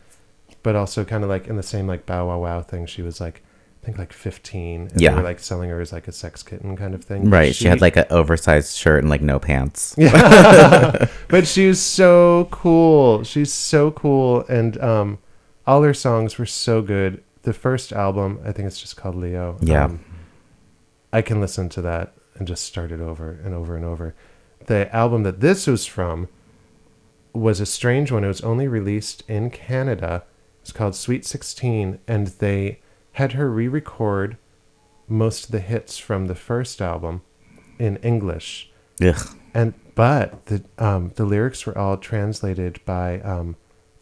but 0.63 0.75
also 0.75 1.03
kind 1.05 1.23
of 1.23 1.29
like 1.29 1.47
in 1.47 1.55
the 1.57 1.63
same 1.63 1.87
like 1.87 2.05
bow 2.05 2.27
wow 2.27 2.39
wow 2.39 2.61
thing. 2.61 2.85
She 2.85 3.01
was 3.01 3.21
like 3.21 3.43
I 3.81 3.85
think 3.85 3.97
like 3.97 4.11
fifteen, 4.11 4.89
and 4.91 5.01
Yeah. 5.01 5.11
they 5.11 5.17
were 5.17 5.23
like 5.23 5.39
selling 5.39 5.69
her 5.69 5.79
as 5.79 5.93
like 5.93 6.07
a 6.07 6.11
sex 6.11 6.43
kitten 6.43 6.75
kind 6.75 6.93
of 6.93 7.03
thing. 7.03 7.29
Right. 7.29 7.55
She, 7.55 7.67
had 7.67 7.79
like 7.81 7.95
an 7.95 8.05
oversized 8.09 8.75
shirt 8.75 9.03
and 9.03 9.09
like 9.09 9.21
no 9.21 9.39
pants. 9.39 9.95
Yeah. 9.97 11.07
but 11.29 11.47
she 11.47 11.67
was 11.67 11.79
so 11.81 12.47
cool. 12.51 13.23
She's 13.23 13.53
so 13.53 13.91
cool. 13.91 14.45
And 14.47 14.77
um, 14.81 15.19
all 15.67 15.83
her 15.83 15.93
songs 15.93 16.37
were 16.37 16.45
so 16.45 16.81
good. 16.81 17.23
The 17.43 17.53
first 17.53 17.93
album, 17.93 18.39
I 18.43 18.51
think 18.51 18.67
it's 18.67 18.81
just 18.81 18.97
called 18.97 19.15
Lio. 19.15 19.57
Yeah. 19.61 19.85
Um, 19.85 20.03
I 21.13 21.21
can 21.21 21.39
listen 21.39 21.69
to 21.69 21.81
that 21.83 22.13
and 22.35 22.47
just 22.47 22.63
start 22.63 22.91
it 22.91 23.01
over 23.01 23.39
and 23.43 23.53
over 23.53 23.75
and 23.75 23.85
over. 23.85 24.15
The 24.65 24.93
album 24.95 25.23
that 25.23 25.41
this 25.41 25.67
was 25.67 25.85
from 25.85 26.29
was 27.33 27.59
a 27.59 27.65
strange 27.65 28.11
one. 28.11 28.23
It 28.23 28.27
was 28.27 28.41
only 28.41 28.67
released 28.67 29.23
in 29.27 29.49
Canada. 29.51 30.23
It's 30.61 30.71
called 30.71 30.95
Suite 30.95 31.25
16. 31.25 31.99
And 32.07 32.27
they 32.27 32.79
had 33.13 33.33
her 33.33 33.49
re 33.49 33.67
record 33.67 34.37
most 35.07 35.45
of 35.45 35.51
the 35.51 35.59
hits 35.59 35.97
from 35.97 36.25
the 36.25 36.35
first 36.35 36.81
album 36.81 37.21
in 37.79 37.97
English 37.97 38.69
Ugh. 39.01 39.37
and 39.53 39.73
but 39.95 40.45
the 40.47 40.63
um, 40.77 41.11
the 41.15 41.25
lyrics 41.25 41.65
were 41.65 41.77
all 41.77 41.97
translated 41.97 42.79
by 42.85 43.21
um, 43.21 43.55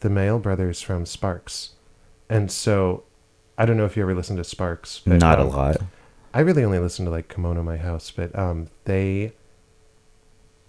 the 0.06 0.10
Mael 0.10 0.38
brothers 0.38 0.80
from 0.80 1.04
Sparks, 1.04 1.70
and 2.28 2.48
so 2.48 3.02
I 3.58 3.66
don't 3.66 3.76
know 3.76 3.86
if 3.86 3.96
you 3.96 4.02
ever 4.04 4.14
listened 4.14 4.36
to 4.36 4.44
Sparks. 4.44 5.00
But, 5.04 5.18
Not 5.20 5.40
a 5.40 5.42
um, 5.42 5.48
lot. 5.50 5.76
I 6.32 6.40
really 6.40 6.62
only 6.62 6.78
listen 6.78 7.04
to 7.06 7.10
like 7.10 7.28
Kimono 7.28 7.64
My 7.64 7.76
House, 7.76 8.12
but 8.12 8.32
um, 8.38 8.68
they. 8.84 9.32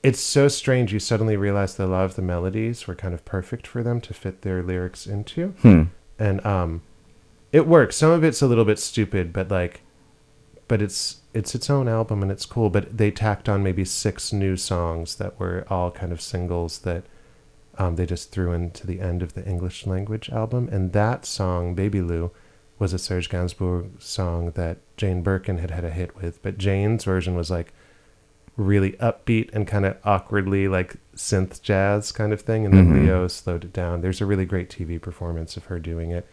it's 0.02 0.20
so 0.20 0.48
strange. 0.48 0.92
You 0.92 1.00
suddenly 1.00 1.38
realize 1.38 1.76
that 1.76 1.86
a 1.86 1.88
lot 1.88 2.06
of 2.06 2.16
the 2.16 2.24
melodies 2.24 2.88
were 2.88 2.96
kind 2.96 3.14
of 3.14 3.24
perfect 3.26 3.68
for 3.68 3.84
them 3.84 4.02
to 4.02 4.14
fit 4.14 4.42
their 4.42 4.64
lyrics 4.64 5.06
into, 5.06 5.50
Hmm. 5.62 5.84
and 6.18 6.44
um, 6.44 6.82
it 7.52 7.68
works. 7.68 7.96
Some 7.96 8.10
of 8.10 8.24
it's 8.24 8.42
a 8.42 8.48
little 8.48 8.66
bit 8.66 8.80
stupid, 8.80 9.32
but 9.32 9.52
like, 9.52 9.82
but 10.68 10.82
it's 10.82 11.18
it's 11.36 11.54
its 11.54 11.70
own 11.70 11.88
album 11.88 12.24
and 12.24 12.32
it's 12.32 12.46
cool. 12.48 12.72
But 12.72 12.98
they 12.98 13.12
tacked 13.12 13.48
on 13.48 13.62
maybe 13.62 13.86
six 13.86 14.34
new 14.34 14.58
songs 14.58 15.18
that 15.18 15.40
were 15.40 15.64
all 15.70 15.92
kind 15.92 16.12
of 16.12 16.22
singles 16.22 16.80
that 16.80 17.04
um, 17.78 17.96
they 17.96 18.06
just 18.06 18.32
threw 18.32 18.52
into 18.52 18.88
the 18.88 19.00
end 19.00 19.22
of 19.22 19.34
the 19.34 19.46
English 19.46 19.86
language 19.86 20.30
album. 20.30 20.68
And 20.72 20.94
that 20.94 21.26
song, 21.26 21.76
Baby 21.76 22.02
Lou, 22.02 22.32
was 22.80 22.94
a 22.94 23.00
Serge 23.00 23.30
Gainsbourg 23.30 24.02
song 24.02 24.52
that 24.52 24.78
Jane 24.98 25.22
Birkin 25.24 25.58
had 25.60 25.72
had 25.72 25.84
a 25.84 25.90
hit 25.92 26.16
with. 26.16 26.42
But 26.42 26.58
Jane's 26.58 27.04
version 27.04 27.36
was 27.36 27.50
like 27.50 27.74
really 28.56 28.94
upbeat 28.94 29.50
and 29.54 29.68
kind 29.68 29.86
of 29.86 29.98
awkwardly 30.04 30.68
like 30.68 30.96
synth 31.16 31.62
jazz 31.62 32.12
kind 32.12 32.34
of 32.34 32.42
thing. 32.42 32.66
And 32.66 32.74
then 32.74 32.88
Mhm. 32.92 33.04
Lio 33.06 33.28
slowed 33.28 33.64
it 33.64 33.74
down. 33.74 34.02
There's 34.02 34.22
a 34.22 34.26
really 34.26 34.46
great 34.46 34.70
TV 34.70 34.98
performance 35.00 35.58
of 35.58 35.66
her 35.66 35.80
doing 35.80 36.12
it. 36.12 36.28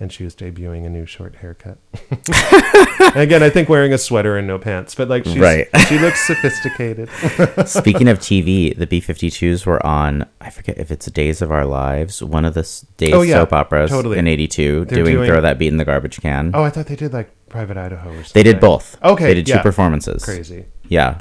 And 0.00 0.12
she 0.12 0.24
was 0.24 0.34
debuting 0.34 0.84
a 0.84 0.90
new 0.90 1.06
short 1.06 1.36
haircut. 1.36 1.78
again, 3.14 3.42
I 3.42 3.50
think 3.50 3.68
wearing 3.68 3.92
a 3.92 3.98
sweater 3.98 4.36
and 4.36 4.46
no 4.46 4.58
pants, 4.58 4.94
but 4.94 5.08
like 5.08 5.24
she's, 5.24 5.38
Right. 5.38 5.68
she 5.88 5.98
looks 5.98 6.26
sophisticated. 6.26 7.08
Speaking 7.66 8.08
of 8.08 8.18
TV, 8.18 8.76
the 8.76 8.86
B 8.86 9.00
52s 9.00 9.64
were 9.66 9.84
on, 9.86 10.26
I 10.40 10.50
forget 10.50 10.78
if 10.78 10.90
it's 10.90 11.06
Days 11.06 11.40
of 11.42 11.52
Our 11.52 11.64
Lives, 11.64 12.22
one 12.22 12.44
of 12.44 12.54
the 12.54 12.62
Days 12.96 13.12
Oh, 13.14 13.22
yeah, 13.22 13.34
soap 13.36 13.52
operas 13.52 13.90
totally. 13.90 14.18
in 14.18 14.26
82, 14.26 14.84
doing, 14.86 15.04
doing- 15.04 15.28
Throw 15.30 15.40
That 15.40 15.58
Beat 15.58 15.68
in 15.68 15.76
the 15.76 15.84
Garbage 15.84 16.20
Can. 16.20 16.50
Oh, 16.54 16.64
I 16.64 16.70
thought 16.70 16.86
they 16.86 16.96
did 16.96 17.12
like 17.12 17.30
Private 17.48 17.76
Idaho 17.76 18.10
or 18.10 18.14
something. 18.24 18.30
they 18.34 18.42
did 18.42 18.60
both. 18.60 19.00
Okay, 19.02 19.26
They 19.26 19.34
did 19.34 19.46
two 19.46 19.58
performances. 19.60 20.24
Crazy. 20.24 20.66
Yeah. 20.88 21.20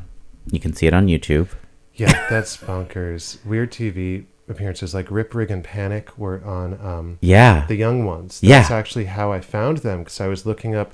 You 0.51 0.59
can 0.59 0.73
see 0.73 0.87
it 0.87 0.93
on 0.93 1.07
YouTube. 1.07 1.49
Yeah, 1.93 2.11
that's 2.27 2.57
bonkers. 2.57 3.43
Weird 3.45 3.71
TV 3.71 4.25
appearances 4.49 4.93
like 4.93 5.09
Rip 5.09 5.33
Rig 5.33 5.49
and 5.51 5.63
Panic 5.63 6.17
were 6.17 6.43
on 6.43 6.73
um, 6.85 7.17
Yeah. 7.21 7.65
the 7.67 7.75
young 7.75 8.05
ones. 8.05 8.39
Yeah. 8.43 8.59
That's 8.59 8.71
actually 8.71 9.05
how 9.05 9.31
I 9.31 9.39
found 9.39 9.79
them 9.79 9.99
because 9.99 10.19
I 10.19 10.27
was 10.27 10.45
looking 10.45 10.75
up 10.75 10.93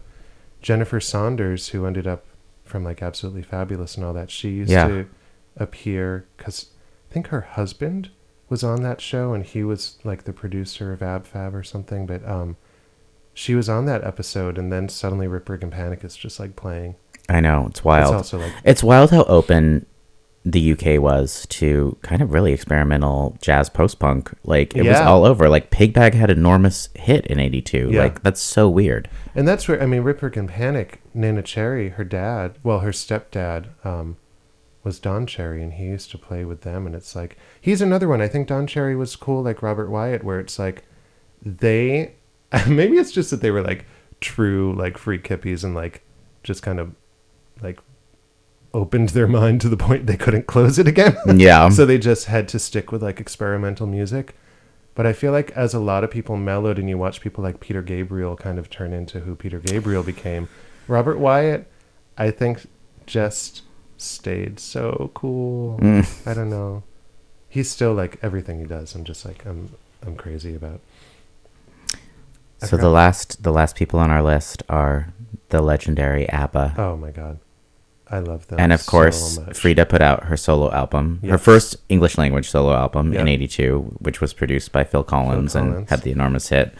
Jennifer 0.61 0.99
Saunders, 0.99 1.69
who 1.69 1.85
ended 1.85 2.05
up 2.07 2.25
from 2.63 2.83
like 2.83 3.01
Absolutely 3.01 3.41
Fabulous 3.41 3.95
and 3.95 4.05
all 4.05 4.13
that. 4.13 4.29
She 4.29 4.49
used 4.49 4.71
Yeah. 4.71 4.87
to 4.87 5.07
appear 5.57 6.25
because 6.37 6.67
I 7.09 7.13
think 7.13 7.27
her 7.27 7.41
husband 7.41 8.09
was 8.49 8.63
on 8.63 8.81
that 8.83 9.01
show 9.01 9.33
and 9.33 9.43
he 9.45 9.63
was 9.63 9.97
like 10.03 10.23
the 10.23 10.33
producer 10.33 10.91
of 10.93 11.01
Ab 11.01 11.25
Fab 11.25 11.55
or 11.55 11.63
something. 11.63 12.05
But 12.05 12.27
um, 12.27 12.57
she 13.33 13.55
was 13.55 13.67
on 13.69 13.85
that 13.85 14.03
episode 14.03 14.57
and 14.57 14.71
then 14.71 14.89
suddenly 14.89 15.27
Rip 15.27 15.49
Rig 15.49 15.63
and 15.63 15.71
Panic 15.71 16.03
is 16.03 16.15
just 16.15 16.39
like 16.39 16.55
playing. 16.55 16.95
I 17.27 17.41
know. 17.41 17.65
It's 17.67 17.79
It's 17.79 17.85
wild. 17.85 18.15
also 18.15 18.39
like 18.39 18.53
It's 18.63 18.83
wild 18.83 19.11
how 19.11 19.23
open 19.23 19.85
the 20.51 20.71
UK 20.73 21.01
was 21.01 21.45
to 21.47 21.97
kind 22.01 22.21
of 22.21 22.33
really 22.33 22.53
experimental 22.53 23.37
jazz 23.41 23.69
post 23.69 23.99
punk. 23.99 24.31
Like 24.43 24.75
it 24.75 24.83
was 24.83 24.99
all 24.99 25.25
over. 25.25 25.49
Like 25.49 25.69
Pig 25.71 25.93
Bag 25.93 26.13
had 26.13 26.29
enormous 26.29 26.89
hit 26.95 27.25
in 27.27 27.39
'82. 27.39 27.89
Yeah. 27.91 28.03
Like 28.03 28.23
that's 28.23 28.41
so 28.41 28.69
weird. 28.69 29.09
And 29.35 29.47
that's 29.47 29.67
where 29.67 29.81
I 29.81 29.85
mean, 29.85 30.01
Rip 30.01 30.21
Rig 30.21 30.37
and 30.37 30.49
Panic. 30.49 31.01
Neneh 31.15 31.43
Cherry, 31.43 31.89
her 31.89 32.03
dad, 32.03 32.57
well, 32.63 32.79
her 32.79 32.91
stepdad, 32.91 33.67
um, 33.85 34.17
was 34.83 34.99
Don 34.99 35.27
Cherry, 35.27 35.61
and 35.61 35.73
he 35.73 35.85
used 35.85 36.11
to 36.11 36.17
play 36.17 36.45
with 36.45 36.61
them. 36.61 36.85
And 36.85 36.95
it's 36.95 37.15
like 37.15 37.37
he's 37.59 37.81
another 37.81 38.07
one. 38.07 38.21
I 38.21 38.27
think 38.27 38.47
Don 38.47 38.67
Cherry 38.67 38.95
was 38.95 39.15
cool, 39.15 39.43
like 39.43 39.61
Robert 39.61 39.89
Wyatt, 39.89 40.23
where 40.23 40.39
it's 40.39 40.57
like 40.57 40.85
they, 41.41 42.15
maybe 42.67 42.97
it's 42.97 43.11
just 43.11 43.31
that 43.31 43.41
they 43.41 43.51
were 43.51 43.61
like 43.61 43.85
true 44.21 44.73
like 44.75 44.97
freak 44.97 45.23
kippies 45.23 45.63
and 45.63 45.73
like 45.73 46.01
just 46.43 46.61
kind 46.61 46.79
of 46.79 46.93
like 47.61 47.79
opened 48.73 49.09
their 49.09 49.27
mind 49.27 49.61
to 49.61 49.69
the 49.69 49.77
point 49.77 50.05
they 50.05 50.17
couldn't 50.17 50.47
close 50.47 50.77
it 50.77 50.87
again. 50.87 51.17
Yeah. 51.35 51.69
so 51.69 51.85
they 51.85 51.97
just 51.97 52.25
had 52.25 52.47
to 52.49 52.59
stick 52.59 52.91
with 52.91 53.01
like 53.03 53.19
experimental 53.19 53.87
music. 53.87 54.35
But 54.95 55.05
I 55.05 55.13
feel 55.13 55.31
like 55.31 55.51
as 55.51 55.73
a 55.73 55.79
lot 55.79 56.03
of 56.03 56.11
people 56.11 56.35
mellowed 56.35 56.77
and 56.77 56.89
you 56.89 56.97
watch 56.97 57.21
people 57.21 57.43
like 57.43 57.59
Peter 57.61 57.81
Gabriel 57.81 58.35
kind 58.35 58.59
of 58.59 58.69
turn 58.69 58.91
into 58.91 59.21
who 59.21 59.35
Peter 59.35 59.59
Gabriel 59.59 60.03
became, 60.03 60.49
Robert 60.87 61.19
Wyatt, 61.19 61.71
I 62.17 62.31
think 62.31 62.65
just 63.05 63.61
stayed 63.97 64.59
so 64.59 65.11
cool. 65.13 65.77
Mm. 65.79 66.27
I 66.27 66.33
don't 66.33 66.49
know. 66.49 66.83
He's 67.47 67.69
still 67.71 67.93
like 67.93 68.19
everything 68.21 68.59
he 68.59 68.65
does. 68.65 68.93
I'm 68.93 69.03
just 69.03 69.25
like 69.25 69.45
I'm 69.45 69.73
I'm 70.05 70.15
crazy 70.15 70.53
about. 70.55 70.81
I 72.61 72.65
So 72.65 72.77
the 72.77 72.89
last 72.89 73.41
the 73.43 73.51
last 73.51 73.75
people 73.75 73.99
on 73.99 74.11
our 74.11 74.21
list 74.21 74.63
are 74.69 75.13
the 75.49 75.61
legendary 75.61 76.27
ABBA. 76.29 76.75
Oh 76.77 76.97
my 76.97 77.11
god. 77.11 77.39
I 78.11 78.19
love 78.19 78.47
them. 78.47 78.59
and 78.59 78.73
of 78.73 78.81
so 78.81 78.89
course, 78.91 79.39
much. 79.39 79.57
Frida 79.57 79.85
put 79.85 80.01
out 80.01 80.25
her 80.25 80.37
solo 80.37 80.71
album, 80.71 81.19
her 81.23 81.37
first 81.37 81.77
English 81.89 82.17
language 82.17 82.49
solo 82.49 82.73
album 82.73 83.13
in 83.13 83.27
'82, 83.27 83.97
which 83.99 84.19
was 84.21 84.33
produced 84.33 84.71
by 84.71 84.83
Phil 84.83 85.03
Collins, 85.03 85.55
and 85.55 85.71
Collins. 85.71 85.89
had 85.89 86.01
the 86.01 86.11
enormous 86.11 86.49
hit. 86.49 86.73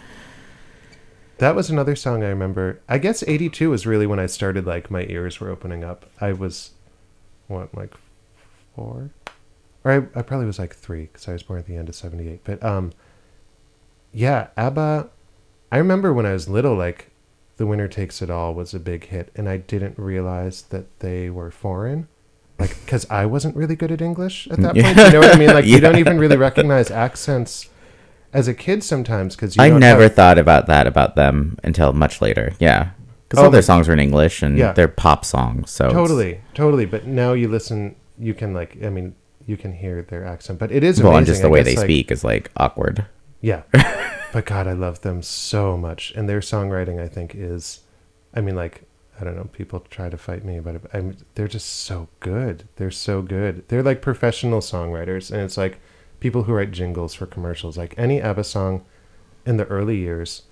That 1.37 1.55
was 1.55 1.69
another 1.69 1.95
song 1.95 2.23
I 2.23 2.27
remember. 2.27 2.81
I 2.89 2.97
guess 2.97 3.23
82 3.25 3.69
was 3.69 3.85
really 3.85 4.05
when 4.05 4.19
I 4.19 4.25
started 4.25 4.65
like 4.65 4.91
my 4.91 5.03
ears 5.03 5.39
were 5.39 5.49
opening 5.49 5.83
up. 5.85 6.05
I 6.19 6.33
was 6.33 6.71
what 7.47 7.73
like 7.73 7.93
4 8.75 9.09
or 9.85 9.91
I, 9.91 9.97
I 10.13 10.21
probably 10.21 10.45
was 10.45 10.59
like 10.59 10.75
3 10.75 11.07
cuz 11.07 11.29
I 11.29 11.33
was 11.33 11.43
born 11.43 11.59
at 11.59 11.65
the 11.65 11.77
end 11.77 11.87
of 11.87 11.95
78. 11.95 12.41
But 12.43 12.61
um 12.61 12.91
yeah, 14.11 14.47
ABBA 14.57 15.09
I 15.71 15.77
remember 15.77 16.11
when 16.11 16.25
I 16.25 16.33
was 16.33 16.49
little 16.49 16.75
like 16.75 17.08
The 17.59 17.65
Winner 17.67 17.89
Takes 17.89 18.21
It 18.21 18.29
All 18.29 18.53
was 18.53 18.73
a 18.73 18.79
big 18.79 19.07
hit 19.07 19.33
and 19.35 19.49
I 19.49 19.57
didn't 19.57 19.99
realize 19.99 20.61
that 20.69 20.85
they 21.01 21.29
were 21.29 21.51
foreign. 21.51 22.07
Like 22.57 22.73
cuz 22.87 23.05
I 23.09 23.25
wasn't 23.25 23.57
really 23.57 23.75
good 23.75 23.91
at 23.91 24.01
English 24.01 24.47
at 24.49 24.61
that 24.61 24.75
mm. 24.75 24.81
point. 24.81 24.97
You 24.97 25.11
know 25.11 25.19
what 25.19 25.35
I 25.35 25.37
mean? 25.37 25.49
Like 25.59 25.65
you 25.65 25.81
don't 25.81 25.97
even 25.97 26.17
really 26.17 26.37
recognize 26.37 26.89
accents 26.89 27.67
as 28.31 28.47
a 28.47 28.53
kid 28.53 28.81
sometimes 28.81 29.35
you 29.41 29.61
I 29.61 29.69
never 29.71 30.03
have- 30.03 30.15
thought 30.15 30.37
about 30.37 30.67
that 30.67 30.87
about 30.87 31.17
them 31.17 31.57
until 31.61 31.91
much 31.91 32.21
later. 32.21 32.53
Yeah, 32.59 32.91
because 33.27 33.41
Oh, 33.41 33.45
all 33.47 33.51
their 33.51 33.61
songs 33.61 33.89
are 33.89 33.93
in 33.93 33.99
English 33.99 34.41
and 34.41 34.57
Yeah. 34.57 34.71
they're 34.71 34.87
pop 34.87 35.25
songs. 35.25 35.69
So 35.69 35.87
it's- 35.87 35.99
totally 35.99 36.39
totally 36.53 36.85
but 36.85 37.05
now 37.05 37.33
you 37.33 37.49
listen 37.49 37.95
you 38.17 38.33
can 38.33 38.53
like 38.53 38.71
i 38.85 38.89
mean 38.89 39.15
you 39.45 39.57
can 39.57 39.73
hear 39.73 40.01
their 40.01 40.23
accent 40.25 40.59
but 40.59 40.71
it 40.71 40.83
is 40.83 41.01
well, 41.03 41.11
amazing. 41.11 41.17
and 41.17 41.27
just 41.27 41.41
the 41.41 41.47
I 41.47 41.51
way 41.51 41.59
guess, 41.59 41.67
they 41.73 41.75
like- 41.75 41.85
speak 41.87 42.11
is 42.11 42.23
like 42.23 42.51
awkward. 42.55 43.05
yeah 43.41 43.63
but 44.33 44.45
god 44.45 44.67
i 44.67 44.73
love 44.73 45.01
them 45.01 45.21
so 45.21 45.77
much. 45.77 46.11
And 46.15 46.27
their 46.29 46.39
songwriting 46.39 47.01
i 47.01 47.07
think 47.07 47.33
is 47.35 47.81
i 48.33 48.41
mean 48.41 48.55
like 48.55 48.83
i 49.19 49.23
don't 49.23 49.35
know 49.35 49.49
people 49.51 49.79
try 49.89 50.09
to 50.09 50.17
fight 50.17 50.43
me 50.45 50.59
but 50.59 50.81
I 50.93 51.01
mean, 51.01 51.17
they're 51.35 51.47
just 51.47 51.67
so 51.69 52.07
good. 52.19 52.67
They're 52.77 52.91
so 52.91 53.21
good. 53.21 53.67
They're 53.67 53.83
like 53.83 54.01
professional 54.01 54.61
songwriters. 54.61 55.29
And 55.31 55.41
it's 55.41 55.57
like 55.57 55.79
people 56.21 56.43
who 56.43 56.53
write 56.53 56.71
jingles 56.71 57.13
for 57.13 57.25
commercials. 57.25 57.77
Like 57.77 57.93
any 57.97 58.21
abba 58.21 58.43
song 58.45 58.85
in 59.45 59.57
the 59.57 59.65
early 59.65 59.97
years 59.97 60.43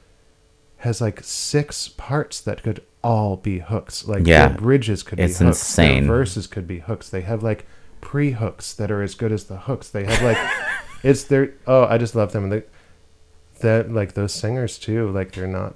has 0.79 0.99
like 1.01 1.21
six 1.23 1.87
parts 1.87 2.41
that 2.41 2.61
could 2.61 2.83
all 3.03 3.37
be 3.37 3.59
hooks. 3.59 4.05
Like 4.07 4.27
Yeah. 4.27 4.49
their 4.49 4.57
bridges 4.57 5.01
could 5.01 5.19
It's 5.19 5.39
be 5.39 5.45
hooks 5.45 5.59
insane. 5.59 6.07
their 6.07 6.17
verses 6.17 6.45
could 6.47 6.67
be 6.67 6.79
hooks. 6.79 7.09
They 7.09 7.21
have 7.21 7.41
like 7.43 7.65
pre-hooks 8.01 8.73
that 8.73 8.91
are 8.91 9.01
as 9.01 9.15
good 9.15 9.31
as 9.31 9.45
the 9.45 9.57
hooks. 9.59 9.89
They 9.89 10.03
have 10.03 10.21
like 10.21 10.37
it's 11.03 11.23
their 11.23 11.53
oh 11.67 11.85
i 11.85 11.97
just 11.97 12.15
love 12.15 12.33
them. 12.33 12.43
And 12.43 12.51
they 12.51 12.63
that 13.59 13.91
like 13.91 14.13
those 14.13 14.33
singers 14.33 14.77
too 14.77 15.09
like 15.11 15.31
they're 15.31 15.47
not 15.47 15.75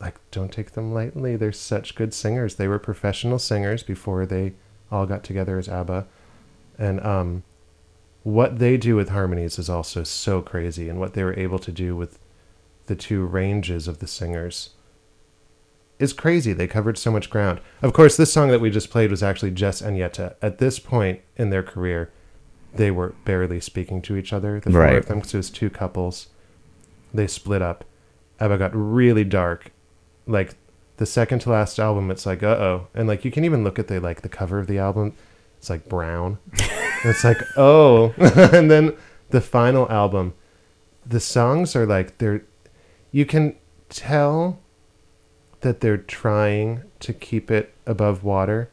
like 0.00 0.16
don't 0.30 0.50
take 0.52 0.72
them 0.72 0.92
lightly. 0.92 1.36
They're 1.36 1.52
such 1.52 1.94
good 1.94 2.12
singers. 2.12 2.56
They 2.56 2.68
were 2.68 2.78
professional 2.78 3.38
singers 3.38 3.82
before 3.82 4.26
they 4.26 4.54
all 4.90 5.06
got 5.06 5.22
together 5.24 5.58
as 5.58 5.68
abba. 5.68 6.06
And 6.78 7.00
um 7.04 7.42
what 8.24 8.58
they 8.58 8.76
do 8.76 8.94
with 8.96 9.08
harmonies 9.10 9.58
is 9.58 9.68
also 9.68 10.04
so 10.04 10.42
crazy. 10.42 10.88
And 10.88 10.98
what 11.00 11.14
they 11.14 11.24
were 11.24 11.38
able 11.38 11.58
to 11.60 11.72
do 11.72 11.96
with 11.96 12.18
the 12.86 12.94
two 12.96 13.24
ranges 13.24 13.86
of 13.88 13.98
the 13.98 14.06
singers 14.06 14.70
is 15.98 16.12
crazy. 16.12 16.52
They 16.52 16.66
covered 16.66 16.98
so 16.98 17.10
much 17.12 17.30
ground. 17.30 17.60
Of 17.80 17.92
course 17.92 18.16
this 18.16 18.32
song 18.32 18.48
that 18.48 18.60
we 18.60 18.70
just 18.70 18.90
played 18.90 19.10
was 19.10 19.22
actually 19.22 19.52
just 19.52 19.82
Agnetha. 19.84 20.34
At 20.42 20.58
this 20.58 20.78
point 20.78 21.20
in 21.36 21.50
their 21.50 21.62
career 21.62 22.10
they 22.74 22.90
were 22.90 23.14
barely 23.24 23.60
speaking 23.60 24.00
to 24.02 24.16
each 24.16 24.32
other 24.32 24.58
the 24.58 24.70
four 24.70 24.80
Right. 24.80 24.96
of 24.96 25.06
them 25.06 25.18
because 25.18 25.34
it 25.34 25.36
was 25.36 25.50
two 25.50 25.68
couples 25.70 26.28
they 27.12 27.26
split 27.26 27.62
up. 27.62 27.84
Abba 28.40 28.58
got 28.58 28.72
really 28.74 29.24
dark. 29.24 29.72
Like 30.26 30.54
the 30.96 31.06
second 31.06 31.40
to 31.40 31.50
last 31.50 31.78
album 31.78 32.10
it's 32.10 32.26
like 32.26 32.42
uh-oh. 32.42 32.88
And 32.94 33.08
like 33.08 33.24
you 33.24 33.30
can 33.30 33.44
even 33.44 33.64
look 33.64 33.78
at 33.78 33.88
the 33.88 34.00
like 34.00 34.22
the 34.22 34.28
cover 34.28 34.58
of 34.58 34.66
the 34.66 34.78
album. 34.78 35.14
It's 35.58 35.70
like 35.70 35.88
brown. 35.88 36.38
It's 37.04 37.24
like 37.24 37.42
oh. 37.56 38.14
And 38.52 38.70
then 38.70 38.96
the 39.30 39.40
final 39.40 39.90
album. 39.90 40.34
The 41.04 41.18
songs 41.18 41.74
are 41.74 41.86
like 41.86 42.18
they're 42.18 42.44
you 43.10 43.26
can 43.26 43.56
tell 43.88 44.60
that 45.62 45.80
they're 45.80 45.98
trying 45.98 46.84
to 47.00 47.12
keep 47.12 47.50
it 47.50 47.74
above 47.86 48.22
water 48.22 48.70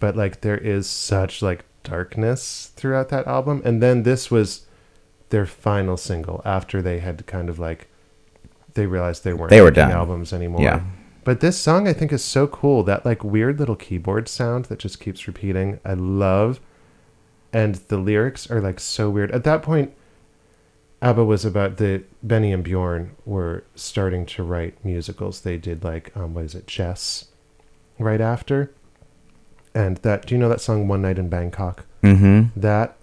but 0.00 0.16
like 0.16 0.40
there 0.40 0.58
is 0.58 0.88
such 0.88 1.42
like 1.42 1.64
darkness 1.82 2.72
throughout 2.76 3.08
that 3.10 3.26
album. 3.26 3.62
And 3.64 3.82
then 3.82 4.02
this 4.02 4.30
was 4.30 4.66
their 5.30 5.46
final 5.46 5.96
single 5.96 6.40
after 6.44 6.80
they 6.82 7.00
had 7.00 7.26
kind 7.26 7.48
of 7.48 7.58
like 7.58 7.88
they 8.74 8.86
realized 8.86 9.24
they 9.24 9.32
weren't 9.34 9.50
They 9.50 9.60
were 9.60 9.70
done. 9.70 9.90
albums 9.90 10.32
anymore 10.32 10.62
Yeah. 10.62 10.80
but 11.24 11.40
this 11.40 11.58
song 11.58 11.86
I 11.88 11.92
think 11.92 12.12
is 12.12 12.22
so 12.24 12.46
cool. 12.46 12.82
That 12.82 13.04
like 13.04 13.22
weird 13.24 13.58
little 13.58 13.76
keyboard 13.76 14.28
sound 14.28 14.66
that 14.66 14.78
just 14.78 15.00
keeps 15.00 15.26
repeating. 15.26 15.80
I 15.84 15.94
love 15.94 16.60
and 17.52 17.76
the 17.76 17.96
lyrics 17.98 18.50
are 18.50 18.60
like 18.60 18.78
so 18.80 19.08
weird. 19.10 19.30
At 19.30 19.44
that 19.44 19.62
point, 19.62 19.92
ABBA 21.00 21.24
was 21.24 21.44
about 21.46 21.76
the 21.78 22.02
Benny 22.22 22.52
and 22.52 22.62
Bjorn 22.62 23.12
were 23.24 23.64
starting 23.74 24.26
to 24.26 24.42
write 24.42 24.84
musicals. 24.84 25.40
They 25.40 25.56
did 25.56 25.82
like 25.82 26.14
um, 26.16 26.34
what 26.34 26.44
is 26.44 26.54
it, 26.54 26.66
Chess, 26.66 27.26
right 27.98 28.20
after, 28.20 28.70
and 29.74 29.96
that. 29.98 30.26
Do 30.26 30.34
you 30.34 30.38
know 30.40 30.48
that 30.50 30.60
song 30.60 30.88
"One 30.88 31.00
Night 31.00 31.18
in 31.18 31.28
Bangkok"? 31.30 31.86
Mm-hmm. 32.02 32.60
That 32.60 32.96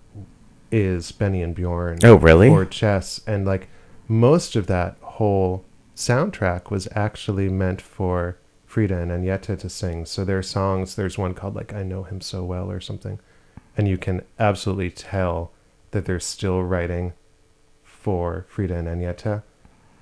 is 0.71 1.11
Benny 1.11 1.41
and 1.41 1.55
Bjorn. 1.55 1.99
Oh, 2.03 2.15
really? 2.15 2.49
For 2.49 2.65
chess, 2.65 3.21
and 3.27 3.45
like 3.45 3.67
most 4.07 4.55
of 4.55 4.67
that 4.67 4.97
whole 5.01 5.63
soundtrack 5.95 6.69
was 6.69 6.87
actually 6.93 7.49
meant 7.49 7.81
for 7.81 8.37
Frida 8.65 8.97
and 8.97 9.11
Agnetha 9.11 9.57
to 9.59 9.69
sing. 9.69 10.05
So 10.05 10.25
their 10.25 10.43
songs, 10.43 10.95
there's 10.95 11.17
one 11.17 11.33
called 11.33 11.55
like 11.55 11.73
"I 11.73 11.83
Know 11.83 12.03
Him 12.03 12.19
So 12.21 12.43
Well" 12.43 12.69
or 12.69 12.79
something, 12.81 13.19
and 13.77 13.87
you 13.87 13.97
can 13.97 14.21
absolutely 14.39 14.91
tell 14.91 15.51
that 15.91 16.05
they're 16.05 16.19
still 16.19 16.61
writing 16.63 17.13
for 17.83 18.45
Frida 18.49 18.75
and 18.75 18.87
Agnetha, 18.87 19.43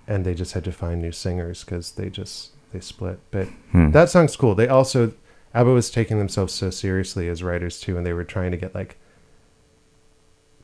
and 0.08 0.26
they 0.26 0.34
just 0.34 0.54
had 0.54 0.64
to 0.66 0.72
find 0.72 1.02
new 1.02 1.12
singers 1.12 1.64
because 1.64 1.92
they 1.92 2.10
just 2.10 2.52
they 2.72 2.80
split. 2.80 3.20
But 3.32 3.48
Hmm. 3.72 3.92
that 3.92 4.10
song's 4.10 4.36
cool. 4.36 4.56
They 4.56 4.68
also 4.68 5.14
ABBA 5.54 5.70
was 5.72 5.92
taking 5.92 6.18
themselves 6.18 6.52
so 6.54 6.72
seriously 6.72 7.30
as 7.30 7.44
writers 7.44 7.80
too, 7.80 7.96
and 7.98 8.06
they 8.06 8.14
were 8.14 8.24
trying 8.24 8.50
to 8.52 8.58
get 8.58 8.74
like 8.74 8.98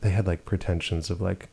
they 0.00 0.10
had 0.10 0.26
like 0.26 0.44
pretensions 0.44 1.10
of 1.10 1.20
like 1.20 1.48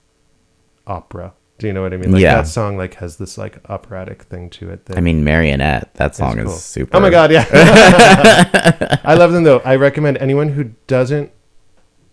opera. 0.86 1.34
Do 1.58 1.66
you 1.68 1.74
know 1.74 1.82
what 1.82 1.94
I 1.94 1.98
mean? 1.98 2.12
Like 2.12 2.22
Yeah. 2.22 2.36
that 2.36 2.48
song 2.48 2.78
like 2.78 2.96
has 2.96 3.18
this 3.18 3.38
like 3.38 3.58
operatic 3.70 4.24
thing 4.24 4.50
to 4.52 4.70
it. 4.70 4.82
I 4.96 5.02
mean, 5.02 5.24
Marionette. 5.24 5.94
That 5.96 6.16
song 6.16 6.36
cool. 6.38 6.52
is 6.52 6.64
super. 6.64 6.96
Oh 6.96 7.00
my 7.00 7.10
god, 7.10 7.32
yeah. 7.32 7.46
I 9.04 9.16
love 9.16 9.32
them 9.32 9.44
though. 9.44 9.60
I 9.60 9.76
recommend 9.76 10.18
anyone 10.18 10.50
who 10.50 10.72
doesn't 10.86 11.32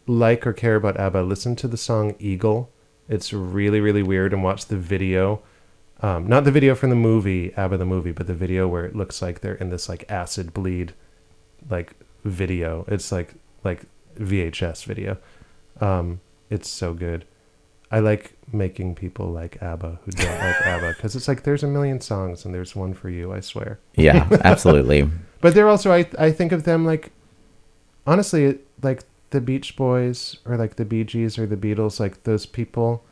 like 0.06 0.46
or 0.46 0.52
care 0.52 0.76
about 0.76 0.98
ABBA, 0.98 1.22
listen 1.22 1.56
to 1.56 1.68
the 1.68 1.76
song 1.76 2.14
Eagle. 2.18 2.70
It's 3.08 3.32
really, 3.32 3.80
really 3.80 4.02
weird 4.02 4.32
and 4.32 4.42
watch 4.42 4.66
the 4.66 4.76
video. 4.76 5.42
Um, 6.00 6.26
not 6.26 6.44
the 6.44 6.50
video 6.50 6.74
from 6.74 6.90
the 6.90 6.96
movie, 6.96 7.52
ABBA 7.54 7.78
the 7.78 7.84
movie, 7.86 8.12
but 8.12 8.26
the 8.26 8.34
video 8.34 8.66
where 8.66 8.84
it 8.84 8.96
looks 8.96 9.22
like 9.22 9.40
they're 9.40 9.54
in 9.54 9.70
this 9.70 9.88
like 9.88 10.10
acid 10.10 10.52
bleed 10.54 10.94
like 11.68 11.94
video. 12.24 12.84
It's 12.88 13.12
like 13.12 13.34
like 13.62 13.82
VHS 14.18 14.84
video. 14.84 15.18
Um, 15.80 16.20
it's 16.50 16.68
so 16.68 16.94
good. 16.94 17.24
I 17.90 18.00
like 18.00 18.36
making 18.52 18.94
people 18.96 19.26
like 19.30 19.62
ABBA 19.62 20.00
who 20.04 20.10
don't 20.12 20.38
like 20.40 20.60
ABBA 20.66 20.94
because 20.96 21.14
it's 21.14 21.28
like 21.28 21.42
there's 21.44 21.62
a 21.62 21.68
million 21.68 22.00
songs 22.00 22.44
and 22.44 22.52
there's 22.54 22.74
one 22.74 22.92
for 22.94 23.08
you. 23.08 23.32
I 23.32 23.40
swear. 23.40 23.78
Yeah, 23.94 24.26
absolutely. 24.44 25.08
But 25.40 25.54
they're 25.54 25.68
also 25.68 25.92
I 25.92 26.06
I 26.18 26.32
think 26.32 26.52
of 26.52 26.64
them 26.64 26.84
like 26.84 27.12
honestly 28.06 28.58
like 28.82 29.02
the 29.30 29.40
Beach 29.40 29.76
Boys 29.76 30.38
or 30.44 30.56
like 30.56 30.76
the 30.76 30.84
Bee 30.84 31.04
Gees 31.04 31.38
or 31.38 31.46
the 31.46 31.56
Beatles 31.56 32.00
like 32.00 32.24
those 32.24 32.46
people 32.46 33.04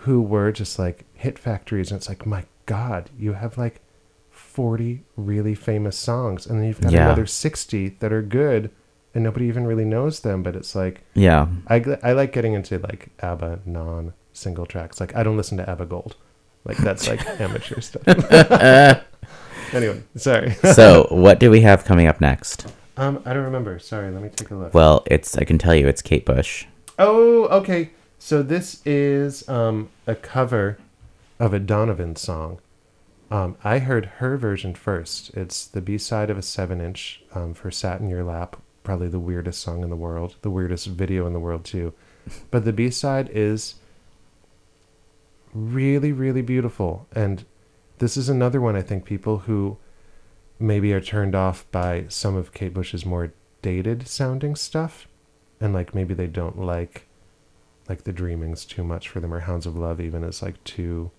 who 0.00 0.20
were 0.22 0.52
just 0.52 0.78
like 0.78 1.04
hit 1.14 1.38
factories 1.38 1.90
and 1.90 1.98
it's 1.98 2.08
like 2.08 2.26
my 2.26 2.44
god 2.66 3.10
you 3.18 3.32
have 3.32 3.56
like 3.58 3.80
40 4.30 5.02
really 5.16 5.54
famous 5.54 5.96
songs 5.96 6.46
and 6.46 6.58
then 6.60 6.66
you've 6.68 6.80
got 6.80 6.92
Yeah. 6.92 7.06
another 7.06 7.26
60 7.26 7.88
that 8.00 8.12
are 8.12 8.22
good 8.22 8.70
and 9.16 9.24
nobody 9.24 9.46
even 9.46 9.66
really 9.66 9.84
knows 9.84 10.20
them 10.20 10.42
but 10.42 10.54
it's 10.54 10.74
like 10.76 11.02
Yeah. 11.14 11.48
I, 11.66 11.82
I 12.02 12.12
like 12.12 12.32
getting 12.32 12.52
into 12.54 12.78
like 12.78 13.08
ABBA 13.20 13.60
non 13.66 14.12
single 14.32 14.66
tracks 14.66 15.00
like 15.00 15.16
I 15.16 15.22
don't 15.24 15.36
listen 15.36 15.56
to 15.58 15.68
ABBA 15.68 15.86
Gold 15.86 16.14
like 16.64 16.76
that's 16.76 17.08
like 17.08 17.24
amateur 17.40 17.80
stuff 17.80 18.06
anyway 19.72 20.02
sorry 20.16 20.52
So, 20.74 21.06
what 21.10 21.40
do 21.40 21.50
we 21.50 21.60
have 21.62 21.84
coming 21.84 22.06
up 22.06 22.20
next? 22.20 22.66
Um, 22.98 23.20
I 23.26 23.34
don't 23.34 23.44
remember. 23.44 23.78
Sorry, 23.78 24.10
let 24.10 24.22
me 24.22 24.30
take 24.30 24.50
a 24.50 24.54
look. 24.54 24.72
Well, 24.72 25.02
it's 25.06 25.36
I 25.36 25.44
can 25.44 25.58
tell 25.58 25.74
you 25.74 25.86
it's 25.86 26.00
Kate 26.00 26.24
Bush. 26.24 26.64
oh, 26.98 27.44
okay. 27.48 27.90
So 28.18 28.42
this 28.42 28.80
is 28.86 29.46
um 29.50 29.90
a 30.06 30.14
cover 30.14 30.78
of 31.38 31.52
a 31.52 31.58
Donovan 31.58 32.16
song. 32.16 32.58
Um, 33.30 33.56
I 33.62 33.80
heard 33.80 34.06
her 34.18 34.38
version 34.38 34.74
first. 34.74 35.34
It's 35.34 35.66
the 35.66 35.82
B 35.82 35.98
side 35.98 36.30
of 36.30 36.38
a 36.38 36.42
seven 36.42 36.80
inch 36.80 37.22
um, 37.34 37.52
for 37.52 37.70
"Sat 37.70 38.00
in 38.00 38.08
Your 38.08 38.24
Lap." 38.24 38.56
Probably 38.86 39.08
the 39.08 39.18
weirdest 39.18 39.60
song 39.60 39.82
in 39.82 39.90
the 39.90 39.96
world, 39.96 40.36
the 40.42 40.50
weirdest 40.50 40.86
video 40.86 41.26
in 41.26 41.32
the 41.32 41.40
world 41.40 41.64
too. 41.64 41.92
But 42.52 42.64
the 42.64 42.72
B 42.72 42.88
side 42.88 43.28
is 43.32 43.74
really, 45.52 46.12
really 46.12 46.42
beautiful, 46.42 47.08
and 47.12 47.44
this 47.98 48.16
is 48.16 48.28
another 48.28 48.60
one. 48.60 48.76
I 48.76 48.82
think 48.82 49.04
people 49.04 49.38
who 49.38 49.76
maybe 50.60 50.92
are 50.92 51.00
turned 51.00 51.34
off 51.34 51.68
by 51.72 52.04
some 52.08 52.36
of 52.36 52.54
Kate 52.54 52.72
Bush's 52.72 53.04
more 53.04 53.32
dated 53.60 54.06
sounding 54.06 54.54
stuff 54.54 55.08
and 55.60 55.74
like 55.74 55.92
maybe 55.92 56.14
they 56.14 56.28
don't 56.28 56.58
like 56.58 57.06
like 57.88 58.04
the 58.04 58.12
dreamings 58.12 58.64
too 58.64 58.84
much 58.84 59.08
for 59.08 59.18
them 59.18 59.32
or 59.34 59.40
hounds 59.40 59.66
of 59.66 59.76
love 59.76 60.00
even 60.00 60.22
is 60.22 60.42
like 60.42 60.62
too 60.62 61.10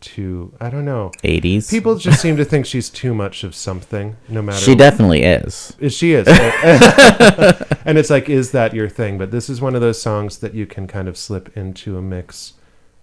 too 0.00 0.52
i 0.60 0.70
don't 0.70 0.84
know. 0.84 1.10
80s. 1.22 1.68
people 1.70 1.96
just 1.96 2.20
seem 2.20 2.36
to 2.36 2.44
think 2.44 2.66
she's 2.66 2.88
too 2.90 3.12
much 3.14 3.44
of 3.44 3.54
something 3.54 4.16
no 4.28 4.40
matter 4.42 4.58
She 4.58 4.74
definitely 4.74 5.22
is. 5.22 5.76
is 5.78 5.92
she 5.94 6.12
is. 6.12 6.26
And 7.84 7.96
it's 7.98 8.10
like 8.10 8.28
is 8.28 8.52
that 8.52 8.74
your 8.74 8.88
thing? 8.88 9.18
But 9.18 9.30
this 9.30 9.48
is 9.48 9.60
one 9.60 9.74
of 9.74 9.80
those 9.80 10.00
songs 10.00 10.38
that 10.38 10.54
you 10.54 10.66
can 10.66 10.86
kind 10.86 11.08
of 11.08 11.16
slip 11.16 11.56
into 11.56 11.96
a 11.96 12.02
mix 12.02 12.54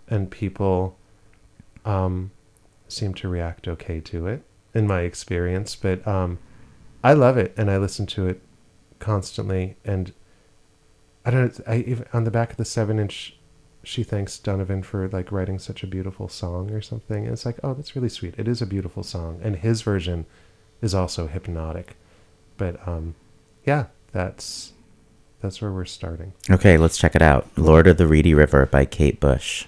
and 0.08 0.30
people 0.32 0.98
um 1.86 2.32
seem 2.88 3.14
to 3.16 3.28
react 3.28 3.68
okay 3.68 4.00
to 4.02 4.28
it 4.28 4.44
in 4.74 4.88
my 4.88 5.02
experience. 5.02 5.76
But 5.76 6.08
um 6.08 6.40
i 7.04 7.14
love 7.14 7.38
it 7.38 7.54
and 7.58 7.70
i 7.70 7.78
listen 7.78 8.06
to 8.08 8.28
it 8.28 8.42
constantly 9.00 9.78
and 9.86 10.12
i 11.26 11.30
don't 11.30 11.60
i 11.68 11.78
even 11.78 12.06
on 12.12 12.24
the 12.24 12.32
back 12.32 12.50
of 12.52 12.58
the 12.58 12.66
seven 12.66 12.98
inch 12.98 13.37
she 13.88 14.04
thanks 14.04 14.38
donovan 14.38 14.84
for 14.84 15.08
like 15.08 15.32
writing 15.32 15.58
such 15.58 15.82
a 15.82 15.88
beautiful 15.88 16.28
song 16.28 16.72
or 16.72 16.82
something. 16.82 17.24
And 17.24 17.32
it's 17.32 17.46
like 17.46 17.58
oh 17.64 17.74
that's 17.74 17.96
really 17.96 18.10
sweet. 18.10 18.36
It 18.38 18.48
is 18.48 18.62
a 18.62 18.66
beautiful 18.66 19.02
song. 19.02 19.40
And 19.42 19.56
his 19.56 19.82
version 19.82 20.26
is 20.82 20.94
also 20.94 21.28
hypnotic. 21.28 21.96
But 22.58 22.86
um 22.86 23.16
yeah 23.66 23.86
that's 24.12 24.74
that's 25.40 25.62
where 25.62 25.72
we're 25.72 25.86
starting. 25.86 26.34
Okay, 26.50 26.78
let's 26.78 26.98
check 26.98 27.16
it 27.16 27.22
out. 27.22 27.48
Lord 27.56 27.88
of 27.88 27.98
the 27.98 28.08
Reedy 28.08 28.34
River 28.34 28.66
by 28.66 28.84
Kate 28.84 29.22
Bush. 29.22 29.66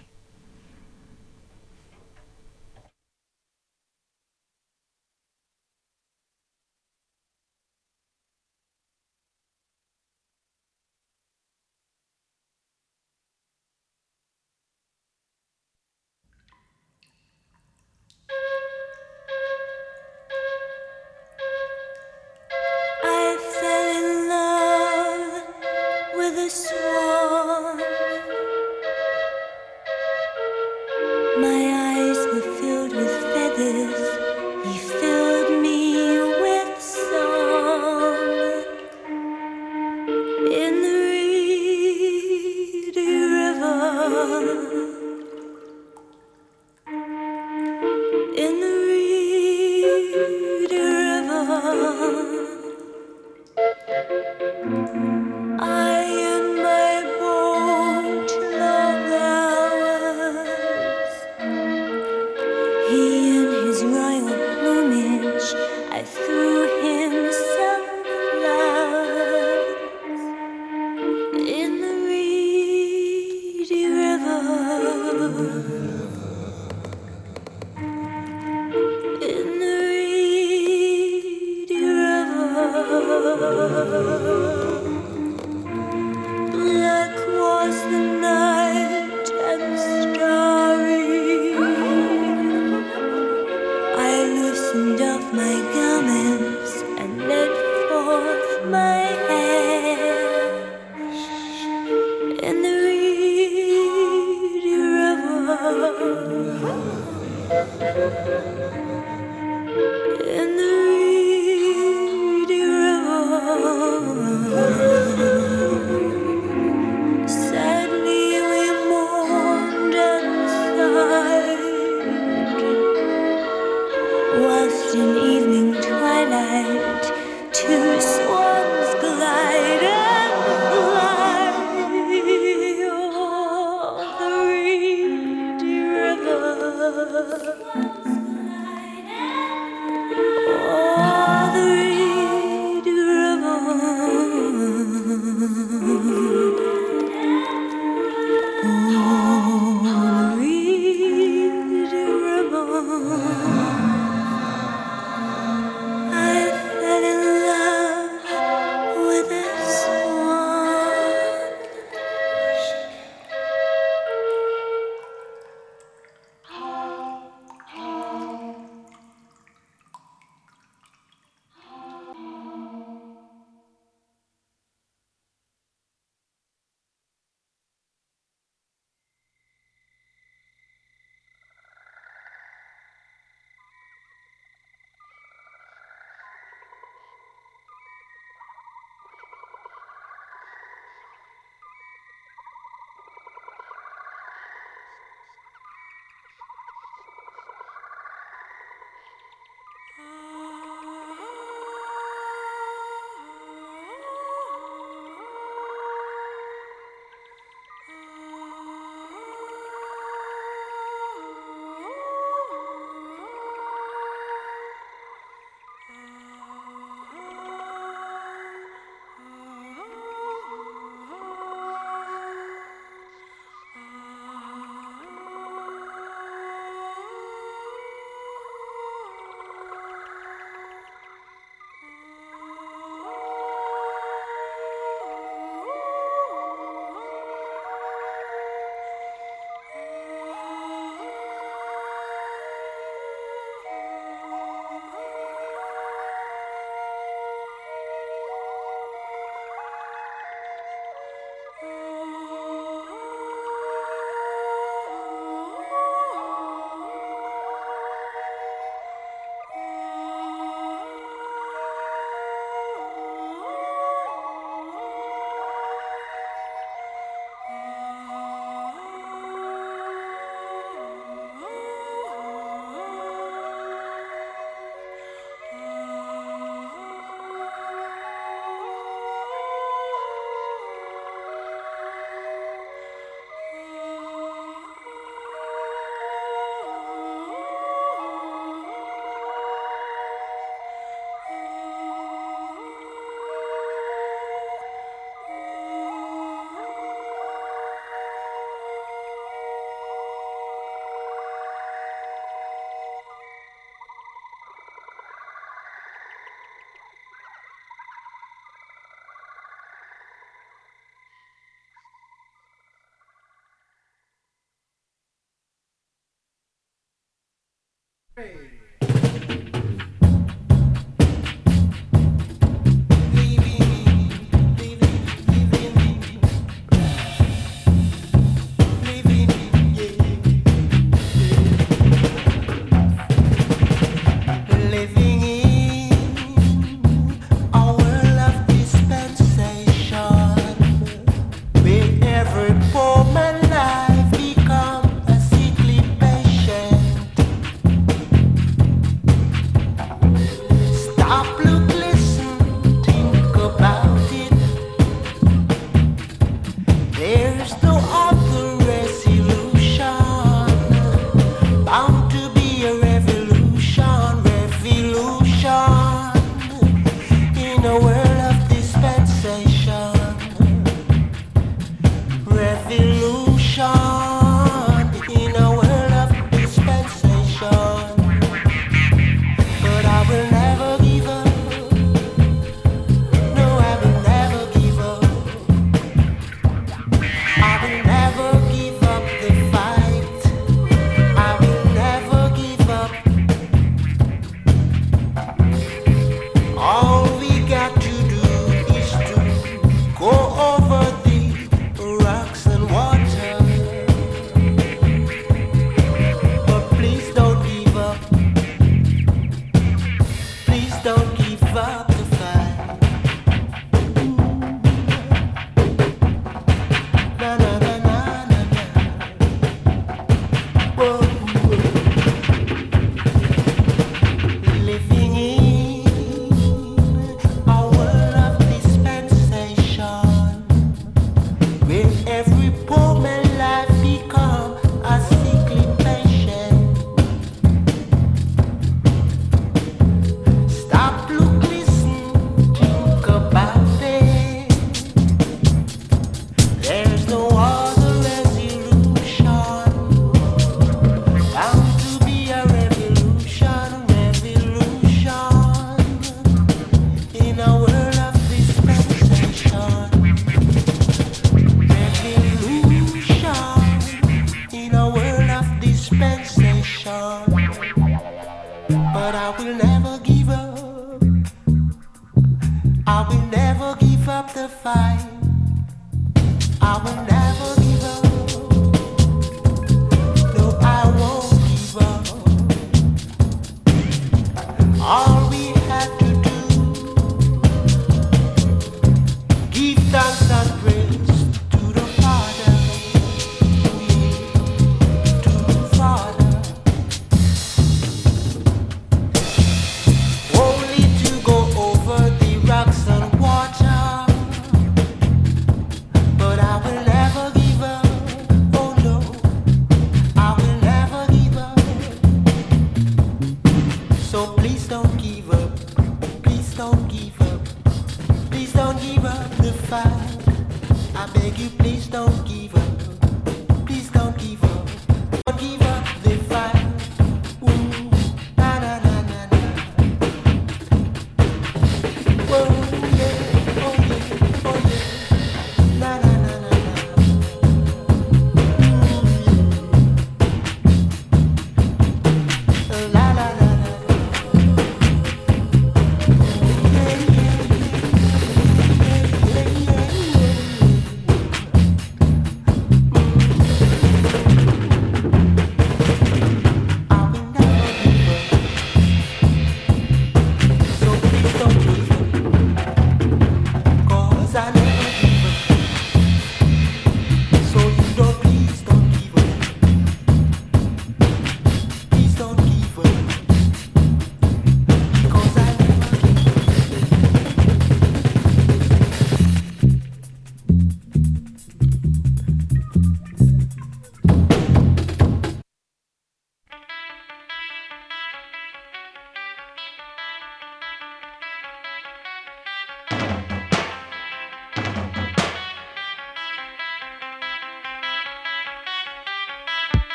Living 318.19 318.48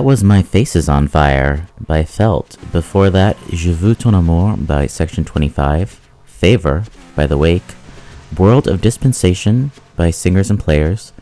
That 0.00 0.06
was 0.06 0.24
My 0.24 0.40
Face 0.42 0.76
is 0.76 0.88
on 0.88 1.08
Fire 1.08 1.68
by 1.78 2.04
Felt. 2.04 2.56
Before 2.72 3.10
that, 3.10 3.36
Je 3.50 3.70
veux 3.70 3.94
ton 3.94 4.14
amour 4.14 4.56
by 4.56 4.86
Section 4.86 5.26
25, 5.26 6.00
Favor 6.24 6.84
by 7.14 7.26
The 7.26 7.36
Wake, 7.36 7.74
World 8.38 8.66
of 8.66 8.80
Dispensation 8.80 9.72
by 9.96 10.10
Singers 10.10 10.48
and 10.48 10.58
Players, 10.58 11.12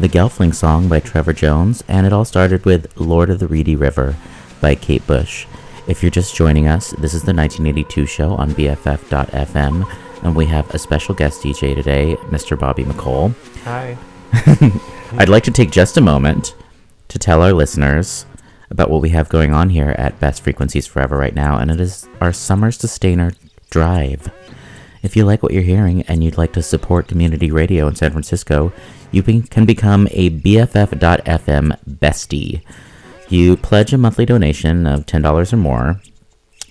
The 0.00 0.08
Gelfling 0.08 0.54
Song 0.54 0.88
by 0.88 0.98
Trevor 0.98 1.34
Jones, 1.34 1.84
and 1.88 2.06
it 2.06 2.12
all 2.14 2.24
started 2.24 2.64
with 2.64 2.98
Lord 2.98 3.28
of 3.28 3.38
the 3.38 3.48
Reedy 3.48 3.76
River 3.76 4.16
by 4.62 4.76
Kate 4.76 5.06
Bush. 5.06 5.46
If 5.86 6.02
you're 6.02 6.08
just 6.08 6.34
joining 6.34 6.66
us, 6.66 6.92
this 6.92 7.12
is 7.12 7.24
the 7.24 7.34
1982 7.34 8.06
show 8.06 8.32
on 8.36 8.52
BFF.fm, 8.52 9.92
and 10.22 10.34
we 10.34 10.46
have 10.46 10.74
a 10.74 10.78
special 10.78 11.14
guest 11.14 11.42
DJ 11.42 11.74
today, 11.74 12.16
Mr. 12.30 12.58
Bobby 12.58 12.84
McCole. 12.84 13.34
Hi. 13.64 13.98
I'd 15.18 15.28
like 15.28 15.44
to 15.44 15.50
take 15.50 15.70
just 15.70 15.98
a 15.98 16.00
moment 16.00 16.54
to 17.12 17.18
tell 17.18 17.42
our 17.42 17.52
listeners 17.52 18.24
about 18.70 18.88
what 18.88 19.02
we 19.02 19.10
have 19.10 19.28
going 19.28 19.52
on 19.52 19.68
here 19.68 19.94
at 19.98 20.18
Best 20.18 20.42
Frequencies 20.42 20.86
Forever 20.86 21.18
right 21.18 21.34
now, 21.34 21.58
and 21.58 21.70
it 21.70 21.78
is 21.78 22.08
our 22.22 22.32
Summer 22.32 22.72
Sustainer 22.72 23.32
Drive. 23.68 24.30
If 25.02 25.14
you 25.14 25.26
like 25.26 25.42
what 25.42 25.52
you're 25.52 25.62
hearing 25.62 26.02
and 26.02 26.24
you'd 26.24 26.38
like 26.38 26.54
to 26.54 26.62
support 26.62 27.08
community 27.08 27.50
radio 27.50 27.86
in 27.86 27.96
San 27.96 28.12
Francisco, 28.12 28.72
you 29.10 29.22
can 29.22 29.66
become 29.66 30.08
a 30.10 30.30
BFF.FM 30.30 31.76
bestie. 31.86 32.62
You 33.28 33.58
pledge 33.58 33.92
a 33.92 33.98
monthly 33.98 34.24
donation 34.24 34.86
of 34.86 35.04
$10 35.04 35.52
or 35.52 35.56
more, 35.56 36.00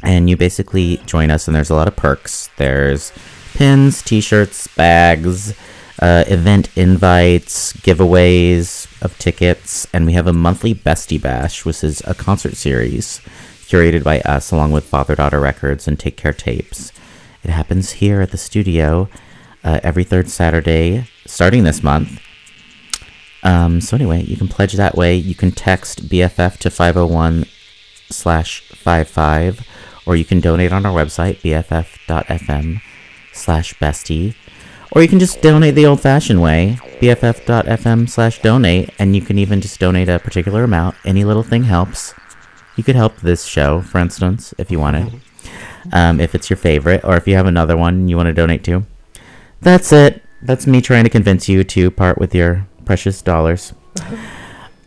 and 0.02 0.28
you 0.28 0.38
basically 0.38 0.98
join 1.06 1.30
us, 1.30 1.48
and 1.48 1.56
there's 1.56 1.70
a 1.70 1.76
lot 1.76 1.88
of 1.88 1.96
perks. 1.96 2.50
There's 2.58 3.12
pins, 3.54 4.02
t 4.02 4.22
shirts, 4.22 4.68
bags, 4.76 5.54
uh, 6.00 6.24
event 6.26 6.76
invites, 6.76 7.74
giveaways 7.74 8.81
of 9.02 9.18
tickets, 9.18 9.88
and 9.94 10.06
we 10.06 10.14
have 10.14 10.28
a 10.28 10.34
monthly 10.34 10.74
Bestie 10.74 11.22
Bash, 11.22 11.66
which 11.66 11.84
is 11.84 12.02
a 12.06 12.14
concert 12.14 12.56
series 12.56 13.22
curated 13.68 14.04
by 14.04 14.20
us 14.22 14.52
along 14.52 14.72
with 14.72 14.84
Father 14.84 15.16
Daughter 15.16 15.40
Records 15.40 15.88
and 15.88 16.00
Take 16.00 16.18
Care 16.18 16.34
Tapes. 16.34 16.92
It 17.44 17.50
happens 17.50 17.94
here 17.94 18.22
at 18.22 18.32
the 18.32 18.38
studio 18.38 19.10
uh, 19.64 19.80
every 19.84 20.04
third 20.04 20.30
Saturday 20.30 21.08
starting 21.26 21.64
this 21.64 21.82
month. 21.82 22.22
Um, 23.44 23.82
so 23.82 23.96
anyway, 23.96 24.24
you 24.24 24.38
can 24.38 24.48
pledge 24.48 24.74
that 24.74 24.96
way. 24.96 25.16
You 25.16 25.36
can 25.36 25.52
text 25.52 26.08
BFF 26.08 26.58
to 26.58 26.70
501 26.70 27.46
slash 28.10 28.62
55, 28.62 29.66
or 30.06 30.16
you 30.16 30.26
can 30.26 30.40
donate 30.40 30.72
on 30.72 30.86
our 30.86 30.94
website, 30.94 31.38
bff.fm 31.42 32.82
slash 33.34 33.74
bestie. 33.76 34.36
Or 34.92 35.02
you 35.02 35.08
can 35.08 35.20
just 35.20 35.42
donate 35.42 35.76
the 35.76 35.86
old 35.86 36.02
fashioned 36.02 36.42
way, 36.42 36.78
bff.fm 37.00 38.10
slash 38.10 38.42
donate, 38.42 38.94
and 39.00 39.16
you 39.16 39.22
can 39.22 39.38
even 39.38 39.62
just 39.62 39.80
donate 39.80 40.10
a 40.10 40.20
particular 40.20 40.64
amount. 40.66 40.96
Any 41.06 41.24
little 41.24 41.44
thing 41.44 41.64
helps. 41.64 42.14
You 42.76 42.84
could 42.84 42.96
help 42.96 43.18
this 43.18 43.46
show, 43.46 43.82
for 43.82 44.00
instance, 44.00 44.54
if 44.58 44.70
you 44.70 44.80
wanted. 44.80 45.22
Um, 45.94 46.20
if 46.20 46.36
it's 46.36 46.50
your 46.50 46.58
favorite, 46.58 47.04
or 47.04 47.16
if 47.16 47.28
you 47.28 47.36
have 47.36 47.46
another 47.46 47.78
one 47.78 48.08
you 48.08 48.18
want 48.18 48.28
to 48.28 48.34
donate 48.34 48.64
to. 48.66 48.86
That's 49.62 49.92
it. 49.92 50.24
That's 50.42 50.68
me 50.68 50.82
trying 50.82 51.06
to 51.06 51.10
convince 51.10 51.48
you 51.48 51.64
to 51.64 51.90
part 51.90 52.18
with 52.18 52.36
your 52.36 52.68
precious 52.86 53.22
dollars. 53.22 53.74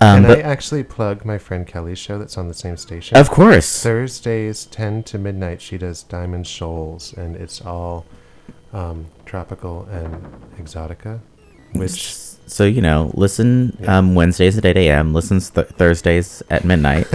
Um, 0.00 0.24
Can 0.24 0.32
I 0.32 0.40
actually 0.40 0.82
plug 0.82 1.24
my 1.24 1.38
friend 1.38 1.66
Kelly's 1.66 1.98
show 1.98 2.18
that's 2.18 2.36
on 2.36 2.48
the 2.48 2.52
same 2.52 2.76
station? 2.76 3.16
of 3.16 3.30
course. 3.30 3.82
Thursdays, 3.82 4.66
10 4.66 5.04
to 5.04 5.18
midnight, 5.18 5.62
she 5.62 5.78
does 5.78 6.02
Diamond 6.02 6.46
Shoals, 6.46 7.14
and 7.14 7.36
it's 7.36 7.62
all 7.62 8.04
um, 8.74 9.06
tropical 9.24 9.86
and 9.90 10.12
exotica, 10.58 11.20
which 11.72 12.14
So 12.46 12.64
you 12.64 12.82
know, 12.82 13.10
listen 13.14 13.74
Yeah. 13.80 13.98
um, 13.98 14.14
Wednesdays 14.14 14.58
at 14.58 14.64
eight 14.66 14.76
a.m. 14.76 15.14
Listens 15.14 15.48
th- 15.50 15.68
Thursdays 15.68 16.42
at 16.50 16.64
midnight. 16.64 17.06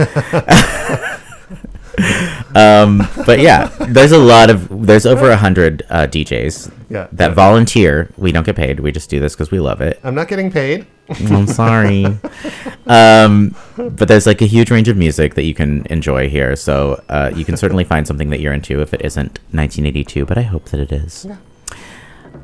um, 2.54 3.06
but 3.26 3.38
yeah, 3.40 3.68
there's 3.88 4.12
a 4.12 4.18
lot 4.18 4.50
of 4.50 4.86
there's 4.86 5.06
over 5.06 5.30
a 5.30 5.36
hundred 5.36 5.82
uh, 5.90 6.06
DJs 6.06 6.72
yeah, 6.88 7.06
that 7.12 7.28
yeah. 7.28 7.34
volunteer. 7.34 8.10
We 8.16 8.32
don't 8.32 8.44
get 8.44 8.56
paid. 8.56 8.80
We 8.80 8.90
just 8.92 9.08
do 9.10 9.20
this 9.20 9.34
because 9.34 9.50
we 9.50 9.60
love 9.60 9.80
it. 9.80 10.00
I'm 10.02 10.14
not 10.14 10.28
getting 10.28 10.50
paid. 10.50 10.86
I'm 11.08 11.46
sorry. 11.46 12.06
um, 12.86 13.54
but 13.76 14.08
there's 14.08 14.26
like 14.26 14.42
a 14.42 14.46
huge 14.46 14.70
range 14.70 14.88
of 14.88 14.96
music 14.96 15.34
that 15.34 15.44
you 15.44 15.54
can 15.54 15.84
enjoy 15.90 16.28
here. 16.28 16.56
So 16.56 17.02
uh, 17.08 17.30
you 17.34 17.44
can 17.44 17.56
certainly 17.56 17.84
find 17.84 18.06
something 18.06 18.30
that 18.30 18.40
you're 18.40 18.52
into 18.52 18.80
if 18.80 18.94
it 18.94 19.02
isn't 19.04 19.38
1982, 19.52 20.24
but 20.26 20.38
I 20.38 20.42
hope 20.42 20.66
that 20.66 20.80
it 20.80 20.92
is. 20.92 21.24
Yeah. 21.28 21.36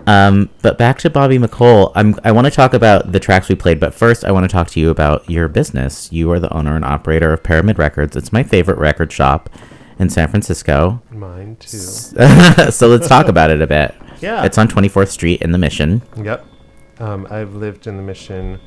Um, 0.06 0.50
but 0.62 0.78
back 0.78 0.98
to 0.98 1.10
Bobby 1.10 1.38
McCole. 1.38 1.90
I'm, 1.94 2.14
I 2.22 2.30
want 2.30 2.46
to 2.46 2.50
talk 2.50 2.74
about 2.74 3.10
the 3.10 3.18
tracks 3.18 3.48
we 3.48 3.56
played, 3.56 3.80
but 3.80 3.92
first 3.92 4.24
I 4.24 4.30
want 4.30 4.44
to 4.44 4.48
talk 4.48 4.68
to 4.70 4.80
you 4.80 4.90
about 4.90 5.28
your 5.28 5.48
business. 5.48 6.12
You 6.12 6.30
are 6.30 6.38
the 6.38 6.52
owner 6.52 6.76
and 6.76 6.84
operator 6.84 7.32
of 7.32 7.42
Pyramid 7.42 7.78
Records. 7.78 8.16
It's 8.16 8.32
my 8.32 8.42
favorite 8.44 8.78
record 8.78 9.12
shop 9.12 9.50
in 9.98 10.08
San 10.08 10.28
Francisco. 10.28 11.02
Mine 11.10 11.56
too. 11.56 11.78
so 12.70 12.86
let's 12.88 13.08
talk 13.08 13.28
about 13.28 13.50
it 13.50 13.60
a 13.60 13.66
bit. 13.66 13.94
Yeah. 14.18 14.46
It's 14.46 14.56
on 14.56 14.66
24th 14.66 15.08
Street 15.08 15.42
in 15.42 15.52
the 15.52 15.58
Mission. 15.58 16.00
Yep. 16.16 16.46
Um, 17.00 17.26
I've 17.28 17.54
lived 17.54 17.86
in 17.86 17.98
the 17.98 18.02
Mission 18.02 18.58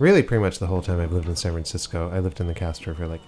really 0.00 0.24
pretty 0.24 0.42
much 0.42 0.58
the 0.58 0.66
whole 0.66 0.82
time 0.82 1.00
I've 1.00 1.12
lived 1.12 1.28
in 1.28 1.36
San 1.36 1.52
Francisco. 1.52 2.10
I 2.12 2.18
lived 2.18 2.40
in 2.40 2.48
the 2.48 2.54
Castro 2.54 2.92
for 2.92 3.06
like 3.06 3.22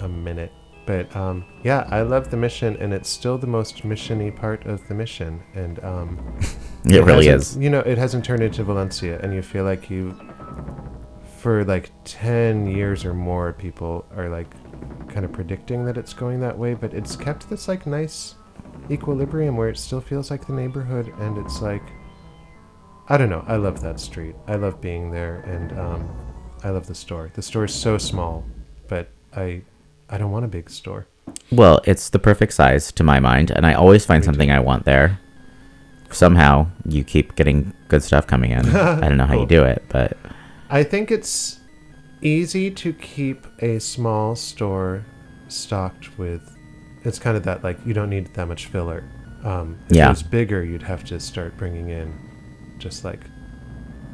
a 0.00 0.08
minute. 0.08 0.52
But 0.88 1.14
um, 1.14 1.44
yeah, 1.64 1.86
I 1.90 2.00
love 2.00 2.30
the 2.30 2.38
Mission, 2.38 2.74
and 2.80 2.94
it's 2.94 3.10
still 3.10 3.36
the 3.36 3.46
most 3.46 3.82
missiony 3.82 4.34
part 4.34 4.64
of 4.64 4.88
the 4.88 4.94
Mission. 4.94 5.42
And 5.54 5.84
um, 5.84 6.38
It 6.86 7.04
really 7.04 7.26
hasn't- 7.26 7.56
is. 7.58 7.62
You 7.62 7.68
know, 7.68 7.80
it 7.80 7.98
hasn't 7.98 8.24
turned 8.24 8.42
into 8.42 8.64
Valencia, 8.64 9.20
and 9.20 9.34
you 9.34 9.42
feel 9.42 9.64
like 9.64 9.90
you, 9.90 10.18
for 11.36 11.62
like 11.66 11.90
10 12.04 12.68
years 12.68 13.04
or 13.04 13.12
more, 13.12 13.52
people 13.52 14.06
are 14.16 14.30
like 14.30 14.50
kind 15.10 15.26
of 15.26 15.32
predicting 15.32 15.84
that 15.84 15.98
it's 15.98 16.14
going 16.14 16.40
that 16.40 16.56
way, 16.56 16.72
but 16.72 16.94
it's 16.94 17.16
kept 17.16 17.50
this 17.50 17.68
like 17.68 17.86
nice 17.86 18.36
equilibrium 18.90 19.58
where 19.58 19.68
it 19.68 19.76
still 19.76 20.00
feels 20.00 20.30
like 20.30 20.46
the 20.46 20.54
neighborhood, 20.54 21.12
and 21.18 21.36
it's 21.36 21.60
like, 21.60 21.82
I 23.10 23.18
don't 23.18 23.28
know, 23.28 23.44
I 23.46 23.56
love 23.56 23.82
that 23.82 24.00
street. 24.00 24.36
I 24.46 24.54
love 24.56 24.80
being 24.80 25.10
there, 25.10 25.40
and 25.40 25.78
um, 25.78 26.08
I 26.64 26.70
love 26.70 26.86
the 26.86 26.94
store. 26.94 27.30
The 27.34 27.42
store 27.42 27.64
is 27.66 27.74
so 27.74 27.98
small, 27.98 28.42
but 28.88 29.10
I, 29.36 29.60
I 30.10 30.18
don't 30.18 30.30
want 30.30 30.44
a 30.44 30.48
big 30.48 30.70
store. 30.70 31.06
Well, 31.52 31.80
it's 31.84 32.10
the 32.10 32.18
perfect 32.18 32.52
size 32.54 32.90
to 32.92 33.04
my 33.04 33.20
mind, 33.20 33.50
and 33.50 33.66
I 33.66 33.74
always 33.74 34.04
find 34.04 34.22
Me 34.22 34.26
something 34.26 34.48
too. 34.48 34.54
I 34.54 34.60
want 34.60 34.84
there. 34.84 35.18
Somehow, 36.10 36.68
you 36.86 37.04
keep 37.04 37.34
getting 37.36 37.72
good 37.88 38.02
stuff 38.02 38.26
coming 38.26 38.50
in. 38.52 38.66
I 38.74 39.08
don't 39.08 39.18
know 39.18 39.26
how 39.26 39.38
you 39.38 39.46
do 39.58 39.62
it, 39.64 39.84
but 39.90 40.16
I 40.70 40.82
think 40.82 41.10
it's 41.10 41.58
easy 42.22 42.70
to 42.70 42.92
keep 42.94 43.46
a 43.60 43.78
small 43.78 44.34
store 44.34 45.04
stocked 45.48 46.18
with. 46.18 46.42
It's 47.04 47.18
kind 47.18 47.36
of 47.36 47.42
that 47.44 47.62
like 47.62 47.78
you 47.86 47.92
don't 47.92 48.10
need 48.10 48.32
that 48.34 48.48
much 48.48 48.66
filler. 48.66 49.04
Um, 49.44 49.78
if 49.90 49.96
Yeah. 49.96 50.06
it 50.06 50.10
was 50.10 50.22
bigger, 50.22 50.64
you'd 50.64 50.82
have 50.82 51.04
to 51.04 51.20
start 51.20 51.56
bringing 51.58 51.90
in 51.90 52.12
just 52.78 53.04
like 53.04 53.20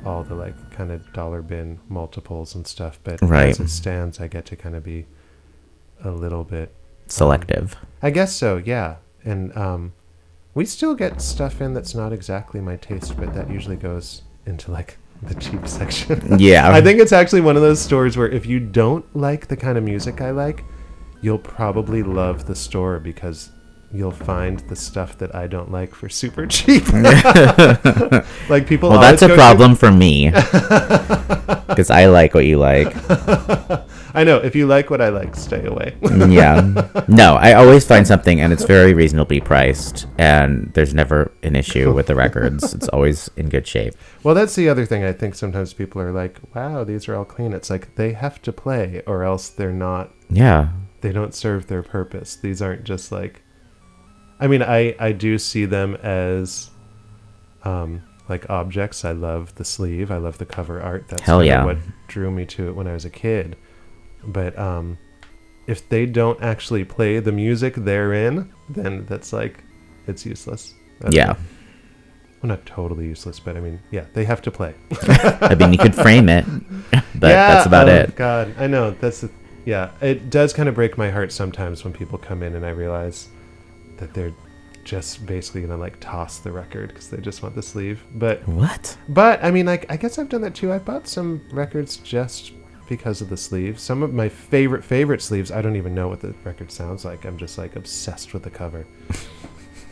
all 0.04 0.22
the 0.24 0.34
like 0.34 0.54
kind 0.70 0.90
of 0.90 1.10
dollar 1.12 1.42
bin 1.42 1.78
multiples 1.88 2.54
and 2.56 2.66
stuff. 2.66 2.98
But 3.04 3.22
Right. 3.22 3.50
as 3.50 3.60
it 3.60 3.68
stands, 3.70 4.20
I 4.20 4.26
get 4.28 4.44
to 4.46 4.56
kind 4.56 4.74
of 4.74 4.82
be 4.84 5.06
a 6.04 6.10
little 6.10 6.44
bit. 6.44 6.74
selective. 7.06 7.76
I 8.02 8.10
guess 8.10 8.34
so, 8.36 8.56
yeah. 8.58 8.96
And 9.24 9.56
um, 9.56 9.92
we 10.54 10.64
still 10.66 10.94
get 10.94 11.20
stuff 11.22 11.60
in 11.60 11.72
that's 11.74 11.94
not 11.94 12.12
exactly 12.12 12.60
my 12.60 12.76
taste, 12.76 13.16
but 13.16 13.34
that 13.34 13.50
usually 13.50 13.76
goes 13.76 14.22
into 14.46 14.70
like 14.70 14.98
the 15.22 15.34
cheap 15.34 15.66
section. 15.66 16.38
Yeah. 16.38 16.70
I 16.70 16.80
think 16.82 17.00
it's 17.00 17.12
actually 17.12 17.40
one 17.40 17.56
of 17.56 17.62
those 17.62 17.80
stores 17.80 18.16
where 18.16 18.28
if 18.28 18.44
you 18.46 18.60
don't 18.60 19.04
like 19.16 19.48
the 19.48 19.56
kind 19.56 19.78
of 19.78 19.84
music 19.84 20.20
I 20.20 20.30
like, 20.32 20.62
you'll 21.22 21.38
probably 21.38 22.02
love 22.02 22.46
the 22.46 22.54
store 22.54 22.98
because 23.00 23.50
you'll 23.92 24.10
find 24.10 24.58
the 24.68 24.76
stuff 24.76 25.16
that 25.18 25.34
I 25.34 25.46
don't 25.46 25.70
like 25.70 25.94
for 25.94 26.08
super 26.10 26.46
cheap. 26.46 26.86
like 28.48 28.66
people 28.66 28.90
Well, 28.90 29.00
that's 29.00 29.22
a 29.22 29.28
go 29.28 29.34
to- 29.36 29.40
problem 29.40 29.76
for 29.76 29.90
me. 29.90 30.30
because 31.68 31.90
I 31.90 32.06
like 32.06 32.34
what 32.34 32.44
you 32.44 32.58
like. 32.58 32.92
I 34.14 34.22
know. 34.24 34.36
If 34.38 34.54
you 34.54 34.66
like 34.66 34.90
what 34.90 35.00
I 35.00 35.08
like, 35.08 35.34
stay 35.34 35.66
away. 35.66 35.96
Yeah. 36.28 37.04
No, 37.08 37.34
I 37.34 37.54
always 37.54 37.84
find 37.84 38.06
something 38.06 38.40
and 38.40 38.52
it's 38.52 38.64
very 38.64 38.94
reasonably 38.94 39.40
priced 39.40 40.06
and 40.18 40.72
there's 40.74 40.94
never 40.94 41.32
an 41.42 41.56
issue 41.56 41.92
with 41.92 42.06
the 42.06 42.14
records. 42.14 42.72
It's 42.74 42.88
always 42.88 43.28
in 43.36 43.48
good 43.48 43.66
shape. 43.66 43.94
well, 44.22 44.34
that's 44.34 44.54
the 44.54 44.68
other 44.68 44.86
thing. 44.86 45.02
I 45.04 45.12
think 45.12 45.34
sometimes 45.34 45.72
people 45.72 46.00
are 46.00 46.12
like, 46.12 46.38
"Wow, 46.54 46.84
these 46.84 47.08
are 47.08 47.16
all 47.16 47.24
clean." 47.24 47.52
It's 47.52 47.70
like 47.70 47.96
they 47.96 48.12
have 48.12 48.40
to 48.42 48.52
play, 48.52 49.02
or 49.06 49.24
else 49.24 49.48
they're 49.48 49.72
not. 49.72 50.12
Yeah. 50.30 50.68
They 51.00 51.12
don't 51.12 51.34
serve 51.34 51.66
their 51.66 51.82
purpose. 51.82 52.36
These 52.36 52.62
aren't 52.62 52.84
just 52.84 53.10
like. 53.12 53.42
I 54.40 54.46
mean, 54.46 54.62
I 54.62 54.94
I 54.98 55.12
do 55.12 55.38
see 55.38 55.64
them 55.64 55.96
as, 55.96 56.70
um, 57.64 58.02
like 58.28 58.48
objects. 58.48 59.04
I 59.04 59.12
love 59.12 59.54
the 59.56 59.64
sleeve. 59.64 60.10
I 60.10 60.16
love 60.18 60.38
the 60.38 60.46
cover 60.46 60.80
art. 60.80 61.08
That's 61.08 61.22
Hell 61.22 61.44
yeah. 61.44 61.64
what 61.64 61.78
drew 62.08 62.30
me 62.30 62.46
to 62.46 62.68
it 62.68 62.76
when 62.76 62.86
I 62.86 62.92
was 62.94 63.04
a 63.04 63.10
kid. 63.10 63.56
But 64.26 64.58
um, 64.58 64.98
if 65.66 65.88
they 65.88 66.06
don't 66.06 66.40
actually 66.42 66.84
play 66.84 67.18
the 67.20 67.32
music 67.32 67.74
therein, 67.74 68.52
then 68.68 69.06
that's 69.06 69.32
like, 69.32 69.62
it's 70.06 70.24
useless. 70.26 70.74
Yeah. 71.10 71.36
Well, 72.42 72.48
not 72.48 72.66
totally 72.66 73.06
useless, 73.06 73.40
but 73.40 73.56
I 73.56 73.60
mean, 73.60 73.80
yeah, 73.90 74.04
they 74.12 74.24
have 74.24 74.42
to 74.42 74.50
play. 74.50 74.74
I 75.02 75.54
mean, 75.58 75.72
you 75.72 75.78
could 75.78 75.94
frame 75.94 76.28
it, 76.28 76.44
but 77.14 77.28
Yeah, 77.28 77.54
that's 77.54 77.66
about 77.66 77.88
oh, 77.88 77.94
it. 77.94 78.16
God, 78.16 78.54
I 78.58 78.66
know 78.66 78.90
that's 78.90 79.22
the, 79.22 79.30
yeah. 79.64 79.92
It 80.02 80.28
does 80.28 80.52
kind 80.52 80.68
of 80.68 80.74
break 80.74 80.98
my 80.98 81.10
heart 81.10 81.32
sometimes 81.32 81.84
when 81.84 81.92
people 81.94 82.18
come 82.18 82.42
in 82.42 82.54
and 82.54 82.66
I 82.66 82.70
realize 82.70 83.28
that 83.96 84.12
they're 84.12 84.34
just 84.84 85.24
basically 85.24 85.62
gonna 85.62 85.78
like 85.78 85.98
toss 86.00 86.40
the 86.40 86.52
record 86.52 86.88
because 86.88 87.08
they 87.08 87.16
just 87.16 87.42
want 87.42 87.54
the 87.54 87.62
sleeve. 87.62 88.02
But 88.14 88.46
What? 88.46 88.94
but 89.08 89.42
I 89.42 89.50
mean, 89.50 89.64
like 89.64 89.90
I 89.90 89.96
guess 89.96 90.18
I've 90.18 90.28
done 90.28 90.42
that 90.42 90.54
too. 90.54 90.70
I've 90.70 90.84
bought 90.84 91.08
some 91.08 91.40
records 91.50 91.96
just 91.96 92.52
because 92.88 93.20
of 93.20 93.28
the 93.28 93.36
sleeve. 93.36 93.78
Some 93.78 94.02
of 94.02 94.12
my 94.12 94.28
favorite 94.28 94.84
favorite 94.84 95.22
sleeves. 95.22 95.50
I 95.50 95.62
don't 95.62 95.76
even 95.76 95.94
know 95.94 96.08
what 96.08 96.20
the 96.20 96.34
record 96.44 96.70
sounds 96.70 97.04
like. 97.04 97.24
I'm 97.24 97.38
just 97.38 97.58
like 97.58 97.76
obsessed 97.76 98.34
with 98.34 98.42
the 98.42 98.50
cover. 98.50 98.86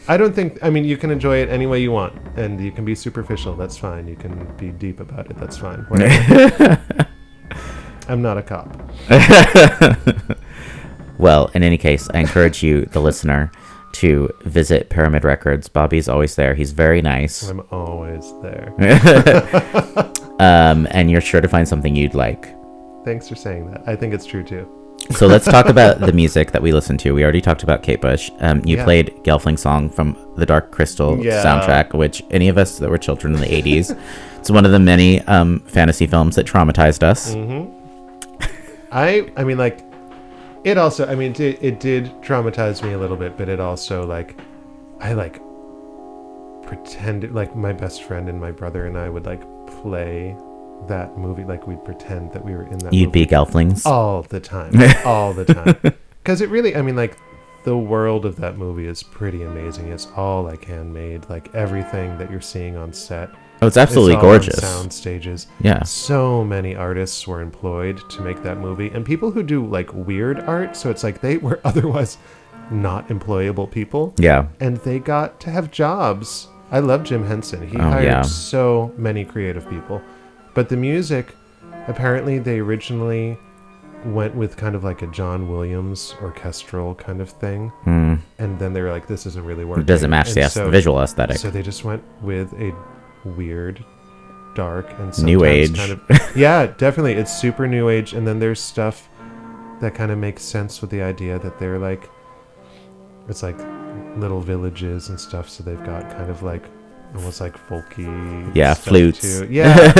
I 0.08 0.16
don't 0.16 0.34
think. 0.34 0.58
I 0.62 0.70
mean, 0.70 0.84
you 0.84 0.96
can 0.96 1.10
enjoy 1.10 1.36
it 1.36 1.48
any 1.48 1.66
way 1.66 1.80
you 1.80 1.92
want, 1.92 2.14
and 2.36 2.60
you 2.60 2.72
can 2.72 2.84
be 2.84 2.94
superficial. 2.94 3.54
That's 3.54 3.76
fine. 3.76 4.08
You 4.08 4.16
can 4.16 4.56
be 4.56 4.70
deep 4.70 5.00
about 5.00 5.30
it. 5.30 5.38
That's 5.38 5.58
fine. 5.58 5.86
I'm 8.08 8.20
not 8.20 8.36
a 8.36 8.42
cop. 8.42 8.76
Well, 11.22 11.52
in 11.54 11.62
any 11.62 11.78
case, 11.78 12.08
I 12.12 12.18
encourage 12.18 12.64
you, 12.64 12.84
the 12.86 13.00
listener, 13.00 13.52
to 13.92 14.28
visit 14.40 14.90
Pyramid 14.90 15.22
Records. 15.22 15.68
Bobby's 15.68 16.08
always 16.08 16.34
there. 16.34 16.52
He's 16.52 16.72
very 16.72 17.00
nice. 17.00 17.48
I'm 17.48 17.62
always 17.70 18.32
there. 18.42 18.74
Um, 20.40 20.88
and 20.90 21.08
you're 21.08 21.20
sure 21.20 21.40
to 21.40 21.46
find 21.46 21.68
something 21.68 21.94
you'd 21.94 22.14
like. 22.14 22.52
Thanks 23.04 23.28
for 23.28 23.34
saying 23.34 23.70
that. 23.70 23.82
I 23.86 23.96
think 23.96 24.14
it's 24.14 24.26
true 24.26 24.42
too. 24.44 24.68
So 25.10 25.26
let's 25.26 25.44
talk 25.46 25.66
about 25.66 25.98
the 25.98 26.12
music 26.22 26.52
that 26.52 26.62
we 26.62 26.70
listened 26.72 27.00
to. 27.00 27.12
We 27.12 27.24
already 27.24 27.40
talked 27.40 27.64
about 27.64 27.82
Kate 27.82 28.00
Bush. 28.00 28.30
Um, 28.38 28.62
you 28.64 28.76
Yeah. 28.76 28.84
played 28.84 29.08
Gelfling 29.24 29.58
song 29.58 29.90
from 29.90 30.16
the 30.36 30.46
Dark 30.46 30.70
Crystal 30.70 31.18
Yeah. 31.22 31.42
soundtrack, 31.44 31.92
which 31.92 32.22
any 32.30 32.48
of 32.48 32.56
us 32.56 32.78
that 32.78 32.88
were 32.88 32.98
children 32.98 33.34
in 33.34 33.40
the 33.40 33.46
80s, 33.52 33.98
it's 34.38 34.48
one 34.50 34.64
of 34.64 34.70
the 34.70 34.78
many 34.78 35.20
um, 35.22 35.58
fantasy 35.66 36.06
films 36.06 36.36
that 36.36 36.46
traumatized 36.46 37.02
us. 37.02 37.34
Mm. 37.34 37.68
I 38.92 39.28
I 39.36 39.42
mean 39.42 39.58
like 39.58 39.80
it 40.62 40.78
also 40.78 41.04
I 41.06 41.16
mean 41.16 41.32
it, 41.32 41.58
it 41.60 41.80
did 41.80 42.04
traumatize 42.22 42.82
me 42.84 42.92
a 42.92 42.98
little 42.98 43.16
bit, 43.16 43.36
but 43.36 43.48
it 43.48 43.58
also 43.58 44.06
like 44.06 44.38
I 45.00 45.14
like 45.14 45.40
pretended 46.62 47.32
like 47.34 47.56
my 47.56 47.72
best 47.72 48.04
friend 48.04 48.28
and 48.28 48.40
my 48.40 48.52
brother 48.52 48.86
and 48.86 48.96
I 48.96 49.08
would 49.08 49.26
like 49.26 49.42
play 49.66 50.36
that 50.88 51.16
movie 51.18 51.44
like 51.44 51.66
we'd 51.66 51.84
pretend 51.84 52.32
that 52.32 52.44
we 52.44 52.52
were 52.52 52.64
in 52.66 52.78
that 52.78 52.92
You'd 52.92 53.12
be 53.12 53.26
Gelflings. 53.26 53.86
all 53.86 54.22
the 54.22 54.40
time 54.40 54.72
all 55.04 55.32
the 55.32 55.44
time 55.44 55.76
because 56.22 56.40
it 56.40 56.48
really 56.50 56.74
I 56.76 56.82
mean 56.82 56.96
like 56.96 57.16
the 57.64 57.76
world 57.76 58.24
of 58.26 58.36
that 58.36 58.58
movie 58.58 58.86
is 58.86 59.02
pretty 59.02 59.42
amazing 59.44 59.88
it's 59.92 60.08
all 60.16 60.42
like 60.42 60.64
handmade 60.64 61.28
like 61.28 61.54
everything 61.54 62.18
that 62.18 62.30
you're 62.30 62.40
seeing 62.40 62.76
on 62.76 62.92
set 62.92 63.30
Oh, 63.60 63.68
it's 63.68 63.76
absolutely 63.76 64.14
it's 64.14 64.24
all 64.24 64.30
on 64.30 64.38
gorgeous. 64.38 64.58
sound 64.60 64.92
stages 64.92 65.46
Yeah. 65.60 65.84
so 65.84 66.44
many 66.44 66.74
artists 66.74 67.28
were 67.28 67.40
employed 67.40 68.00
to 68.10 68.20
make 68.22 68.42
that 68.42 68.58
movie 68.58 68.88
and 68.88 69.04
people 69.04 69.30
who 69.30 69.44
do 69.44 69.64
like 69.64 69.92
weird 69.94 70.40
art 70.40 70.74
so 70.76 70.90
it's 70.90 71.04
like 71.04 71.20
they 71.20 71.36
were 71.46 71.60
otherwise 71.64 72.18
not 72.72 73.06
employable 73.08 73.70
people 73.70 74.14
Yeah. 74.18 74.46
and 74.60 74.78
they 74.78 74.98
got 74.98 75.38
to 75.42 75.50
have 75.50 75.70
jobs 75.70 76.48
i 76.72 76.80
love 76.80 77.04
jim 77.04 77.24
henson 77.24 77.68
he 77.68 77.76
Oh, 77.76 77.82
hired 77.82 78.04
yeah. 78.04 78.22
so 78.22 78.92
many 78.96 79.24
creative 79.24 79.68
people 79.70 80.02
but 80.54 80.68
the 80.68 80.76
music 80.76 81.34
apparently 81.88 82.38
they 82.38 82.58
originally 82.60 83.36
went 84.04 84.34
with 84.34 84.56
kind 84.56 84.74
of 84.74 84.82
like 84.84 85.02
a 85.02 85.06
john 85.08 85.48
williams 85.50 86.14
orchestral 86.20 86.94
kind 86.96 87.20
of 87.20 87.30
thing 87.30 87.70
Mm. 87.86 88.20
and 88.38 88.58
then 88.58 88.72
they 88.72 88.80
were 88.82 88.90
like 88.90 89.06
this 89.06 89.26
isn't 89.26 89.44
really 89.44 89.64
working 89.64 89.82
It 89.82 89.86
doesn't 89.86 90.10
match 90.10 90.32
the, 90.34 90.48
so- 90.48 90.70
visual 90.70 91.00
aesthetic. 91.00 91.38
so 91.38 91.50
they 91.50 91.62
just 91.62 91.84
went 91.84 92.02
with 92.20 92.52
a 92.54 92.74
weird, 93.24 93.84
dark, 94.56 94.90
and 94.98 95.16
New 95.24 95.44
age. 95.44 95.76
Kind 95.76 95.92
of, 95.92 96.36
yeah, 96.36 96.66
definitely. 96.66 97.12
It's 97.14 97.32
super 97.40 97.68
new 97.68 97.88
age, 97.88 98.12
and 98.14 98.26
then 98.26 98.40
there's 98.40 98.60
stuff 98.60 99.08
that 99.80 99.94
kind 99.94 100.10
of 100.10 100.18
makes 100.18 100.42
sense 100.42 100.80
with 100.80 100.90
the 100.90 101.00
idea 101.02 101.38
that 101.38 101.58
they're 101.60 101.78
like, 101.78 102.10
it's 103.28 103.42
like 103.44 103.56
little 104.16 104.40
villages 104.40 105.08
and 105.08 105.18
stuff. 105.20 105.48
So 105.48 105.62
they've 105.62 105.82
got 105.84 106.10
kind 106.10 106.28
of 106.30 106.42
like 106.42 106.64
almost 107.14 107.40
like 107.40 107.56
folky. 107.68 108.54
Yeah, 108.54 108.74
flutes. 108.74 109.20
too. 109.40 109.46
Yeah, 109.50 109.92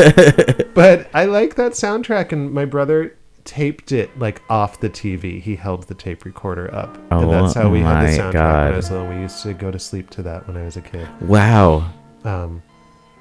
but 0.75 1.09
I 1.15 1.25
like 1.27 1.55
that 1.57 1.73
soundtrack, 1.73 2.33
and 2.33 2.53
my 2.53 2.65
brother 2.65 3.17
taped 3.45 3.91
it 3.93 4.17
like 4.19 4.41
off 4.49 4.81
the 4.81 4.89
TV. 4.91 5.41
He 5.41 5.57
held 5.57 5.85
the 5.89 5.95
tape 5.95 6.25
recorder 6.25 6.73
up, 6.75 6.97
and 7.11 7.31
that's 7.31 7.55
how 7.55 7.69
we 7.69 7.81
had 7.81 8.05
Oh 8.05 8.07
the 8.07 8.19
soundtrack 8.19 8.65
when 8.65 8.73
I 8.73 8.77
was 8.77 8.91
little. 8.91 9.09
We 9.09 9.17
used 9.17 9.43
to 9.43 9.53
go 9.55 9.71
to 9.71 9.79
sleep 9.79 10.11
to 10.11 10.23
that 10.23 10.47
when 10.47 10.57
I 10.57 10.65
was 10.65 10.77
a 10.77 10.83
kid. 10.83 11.09
wow. 11.21 11.91
Um, 12.25 12.63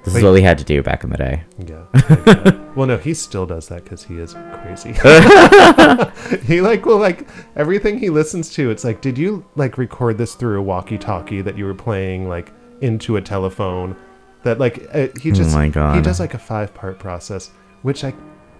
This 0.04 0.14
is 0.16 0.22
what 0.22 0.32
we 0.32 0.42
had 0.42 0.58
to 0.58 0.64
do 0.64 0.80
back 0.82 1.02
in 1.04 1.10
the 1.10 1.16
day. 1.16 1.42
yeah. 1.58 1.84
like, 1.92 2.56
well, 2.76 2.86
no, 2.86 2.98
he 2.98 3.14
still 3.14 3.46
does 3.46 3.66
that 3.68 3.82
because 3.84 4.04
he 4.04 4.16
is 4.18 4.34
crazy. 4.62 4.92
he 6.46 6.60
like 6.60 6.84
will 6.86 6.98
like 6.98 7.26
everything 7.56 7.98
he 7.98 8.10
listens 8.10 8.50
to. 8.54 8.70
It's 8.70 8.84
like, 8.84 9.00
did 9.00 9.18
you 9.18 9.44
like 9.56 9.76
record 9.78 10.18
this 10.18 10.34
through 10.34 10.58
a 10.58 10.62
walkie-talkie 10.62 11.42
that 11.42 11.56
you 11.58 11.64
were 11.66 11.74
playing 11.74 12.28
like 12.28 12.52
into 12.82 13.16
a 13.16 13.20
telephone? 13.22 13.96
That 14.42 14.58
like 14.58 14.86
uh, 14.92 15.08
he 15.20 15.30
Oh 15.30 15.34
just 15.34 15.54
my 15.54 15.68
God. 15.68 15.96
he 15.96 16.02
does 16.02 16.18
like 16.20 16.34
a 16.34 16.38
five-part 16.38 16.98
process, 16.98 17.50
which 17.82 18.02
I 18.04 18.12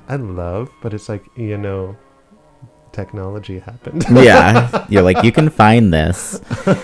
I 0.09 0.17
love, 0.17 0.71
but 0.81 0.95
it's 0.95 1.09
like 1.09 1.25
you 1.37 1.59
know, 1.59 1.97
technology 2.93 3.59
happened. 3.59 4.05
yeah. 4.13 4.87
You're 4.89 5.03
like, 5.03 5.23
you 5.25 5.33
can 5.33 5.49
find 5.51 5.93
this. 5.93 6.41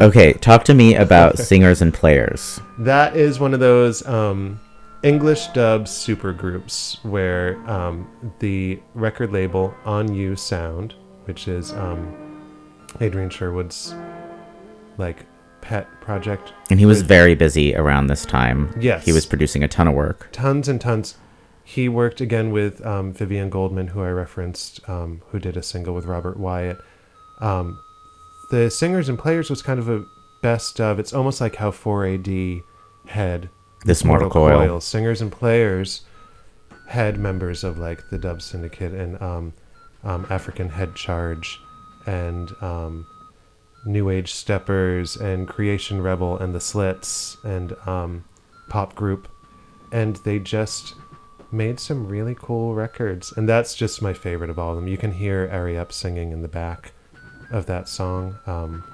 Okay. 0.00 0.32
Talk 0.34 0.64
to 0.64 0.74
me 0.74 0.94
about 0.96 1.38
singers 1.38 1.82
and 1.82 1.92
players. 1.92 2.60
That 2.78 3.16
is 3.16 3.38
one 3.38 3.52
of 3.54 3.60
those 3.60 4.04
um, 4.06 4.58
English 5.02 5.48
dub 5.48 5.86
super 5.86 6.32
groups 6.32 6.98
where 7.02 7.58
um, 7.70 8.08
the 8.40 8.80
record 8.94 9.30
label 9.32 9.74
On-U 9.84 10.34
Sound, 10.36 10.94
which 11.26 11.46
is 11.48 11.72
um, 11.74 12.16
Adrian 13.00 13.28
Sherwood's 13.30 13.94
like 14.96 15.26
pet 15.60 15.88
project, 16.00 16.52
And 16.70 16.78
he 16.80 16.86
was 16.86 16.98
with 16.98 17.08
very 17.08 17.34
busy 17.34 17.74
around 17.74 18.06
this 18.06 18.24
time. 18.24 18.74
Yes. 18.80 19.04
He 19.04 19.12
was 19.12 19.26
producing 19.26 19.62
a 19.62 19.68
ton 19.68 19.86
of 19.88 19.94
work. 19.94 20.28
tons 20.32 20.68
and 20.68 20.80
tons. 20.80 21.16
He 21.64 21.88
worked 21.88 22.20
again 22.20 22.50
with 22.50 22.84
um, 22.84 23.12
Vivien 23.12 23.48
Goldman, 23.50 23.88
who 23.88 24.02
I 24.02 24.08
referenced, 24.10 24.80
um, 24.88 25.22
who 25.28 25.38
did 25.38 25.56
a 25.56 25.62
single 25.62 25.94
with 25.94 26.04
Robert 26.06 26.36
Wyatt. 26.38 26.78
Um, 27.40 27.78
the 28.50 28.70
singers 28.70 29.08
and 29.08 29.18
players 29.18 29.48
was 29.50 29.62
kind 29.62 29.78
of 29.78 29.88
a 29.88 30.04
best 30.42 30.80
of. 30.80 30.98
It's 30.98 31.12
almost 31.12 31.40
like 31.40 31.56
how 31.56 31.70
4AD 31.70 32.60
had 33.06 33.48
This 33.84 34.04
Mortal 34.04 34.28
Coil. 34.30 34.80
Singers 34.80 35.20
and 35.20 35.30
players 35.30 36.02
had 36.88 37.18
members 37.18 37.62
of 37.62 37.78
like 37.78 38.08
the 38.10 38.18
Dub 38.18 38.42
Syndicate 38.42 38.92
and 38.92 39.20
um, 39.22 39.52
um, 40.02 40.26
African 40.28 40.68
Head 40.68 40.96
Charge 40.96 41.60
and 42.06 42.50
um, 42.60 43.06
New 43.84 44.10
Age 44.10 44.32
Steppers 44.32 45.16
and 45.16 45.48
Creation 45.48 46.02
Rebel 46.02 46.36
and 46.38 46.54
the 46.54 46.60
Slits 46.60 47.36
and 47.42 47.74
um, 47.86 48.24
Pop 48.68 48.94
Group. 48.94 49.28
And 49.92 50.16
they 50.16 50.38
just 50.38 50.94
made 51.52 51.80
some 51.80 52.06
really 52.06 52.36
cool 52.38 52.74
records. 52.74 53.32
And 53.32 53.48
that's 53.48 53.74
just 53.74 54.02
my 54.02 54.12
favorite 54.12 54.50
of 54.50 54.58
all 54.58 54.70
of 54.70 54.76
them. 54.76 54.86
You 54.86 54.96
can 54.96 55.12
hear 55.12 55.48
Ari 55.52 55.78
Up 55.78 55.92
singing 55.92 56.32
in 56.32 56.42
the 56.42 56.48
back 56.48 56.92
of 57.50 57.66
that 57.66 57.88
song. 57.88 58.38
Um, 58.46 58.84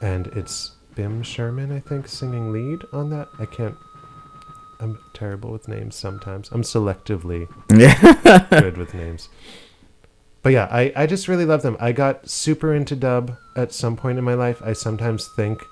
and 0.00 0.28
it's 0.28 0.72
Bim 0.94 1.22
Sherman, 1.22 1.72
I 1.72 1.80
think, 1.80 2.08
singing 2.08 2.52
lead 2.52 2.84
on 2.92 3.10
that. 3.10 3.28
I 3.38 3.46
can't. 3.46 3.76
I'm 4.80 4.98
terrible 5.14 5.50
with 5.50 5.68
names 5.68 5.96
sometimes. 5.96 6.50
I'm 6.52 6.62
selectively 6.62 7.48
good 8.60 8.76
with 8.76 8.92
names. 8.92 9.28
But 10.44 10.52
yeah, 10.52 10.68
I, 10.70 10.92
I 10.94 11.06
just 11.06 11.26
really 11.26 11.44
love 11.46 11.62
them. 11.62 11.76
I 11.80 11.90
got 11.92 12.28
super 12.28 12.72
into 12.72 12.94
dub 12.94 13.36
at 13.56 13.72
some 13.72 13.96
point 13.96 14.18
in 14.18 14.24
my 14.24 14.34
life. 14.34 14.62
I 14.64 14.74
sometimes 14.74 15.26
think 15.26 15.64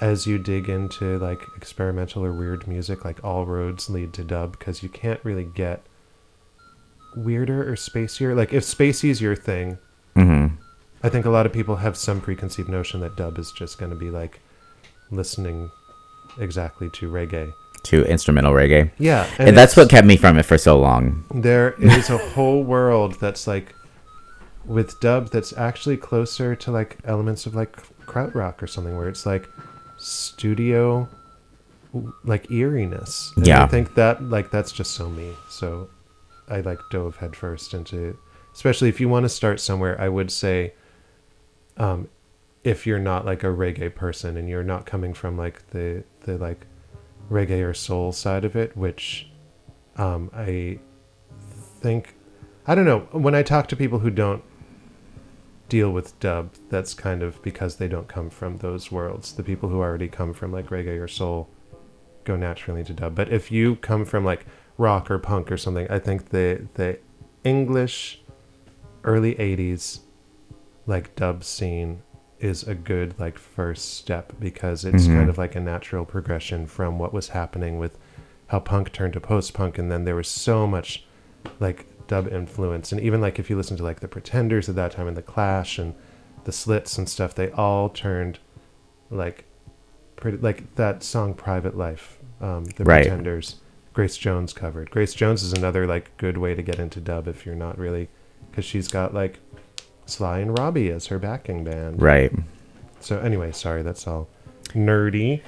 as 0.00 0.26
you 0.26 0.36
dig 0.36 0.68
into 0.68 1.16
like 1.18 1.40
experimental 1.56 2.24
or 2.24 2.32
weird 2.32 2.66
music, 2.66 3.04
like 3.04 3.22
all 3.24 3.46
roads 3.46 3.88
lead 3.88 4.12
to 4.14 4.24
dub 4.24 4.58
because 4.58 4.82
you 4.82 4.88
can't 4.90 5.20
really 5.24 5.44
get 5.44 5.86
weirder 7.16 7.66
or 7.70 7.76
spacier. 7.76 8.36
Like 8.36 8.52
if 8.52 8.64
spacey 8.64 9.08
is 9.08 9.20
your 9.22 9.36
thing, 9.36 9.78
Mm-hmm. 10.16 10.54
I 11.02 11.08
think 11.08 11.26
a 11.26 11.30
lot 11.30 11.44
of 11.44 11.52
people 11.52 11.76
have 11.76 11.96
some 11.96 12.20
preconceived 12.20 12.68
notion 12.68 13.00
that 13.00 13.16
dub 13.16 13.36
is 13.38 13.52
just 13.52 13.78
going 13.78 13.90
to 13.90 13.96
be 13.96 14.10
like 14.10 14.40
listening 15.10 15.70
exactly 16.38 16.88
to 16.90 17.10
reggae. 17.10 17.52
To 17.84 18.04
instrumental 18.06 18.52
reggae. 18.52 18.90
Yeah, 18.98 19.28
And, 19.38 19.58
that's 19.58 19.76
what 19.76 19.90
kept 19.90 20.06
me 20.06 20.16
from 20.16 20.38
it 20.38 20.44
for 20.44 20.56
so 20.56 20.78
long. 20.78 21.24
there 21.34 21.72
is 21.80 22.08
a 22.10 22.16
whole 22.16 22.62
world 22.62 23.20
that's 23.20 23.46
like 23.46 23.74
with 24.66 24.98
dub 25.00 25.30
that's 25.30 25.52
actually 25.56 25.96
closer 25.96 26.54
to 26.56 26.70
like 26.70 26.98
elements 27.04 27.46
of 27.46 27.54
like 27.54 27.76
krautrock 28.06 28.62
or 28.62 28.66
something 28.66 28.96
where 28.96 29.08
it's 29.08 29.26
like 29.26 29.48
studio 29.98 31.08
like 32.24 32.50
eeriness 32.50 33.32
And 33.36 33.46
Yeah. 33.46 33.62
i 33.64 33.66
think 33.66 33.94
that 33.94 34.22
like 34.22 34.50
that's 34.50 34.72
just 34.72 34.92
so 34.92 35.08
me 35.08 35.32
so 35.48 35.88
i 36.48 36.60
like 36.60 36.78
dove 36.90 37.16
headfirst 37.16 37.74
into 37.74 38.16
especially 38.52 38.88
if 38.88 39.00
you 39.00 39.08
want 39.08 39.24
to 39.24 39.28
start 39.28 39.60
somewhere 39.60 40.00
i 40.00 40.08
would 40.08 40.30
say 40.30 40.74
um 41.76 42.08
if 42.64 42.86
you're 42.86 42.98
not 42.98 43.26
like 43.26 43.44
a 43.44 43.48
reggae 43.48 43.94
person 43.94 44.36
and 44.36 44.48
you're 44.48 44.64
not 44.64 44.86
coming 44.86 45.12
from 45.14 45.36
like 45.36 45.68
the 45.70 46.02
the 46.22 46.38
like 46.38 46.66
reggae 47.30 47.62
or 47.64 47.74
soul 47.74 48.12
side 48.12 48.44
of 48.44 48.56
it 48.56 48.76
which 48.76 49.28
um 49.96 50.30
i 50.34 50.78
think 51.80 52.14
I 52.66 52.74
don't 52.74 52.86
know. 52.86 53.00
When 53.12 53.34
I 53.34 53.42
talk 53.42 53.68
to 53.68 53.76
people 53.76 53.98
who 53.98 54.08
don't 54.08 54.42
deal 55.74 55.90
with 55.90 56.16
dub, 56.20 56.54
that's 56.70 56.94
kind 56.94 57.20
of 57.20 57.42
because 57.42 57.74
they 57.78 57.88
don't 57.88 58.06
come 58.06 58.30
from 58.30 58.58
those 58.58 58.92
worlds. 58.92 59.32
The 59.32 59.42
people 59.42 59.68
who 59.68 59.80
already 59.80 60.06
come 60.06 60.32
from 60.32 60.52
like 60.52 60.68
reggae 60.68 61.02
or 61.02 61.08
soul 61.08 61.48
go 62.22 62.36
naturally 62.36 62.78
into 62.78 62.92
dub. 62.92 63.16
But 63.16 63.32
if 63.32 63.50
you 63.50 63.74
come 63.74 64.04
from 64.04 64.24
like 64.24 64.46
rock 64.78 65.10
or 65.10 65.18
punk 65.18 65.50
or 65.50 65.56
something, 65.56 65.88
I 65.90 65.98
think 65.98 66.28
the 66.28 66.64
the 66.74 67.00
English 67.42 68.22
early 69.02 69.34
80s 69.34 69.98
like 70.86 71.16
dub 71.16 71.42
scene 71.42 72.02
is 72.38 72.62
a 72.68 72.76
good 72.76 73.18
like 73.18 73.36
first 73.36 73.94
step 73.96 74.32
because 74.38 74.84
it's 74.84 75.08
Mhm. 75.08 75.14
kind 75.16 75.28
of 75.28 75.38
like 75.38 75.56
a 75.56 75.60
natural 75.60 76.04
progression 76.04 76.66
from 76.68 77.00
what 77.00 77.12
was 77.12 77.30
happening 77.30 77.80
with 77.80 77.98
how 78.46 78.60
punk 78.60 78.92
turned 78.92 79.14
to 79.14 79.20
post 79.20 79.54
punk 79.54 79.76
and 79.76 79.90
then 79.90 80.04
there 80.04 80.14
was 80.14 80.28
so 80.28 80.68
much 80.68 81.04
like 81.58 81.86
dub 82.06 82.28
influence 82.32 82.92
and 82.92 83.00
even 83.00 83.20
like 83.20 83.38
if 83.38 83.48
you 83.48 83.56
listen 83.56 83.76
to 83.76 83.82
like 83.82 84.00
the 84.00 84.08
pretenders 84.08 84.68
at 84.68 84.74
that 84.74 84.92
time 84.92 85.06
and 85.08 85.16
the 85.16 85.22
clash 85.22 85.78
and 85.78 85.94
the 86.44 86.52
slits 86.52 86.98
and 86.98 87.08
stuff 87.08 87.34
they 87.34 87.50
all 87.52 87.88
turned 87.88 88.38
like 89.10 89.44
pretty 90.16 90.36
like 90.38 90.74
that 90.74 91.02
song 91.02 91.32
private 91.34 91.76
life 91.76 92.18
um 92.40 92.64
the 92.76 92.84
Right. 92.84 93.02
pretenders 93.02 93.56
grace 93.94 94.16
jones 94.16 94.52
covered 94.52 94.90
grace 94.90 95.14
jones 95.14 95.42
is 95.42 95.52
another 95.52 95.86
like 95.86 96.14
good 96.18 96.36
way 96.36 96.54
to 96.54 96.62
get 96.62 96.78
into 96.78 97.00
dub 97.00 97.26
if 97.28 97.46
you're 97.46 97.54
not 97.54 97.78
really 97.78 98.08
because 98.50 98.64
she's 98.64 98.88
got 98.88 99.14
like 99.14 99.38
sly 100.06 100.40
and 100.40 100.58
robbie 100.58 100.90
as 100.90 101.06
her 101.06 101.18
backing 101.18 101.64
band 101.64 102.02
Right. 102.02 102.32
so 103.00 103.18
anyway 103.20 103.50
sorry 103.52 103.82
that's 103.82 104.06
all 104.06 104.28
nerdy 104.72 105.40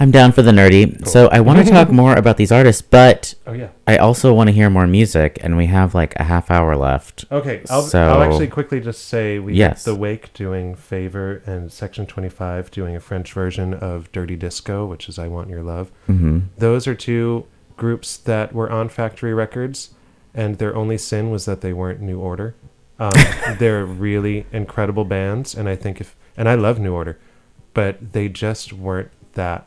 I'm 0.00 0.10
down 0.10 0.32
for 0.32 0.40
the 0.40 0.50
nerdy. 0.50 1.06
So 1.06 1.28
I 1.28 1.40
want 1.40 1.64
to 1.64 1.70
talk 1.70 1.90
more 2.02 2.14
about 2.14 2.38
these 2.38 2.50
artists, 2.50 2.80
but 2.80 3.34
oh 3.46 3.52
yeah 3.52 3.68
I 3.86 3.98
also 3.98 4.32
want 4.32 4.48
to 4.48 4.52
hear 4.52 4.70
more 4.70 4.86
music, 4.86 5.38
and 5.42 5.56
we 5.56 5.66
have 5.66 5.94
like 5.94 6.14
a 6.16 6.24
half 6.24 6.50
hour 6.50 6.74
left. 6.74 7.26
Okay, 7.30 7.62
I'll, 7.68 7.82
So- 7.82 8.00
I'll 8.00 8.22
actually 8.22 8.48
quickly 8.48 8.80
just 8.80 9.06
say 9.08 9.38
we 9.38 9.54
Yes. 9.54 9.84
The 9.84 9.94
Wake 9.94 10.32
doing 10.32 10.74
Favor 10.74 11.42
and 11.44 11.70
Section 11.70 12.06
25 12.06 12.70
doing 12.70 12.96
a 12.96 13.00
French 13.00 13.32
version 13.32 13.74
of 13.74 14.10
Dirty 14.10 14.36
Disco, 14.36 14.86
which 14.86 15.08
is 15.08 15.18
I 15.18 15.28
Want 15.28 15.50
Your 15.50 15.62
Love. 15.62 15.92
Mm-hmm. 16.08 16.38
Those 16.56 16.86
are 16.86 16.94
two 16.94 17.46
groups 17.76 18.16
that 18.16 18.54
were 18.54 18.70
on 18.70 18.88
Factory 18.88 19.34
Records, 19.34 19.90
and 20.34 20.56
their 20.58 20.74
only 20.74 20.96
sin 20.96 21.30
was 21.30 21.44
that 21.44 21.60
they 21.60 21.72
weren't 21.74 22.00
New 22.00 22.18
Order. 22.18 22.54
Um, 22.98 23.12
they're 23.58 23.84
really 23.84 24.46
incredible 24.52 25.04
bands, 25.04 25.54
and 25.54 25.68
I 25.68 25.76
think 25.76 26.00
if, 26.00 26.16
and 26.36 26.48
I 26.48 26.54
love 26.54 26.78
New 26.78 26.94
Order, 26.94 27.18
but 27.74 28.12
they 28.12 28.28
just 28.28 28.72
weren't 28.72 29.10
that 29.34 29.66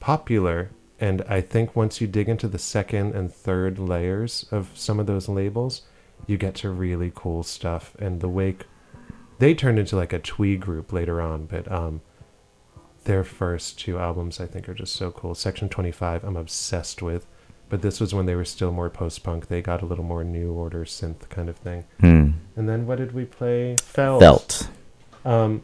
popular. 0.00 0.70
And 0.98 1.22
I 1.28 1.40
think 1.40 1.76
once 1.76 2.00
you 2.00 2.06
dig 2.06 2.28
into 2.28 2.48
the 2.48 2.58
second 2.58 3.14
and 3.14 3.32
third 3.32 3.78
layers 3.78 4.46
of 4.50 4.70
some 4.74 4.98
of 4.98 5.06
those 5.06 5.28
labels, 5.28 5.82
you 6.26 6.36
get 6.36 6.54
to 6.56 6.70
really 6.70 7.12
cool 7.14 7.42
stuff. 7.42 7.94
And 7.98 8.20
the 8.20 8.28
Wake, 8.28 8.64
they 9.38 9.54
turned 9.54 9.78
into 9.78 9.96
like 9.96 10.12
a 10.12 10.18
twee 10.18 10.56
group 10.56 10.92
later 10.92 11.20
on, 11.20 11.46
but 11.46 11.70
um, 11.70 12.02
their 13.04 13.24
first 13.24 13.78
two 13.78 13.98
albums 13.98 14.40
I 14.40 14.46
think 14.46 14.68
are 14.68 14.74
just 14.74 14.94
so 14.94 15.10
cool. 15.10 15.34
Section 15.34 15.68
25, 15.68 16.24
I'm 16.24 16.36
obsessed 16.36 17.00
with. 17.00 17.26
But 17.70 17.82
this 17.82 18.00
was 18.00 18.12
when 18.12 18.26
they 18.26 18.34
were 18.34 18.44
still 18.44 18.72
more 18.72 18.90
post 18.90 19.22
punk. 19.22 19.46
They 19.46 19.62
got 19.62 19.80
a 19.80 19.86
little 19.86 20.04
more 20.04 20.24
new 20.24 20.52
order 20.52 20.84
synth 20.84 21.28
kind 21.28 21.48
of 21.48 21.56
thing. 21.56 21.84
Hmm. 22.00 22.30
And 22.56 22.68
then 22.68 22.84
what 22.84 22.98
did 22.98 23.12
we 23.12 23.24
play? 23.24 23.76
Felt. 23.76 24.20
Felt. 24.20 24.68
Um, 25.24 25.62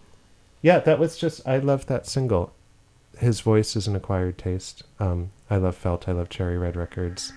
yeah, 0.63 0.79
that 0.79 0.99
was 0.99 1.19
just 1.19 1.47
I 1.47 1.59
love 1.59 1.87
that 1.87 2.07
single. 2.07 2.55
His 3.19 3.41
voice 3.41 3.77
is 3.77 3.87
an 3.87 3.97
acquired 3.97 4.39
taste. 4.39 4.83
Um, 5.01 5.31
I 5.49 5.57
love 5.57 5.77
Felt. 5.77 6.09
I 6.09 6.13
love 6.13 6.29
Cherry 6.29 6.59
Red 6.59 6.77
Records. 6.77 7.33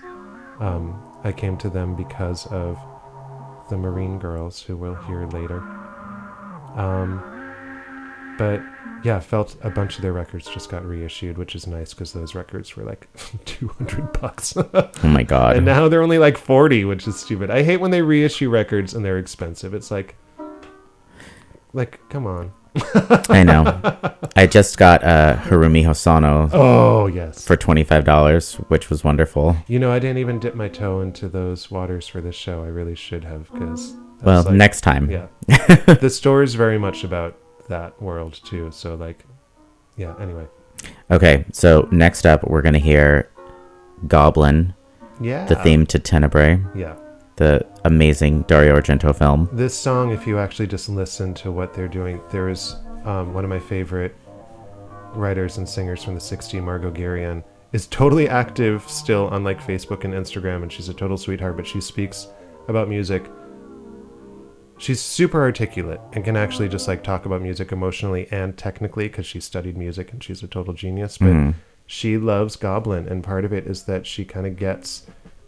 Um, 0.58 1.02
I 1.24 1.32
came 1.32 1.56
to 1.58 1.70
them 1.70 1.96
because 1.96 2.46
of 2.46 2.78
the 3.70 3.78
Marine 3.78 4.18
Girls, 4.18 4.60
who 4.62 4.76
we'll 4.76 4.94
hear 4.94 5.26
later. 5.28 5.58
Um, 6.76 7.22
but 8.36 8.62
yeah, 9.02 9.20
Felt 9.20 9.56
a 9.62 9.70
bunch 9.70 9.96
of 9.96 10.02
their 10.02 10.12
records 10.12 10.48
just 10.48 10.68
got 10.68 10.84
reissued, 10.84 11.38
which 11.38 11.54
is 11.54 11.66
nice 11.66 11.94
because 11.94 12.12
those 12.12 12.34
records 12.34 12.76
were 12.76 12.84
like 12.84 13.08
two 13.46 13.68
hundred 13.68 14.12
bucks. 14.20 14.54
Oh 14.56 14.90
my 15.02 15.22
god. 15.22 15.56
And 15.56 15.64
now 15.64 15.88
they're 15.88 16.02
only 16.02 16.18
like 16.18 16.36
40, 16.36 16.84
which 16.84 17.08
is 17.08 17.18
stupid. 17.18 17.50
I 17.50 17.62
hate 17.62 17.78
when 17.78 17.90
they 17.90 18.02
reissue 18.02 18.50
records 18.50 18.92
and 18.92 19.04
they're 19.04 19.18
expensive. 19.18 19.72
It's 19.72 19.90
like, 19.90 20.16
like, 21.72 22.00
come 22.10 22.26
on. 22.26 22.52
I 23.28 23.42
know. 23.42 23.80
I 24.36 24.46
just 24.46 24.78
got 24.78 25.02
uh, 25.02 25.36
Haruomi 25.36 25.84
Hosono 25.84 26.50
Oh, 26.52 27.06
yes. 27.06 27.44
for 27.44 27.56
twenty 27.56 27.82
five 27.84 28.04
dollars, 28.04 28.54
which 28.68 28.90
was 28.90 29.02
wonderful. 29.04 29.56
You 29.66 29.78
know, 29.78 29.90
I 29.92 29.98
didn't 29.98 30.18
even 30.18 30.38
dip 30.38 30.54
my 30.54 30.68
toe 30.68 31.00
into 31.00 31.28
those 31.28 31.70
waters 31.70 32.06
for 32.06 32.20
this 32.20 32.36
show. 32.36 32.62
I 32.62 32.68
really 32.68 32.94
should 32.94 33.24
have, 33.24 33.50
because. 33.52 33.94
Well, 34.22 34.50
next 34.52 34.82
time. 34.82 35.10
Yeah. 35.10 35.26
the 35.94 36.10
store 36.10 36.42
is 36.42 36.54
very 36.54 36.78
much 36.78 37.04
about 37.04 37.36
that 37.68 38.00
world, 38.02 38.38
too. 38.44 38.70
So, 38.70 38.94
like, 38.94 39.24
yeah, 39.96 40.14
anyway. 40.20 40.46
Okay, 41.10 41.44
so 41.52 41.88
next 41.90 42.24
up 42.26 42.44
we're 42.48 42.62
gonna 42.62 42.78
hear 42.78 43.28
Goblin, 44.06 44.74
Yeah. 45.20 45.44
the 45.46 45.56
theme 45.56 45.84
to 45.86 45.98
Tenebrae, 45.98 46.60
Yeah. 46.74 46.94
The 47.40 47.66
amazing 47.86 48.42
Dario 48.42 48.78
Argento 48.78 49.16
film. 49.16 49.48
This 49.50 49.72
song, 49.74 50.10
if 50.12 50.26
you 50.26 50.38
actually 50.38 50.66
just 50.66 50.90
listen 50.90 51.32
to 51.36 51.50
what 51.50 51.72
they're 51.72 51.88
doing, 51.88 52.20
there 52.30 52.50
is 52.50 52.76
um, 53.06 53.32
one 53.32 53.44
of 53.44 53.48
my 53.48 53.58
favorite 53.58 54.14
writers 55.14 55.56
and 55.56 55.66
singers 55.66 56.04
from 56.04 56.12
the 56.12 56.20
60s, 56.20 56.62
Margo 56.62 56.90
Guryan, 56.90 57.42
is 57.72 57.86
totally 57.86 58.28
active 58.28 58.86
still 58.90 59.28
on 59.28 59.42
like 59.42 59.58
Facebook 59.58 60.04
and 60.04 60.12
Instagram, 60.12 60.60
and 60.62 60.70
she's 60.70 60.90
a 60.90 60.92
total 60.92 61.16
sweetheart, 61.16 61.56
but 61.56 61.66
she 61.66 61.80
speaks 61.80 62.28
about 62.68 62.90
music. 62.90 63.24
She's 64.76 65.00
super 65.00 65.40
articulate 65.40 66.02
and 66.12 66.22
can 66.22 66.36
actually 66.36 66.68
just 66.68 66.88
like 66.88 67.02
talk 67.02 67.24
about 67.24 67.40
music 67.40 67.72
emotionally 67.72 68.28
and 68.30 68.54
technically 68.54 69.08
because 69.08 69.24
she 69.24 69.40
studied 69.40 69.78
music 69.78 70.12
and 70.12 70.22
she's 70.22 70.42
a 70.42 70.46
total 70.46 70.74
genius. 70.74 71.16
But 71.16 71.28
Mhm. 71.32 71.54
she 71.86 72.18
loves 72.18 72.56
Goblin, 72.56 73.08
and 73.08 73.24
part 73.24 73.46
of 73.46 73.52
it 73.54 73.66
is 73.66 73.84
that 73.84 74.06
she 74.06 74.26
kind 74.26 74.46
of 74.46 74.56
gets 74.56 75.06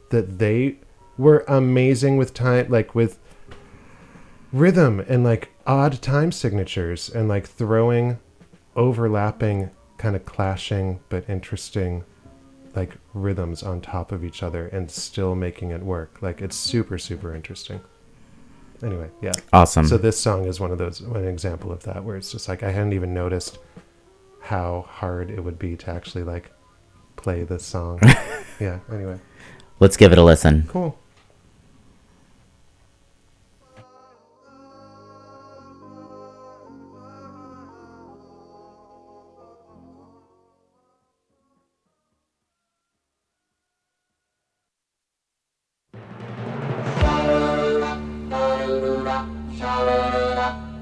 that 0.09 0.39
they 0.39 0.77
were 1.19 1.45
amazing 1.49 2.17
with 2.17 2.35
time, 2.35 2.69
like 2.69 2.95
with 2.95 3.19
rhythm 4.53 5.01
and 5.09 5.25
like 5.25 5.51
odd 5.67 6.01
time 6.03 6.31
signatures 6.31 7.09
and 7.09 7.29
like 7.29 7.47
throwing 7.47 8.19
overlapping 8.77 9.71
kind 9.97 10.17
of 10.17 10.25
clashing 10.25 11.01
but 11.09 11.29
interesting 11.29 12.05
like 12.75 12.97
rhythms 13.15 13.63
on 13.63 13.81
top 13.81 14.13
of 14.13 14.25
each 14.25 14.43
other 14.43 14.67
and 14.69 14.91
still 14.91 15.35
making 15.35 15.71
it 15.71 15.83
work. 15.83 16.19
Like 16.23 16.41
it's 16.41 16.57
super 16.57 16.99
super 16.99 17.35
interesting. 17.35 17.81
Anyway 18.83 19.09
yeah. 19.21 19.33
Awesome. 19.53 19.87
so 19.87 19.97
this 19.97 20.19
song 20.19 20.47
is 20.47 20.59
one 20.59 20.71
of 20.71 20.79
those 20.79 21.01
an 21.01 21.27
example 21.27 21.71
of 21.71 21.83
that 21.85 22.03
where 22.03 22.17
it's 22.17 22.33
just 22.33 22.49
like 22.49 22.63
i 22.63 22.73
hadn't 22.73 22.93
even 22.95 23.15
noticed 23.15 23.59
how 24.41 24.87
hard 24.89 25.31
it 25.31 25.41
would 25.41 25.59
be 25.59 25.77
to 25.77 25.91
actually 25.91 26.25
like 26.25 26.51
play 27.17 27.45
this 27.45 27.65
song. 27.65 28.01
Yeah 28.61 28.79
anyway 28.93 29.19
Let's 29.83 29.97
give 29.97 30.13
it 30.13 30.19
a 30.19 30.23
listen. 30.23 30.69
cool 30.69 30.97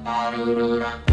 Ba-do-do-da, 0.04 1.09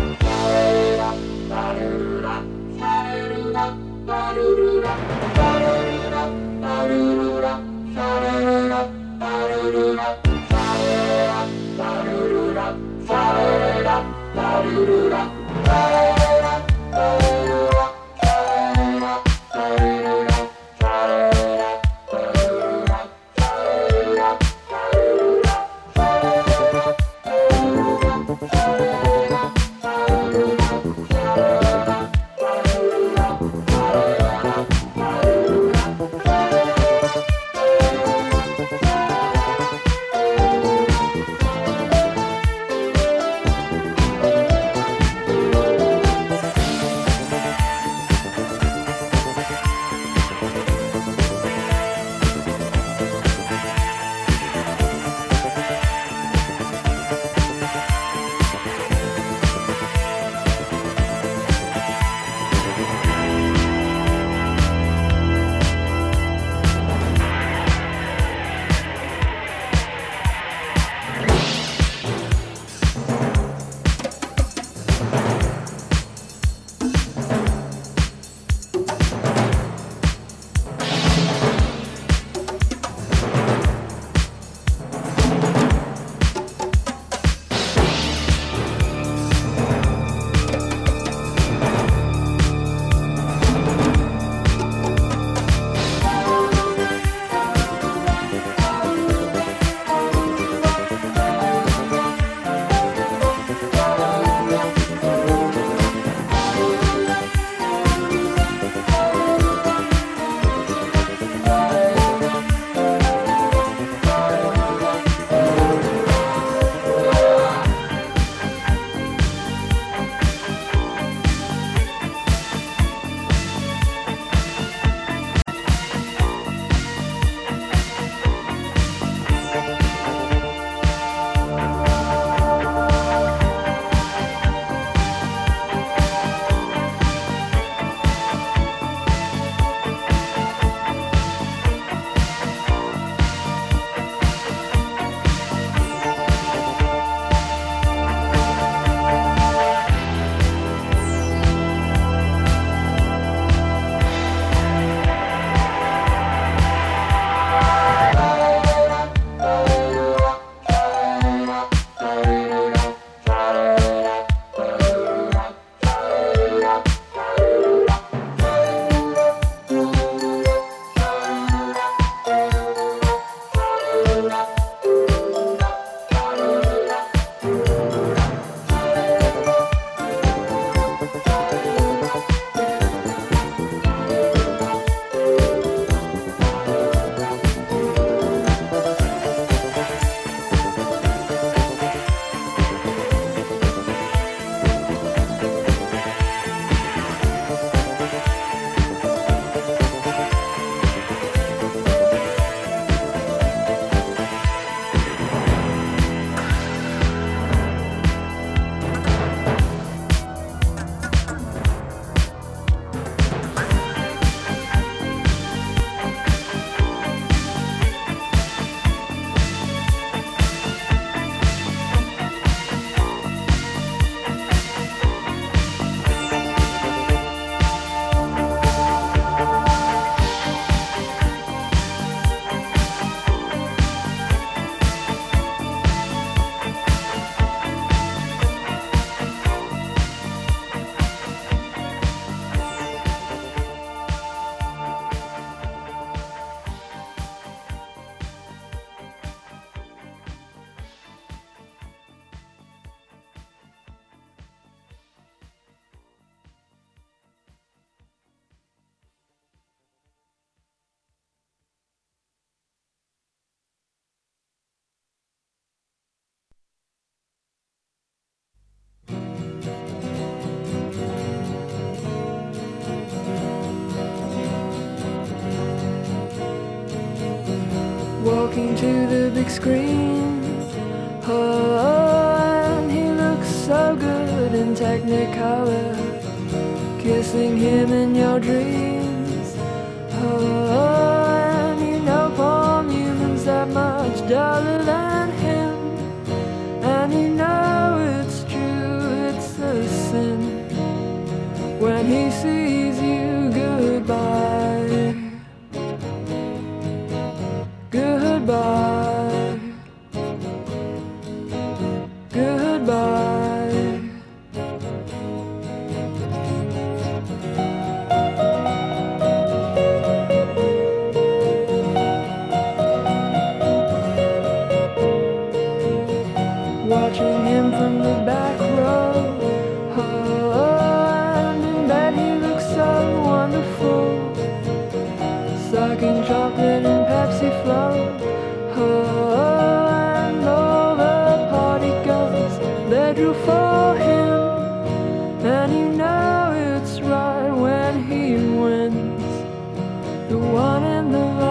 in 350.83 351.11
the 351.11 351.46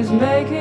he's 0.00 0.10
making 0.12 0.59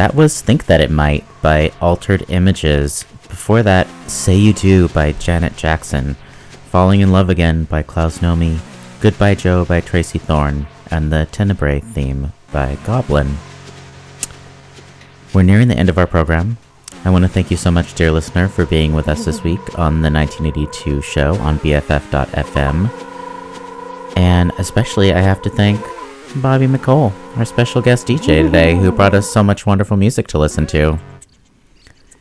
That 0.00 0.14
was 0.14 0.40
Think 0.40 0.64
That 0.64 0.80
It 0.80 0.90
Might 0.90 1.26
by 1.42 1.72
Altered 1.78 2.24
Images. 2.30 3.04
Before 3.28 3.62
that, 3.62 3.86
Say 4.08 4.34
You 4.34 4.54
Do 4.54 4.88
by 4.88 5.12
Janet 5.12 5.58
Jackson. 5.58 6.14
Falling 6.70 7.02
in 7.02 7.12
Love 7.12 7.28
Again 7.28 7.64
by 7.64 7.82
Klaus 7.82 8.20
Nomi. 8.20 8.60
Goodbye 9.02 9.34
Joe 9.34 9.66
by 9.66 9.82
Tracey 9.82 10.18
Thorn. 10.18 10.66
And 10.90 11.12
the 11.12 11.28
Tenebrae 11.30 11.80
theme 11.80 12.32
by 12.50 12.78
Goblin. 12.86 13.36
We're 15.34 15.42
nearing 15.42 15.68
the 15.68 15.76
end 15.76 15.90
of 15.90 15.98
our 15.98 16.06
program. 16.06 16.56
I 17.04 17.10
want 17.10 17.24
to 17.24 17.28
thank 17.28 17.50
you 17.50 17.58
so 17.58 17.70
much, 17.70 17.92
dear 17.92 18.10
listener, 18.10 18.48
for 18.48 18.64
being 18.64 18.94
with 18.94 19.06
us 19.06 19.26
this 19.26 19.44
week 19.44 19.78
on 19.78 20.00
the 20.00 20.10
1982 20.10 21.02
show 21.02 21.34
on 21.40 21.58
BFF.fm. 21.58 22.88
And 24.16 24.50
especially, 24.56 25.12
I 25.12 25.20
have 25.20 25.42
to 25.42 25.50
thank 25.50 25.78
Bobby 26.36 26.66
McCole, 26.66 27.12
our 27.36 27.44
special 27.44 27.80
guest 27.80 28.06
DJ 28.06 28.42
today, 28.42 28.74
who 28.76 28.90
brought 28.92 29.14
us 29.14 29.28
so 29.30 29.42
much 29.42 29.66
wonderful 29.66 29.96
music 29.96 30.26
to 30.28 30.38
listen 30.38 30.66
to. 30.68 30.98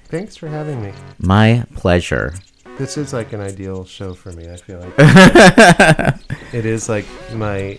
Thanks 0.06 0.36
for 0.36 0.48
having 0.48 0.82
me. 0.82 0.94
My 1.20 1.66
pleasure. 1.76 2.34
This 2.78 2.98
is 2.98 3.12
like 3.14 3.34
an 3.34 3.42
ideal 3.42 3.86
show 3.86 4.14
for 4.14 4.32
me. 4.32 4.50
I 4.50 4.56
feel 4.56 4.80
like 4.80 4.94
it 6.54 6.66
is 6.66 6.88
like 6.88 7.06
my 7.34 7.78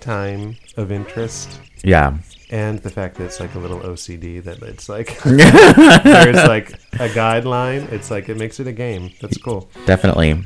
time 0.00 0.56
of 0.76 0.90
interest, 0.90 1.60
Yeah. 1.84 2.18
and 2.50 2.80
the 2.80 2.90
fact 2.90 3.16
that 3.16 3.24
it's 3.24 3.38
like 3.38 3.54
a 3.54 3.58
little 3.58 3.78
OCD. 3.80 4.42
That 4.42 4.60
it's 4.62 4.88
like 4.88 5.22
there's 5.22 6.48
like 6.48 6.72
a 6.94 7.08
guideline. 7.08 7.90
It's 7.92 8.10
like 8.10 8.28
it 8.28 8.36
makes 8.36 8.58
it 8.58 8.66
a 8.66 8.72
game. 8.72 9.12
That's 9.20 9.38
cool. 9.38 9.70
Definitely. 9.86 10.42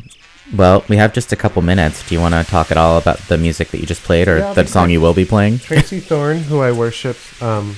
Well, 0.52 0.84
we 0.88 0.96
have 0.96 1.12
just 1.12 1.32
a 1.32 1.36
couple 1.36 1.62
minutes. 1.62 2.06
Do 2.06 2.14
you 2.14 2.20
want 2.20 2.34
to 2.34 2.44
talk 2.44 2.70
at 2.70 2.76
all 2.76 2.98
about 2.98 3.18
the 3.28 3.38
music 3.38 3.68
that 3.70 3.78
you 3.78 3.86
just 3.86 4.02
played 4.02 4.28
or 4.28 4.38
Yeah, 4.38 4.52
the 4.52 4.66
song 4.66 4.90
you 4.90 5.00
will 5.00 5.14
be 5.14 5.24
playing? 5.24 5.58
Tracey 5.58 6.00
Thorn, 6.00 6.38
who 6.42 6.60
I 6.60 6.70
worship, 6.72 7.16
um, 7.42 7.76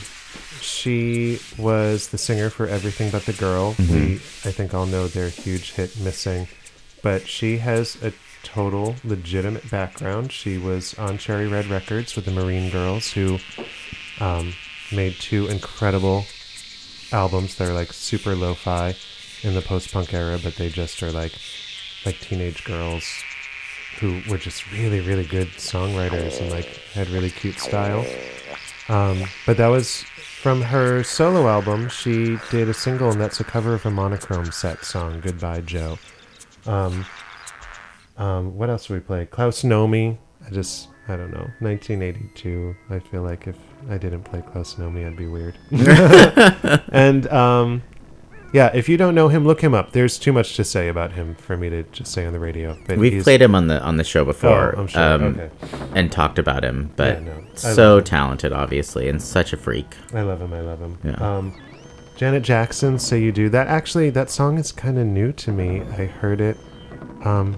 she 0.60 1.38
was 1.58 2.08
the 2.08 2.18
singer 2.18 2.50
for 2.50 2.66
Everything 2.66 3.10
But 3.10 3.24
the 3.24 3.32
Girl. 3.34 3.76
We, 3.78 4.14
I 4.16 4.50
think, 4.50 4.74
all 4.74 4.86
know 4.86 5.06
their 5.06 5.28
huge 5.28 5.72
hit 5.72 5.98
"Missing," 6.00 6.48
but 7.02 7.28
she 7.28 7.58
has 7.58 8.02
a 8.02 8.12
total 8.42 8.96
legitimate 9.04 9.70
background. 9.70 10.32
She 10.32 10.58
was 10.58 10.94
on 10.98 11.18
Cherry 11.18 11.46
Red 11.46 11.66
Records 11.66 12.16
with 12.16 12.24
the 12.24 12.32
Marine 12.32 12.70
Girls, 12.70 13.12
who 13.12 13.38
um, 14.18 14.54
made 14.92 15.14
two 15.14 15.46
incredible 15.46 16.24
albums. 17.12 17.54
They're 17.54 17.72
like 17.72 17.92
super 17.92 18.34
lo-fi 18.34 18.96
in 19.42 19.54
the 19.54 19.62
post-punk 19.62 20.12
era, 20.12 20.38
but 20.42 20.56
they 20.56 20.68
just 20.68 21.02
are 21.02 21.12
like 21.12 21.32
like 22.06 22.18
teenage 22.20 22.64
girls 22.64 23.04
who 23.98 24.22
were 24.28 24.38
just 24.38 24.70
really, 24.72 25.00
really 25.00 25.24
good 25.24 25.48
songwriters 25.48 26.40
and 26.40 26.50
like 26.50 26.66
had 26.94 27.08
really 27.08 27.30
cute 27.30 27.58
style. 27.58 28.06
Um, 28.88 29.24
but 29.46 29.56
that 29.56 29.68
was 29.68 30.04
from 30.40 30.62
her 30.62 31.02
solo 31.02 31.48
album. 31.48 31.88
She 31.88 32.38
did 32.50 32.68
a 32.68 32.74
single, 32.74 33.10
and 33.10 33.20
that's 33.20 33.40
a 33.40 33.44
cover 33.44 33.74
of 33.74 33.84
a 33.84 33.90
monochrome 33.90 34.52
set 34.52 34.84
song, 34.84 35.20
"Goodbye 35.20 35.62
Joe." 35.62 35.98
Um, 36.66 37.04
um, 38.16 38.56
what 38.56 38.70
else 38.70 38.86
did 38.86 38.94
we 38.94 39.00
play? 39.00 39.26
Klaus 39.26 39.62
Nomi. 39.62 40.16
I 40.46 40.50
just, 40.50 40.88
I 41.08 41.16
don't 41.16 41.32
know. 41.32 41.50
1982. 41.58 42.76
I 42.90 43.00
feel 43.00 43.22
like 43.22 43.48
if 43.48 43.56
I 43.90 43.98
didn't 43.98 44.22
play 44.22 44.42
Klaus 44.42 44.74
Nomi, 44.76 45.04
I'd 45.06 45.16
be 45.16 45.26
weird. 45.26 45.58
and 46.92 47.26
um, 47.28 47.82
yeah, 48.56 48.70
if 48.74 48.88
you 48.88 48.96
don't 48.96 49.14
know 49.14 49.28
him, 49.28 49.44
look 49.46 49.60
him 49.60 49.74
up. 49.74 49.92
There's 49.92 50.18
too 50.18 50.32
much 50.32 50.56
to 50.56 50.64
say 50.64 50.88
about 50.88 51.12
him 51.12 51.34
for 51.34 51.56
me 51.56 51.68
to 51.68 51.82
just 51.92 52.10
say 52.12 52.24
on 52.24 52.32
the 52.32 52.38
radio. 52.40 52.76
But 52.86 52.96
We've 52.96 53.12
he's- 53.12 53.24
played 53.24 53.42
him 53.42 53.54
on 53.54 53.66
the 53.66 53.82
on 53.82 53.98
the 53.98 54.04
show 54.04 54.24
before, 54.24 54.74
Oh, 54.74 54.80
I'm 54.80 54.86
sure. 54.86 55.02
um, 55.02 55.22
Okay. 55.24 55.50
and 55.94 56.10
talked 56.10 56.38
about 56.38 56.64
him. 56.64 56.90
But 56.96 57.18
Yeah, 57.22 57.24
no, 57.26 57.32
I 57.32 57.56
so 57.56 57.88
love 57.94 57.98
him. 57.98 58.04
talented, 58.04 58.52
obviously, 58.52 59.08
and 59.10 59.20
such 59.20 59.52
a 59.52 59.56
freak. 59.58 59.94
I 60.14 60.22
love 60.22 60.40
him. 60.40 60.52
I 60.54 60.60
love 60.60 60.78
him. 60.80 60.98
Yeah. 61.04 61.14
Um, 61.36 61.52
Janet 62.16 62.42
Jackson, 62.44 62.98
"Say 62.98 63.20
You 63.20 63.30
Do." 63.30 63.50
That 63.50 63.66
actually, 63.68 64.08
that 64.10 64.30
song 64.30 64.56
is 64.58 64.72
kind 64.72 64.98
of 64.98 65.06
new 65.06 65.32
to 65.32 65.52
me. 65.52 65.82
I 65.98 66.06
heard 66.06 66.40
it. 66.40 66.56
Um, 67.24 67.56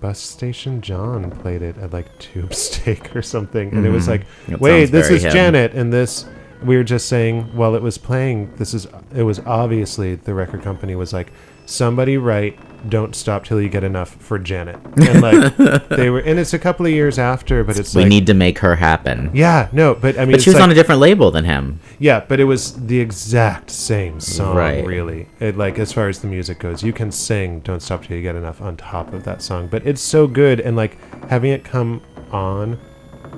Bus 0.00 0.18
Station 0.18 0.80
John 0.80 1.30
played 1.30 1.62
it 1.62 1.76
at 1.78 1.92
like 1.92 2.06
Tube 2.18 2.52
Steak 2.52 3.14
or 3.16 3.22
something, 3.22 3.70
and 3.72 3.86
it 3.86 3.90
was 3.90 4.06
Mhm. 4.06 4.08
like, 4.08 4.22
It 4.48 4.60
"Wait, 4.60 4.80
sounds 4.80 4.90
this 4.90 5.06
very 5.06 5.16
is 5.18 5.24
him. 5.24 5.30
Janet," 5.32 5.72
and 5.74 5.92
this. 5.92 6.24
We 6.64 6.76
were 6.76 6.84
just 6.84 7.08
saying 7.08 7.54
while 7.56 7.74
it 7.74 7.82
was 7.82 7.98
playing. 7.98 8.54
This 8.56 8.74
is. 8.74 8.86
It 9.14 9.22
was 9.22 9.38
obviously 9.40 10.14
the 10.16 10.34
record 10.34 10.62
company 10.62 10.94
was 10.94 11.12
like, 11.12 11.32
somebody 11.66 12.16
write 12.18 12.58
"Don't 12.88 13.14
Stop 13.16 13.44
Till 13.44 13.60
You 13.60 13.68
Get 13.68 13.84
Enough" 13.84 14.10
for 14.16 14.38
Janet, 14.38 14.76
and 14.96 15.20
like 15.22 15.56
they 15.88 16.08
were. 16.10 16.20
And 16.20 16.38
it's 16.38 16.52
a 16.54 16.58
couple 16.58 16.86
of 16.86 16.92
years 16.92 17.18
after, 17.18 17.64
but 17.64 17.78
it's 17.78 17.94
we 17.94 18.02
like, 18.02 18.08
need 18.10 18.26
to 18.28 18.34
make 18.34 18.58
her 18.58 18.76
happen. 18.76 19.30
yeah, 19.34 19.68
no, 19.72 19.94
but 19.94 20.16
I 20.18 20.24
mean, 20.24 20.32
but 20.32 20.42
she 20.42 20.50
was 20.50 20.54
like- 20.54 20.62
on 20.64 20.70
a 20.70 20.74
different 20.74 21.00
label 21.00 21.30
than 21.30 21.44
him. 21.44 21.80
yeah, 21.98 22.24
but 22.26 22.38
it 22.40 22.44
was 22.44 22.74
the 22.86 23.00
exact 23.00 23.70
same 23.70 24.20
song, 24.20 24.56
Right. 24.56 24.84
really. 24.86 25.28
It, 25.40 25.56
like 25.56 25.78
as 25.78 25.92
far 25.92 26.08
as 26.08 26.20
the 26.20 26.28
music 26.28 26.58
goes, 26.60 26.82
you 26.82 26.92
can 26.92 27.10
sing 27.12 27.60
"Don't 27.60 27.80
Stop 27.80 28.04
Till 28.04 28.16
You 28.16 28.22
Get 28.22 28.36
Enough" 28.36 28.60
on 28.60 28.76
top 28.76 29.12
of 29.12 29.24
that 29.24 29.42
song, 29.42 29.68
but 29.68 29.86
it's 29.86 30.00
so 30.02 30.26
good, 30.26 30.60
and 30.60 30.76
like 30.76 30.96
having 31.28 31.50
it 31.52 31.64
come 31.64 32.02
on 32.30 32.78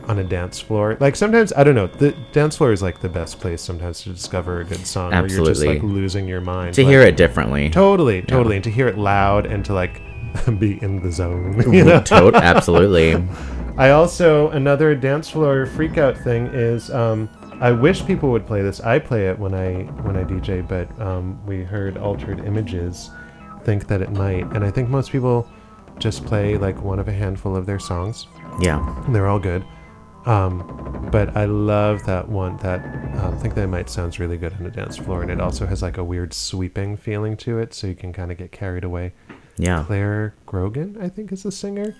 on 0.09 0.19
a 0.19 0.25
dance 0.25 0.61
floor, 0.61 0.97
like 1.01 1.17
sometimes 1.17 1.53
I 1.53 1.65
don't 1.65 1.75
know, 1.75 1.87
the 1.87 2.13
dance 2.33 2.57
floor 2.57 2.73
is 2.73 2.83
like 2.83 3.01
the 3.01 3.09
best 3.09 3.41
place 3.41 3.61
sometimes 3.63 4.03
to 4.03 4.11
discover 4.11 4.61
a 4.61 4.65
good 4.65 4.87
song, 4.87 5.11
where 5.13 5.21
you're 5.27 5.45
just 5.45 5.63
like 5.63 5.77
Absolutely. 5.77 6.01
losing 6.01 6.29
your 6.29 6.41
mind. 6.41 6.75
To 6.75 6.83
like- 6.83 6.91
hear 6.91 7.01
it 7.03 7.17
differently. 7.17 7.71
totally, 7.71 8.23
totally, 8.23 8.57
and 8.57 8.65
to 8.65 8.71
hear 8.71 8.89
it 8.89 8.99
loud 8.99 9.47
and 9.47 9.65
to 9.65 9.75
like 9.75 10.01
be 10.59 10.83
in 10.83 11.03
the 11.03 11.13
zone. 11.13 11.61
You 11.73 11.85
know? 11.85 12.01
Tote, 12.03 12.35
absolutely. 12.53 13.15
I 13.77 13.91
also 13.91 14.51
another 14.51 14.95
dance 14.95 15.29
floor 15.29 15.67
freakout 15.67 16.23
thing 16.23 16.47
is 16.47 16.91
um, 16.91 17.29
I 17.61 17.73
wish 17.73 18.05
people 18.07 18.31
would 18.31 18.47
play 18.47 18.63
this. 18.63 18.81
I 18.81 18.99
play 18.99 19.29
it 19.29 19.39
when 19.39 19.55
I 19.55 19.83
when 20.03 20.17
I 20.17 20.25
DJ, 20.25 20.67
but 20.67 20.89
um, 21.01 21.45
we 21.47 21.63
heard 21.63 21.97
altered 21.97 22.41
images. 22.45 23.11
Think 23.65 23.87
that 23.89 24.03
it 24.03 24.13
might, 24.13 24.45
and 24.55 24.63
I 24.63 24.71
think 24.71 24.91
most 24.91 25.11
people 25.11 25.49
just 25.99 26.27
play 26.27 26.59
like 26.59 26.83
one 26.83 26.99
of 26.99 27.09
a 27.09 27.13
handful 27.13 27.57
of 27.57 27.65
their 27.67 27.79
songs. 27.79 28.27
Yeah. 28.61 28.79
And 29.07 29.15
they're 29.15 29.27
all 29.27 29.39
good. 29.39 29.65
Um, 30.27 31.09
but 31.11 31.37
I 31.37 31.45
love 31.45 32.05
that 32.07 32.29
one. 32.29 32.57
That 32.59 32.85
um, 33.19 33.35
I 33.35 33.39
think 33.39 33.55
that 33.55 33.67
might 33.69 33.91
sounds 33.91 34.19
really 34.19 34.37
good 34.37 34.55
on 34.55 34.65
a 34.67 34.71
dance 34.71 34.97
floor, 34.97 35.23
and 35.23 35.31
it 35.31 35.41
also 35.41 35.67
has 35.67 35.83
like 35.83 35.99
a 35.99 36.05
weird 36.05 36.33
sweeping 36.33 36.97
feeling 36.97 37.37
to 37.39 37.59
it, 37.59 37.75
so 37.75 37.87
you 37.87 37.95
can 37.95 38.13
kind 38.13 38.33
of 38.33 38.39
get 38.39 38.53
carried 38.53 38.85
away. 38.85 39.13
Yeah. 39.57 39.85
Clare 39.87 40.35
Grogan, 40.47 40.97
I 41.01 41.09
think, 41.09 41.33
is 41.33 41.43
the 41.43 41.53
singer. 41.53 41.95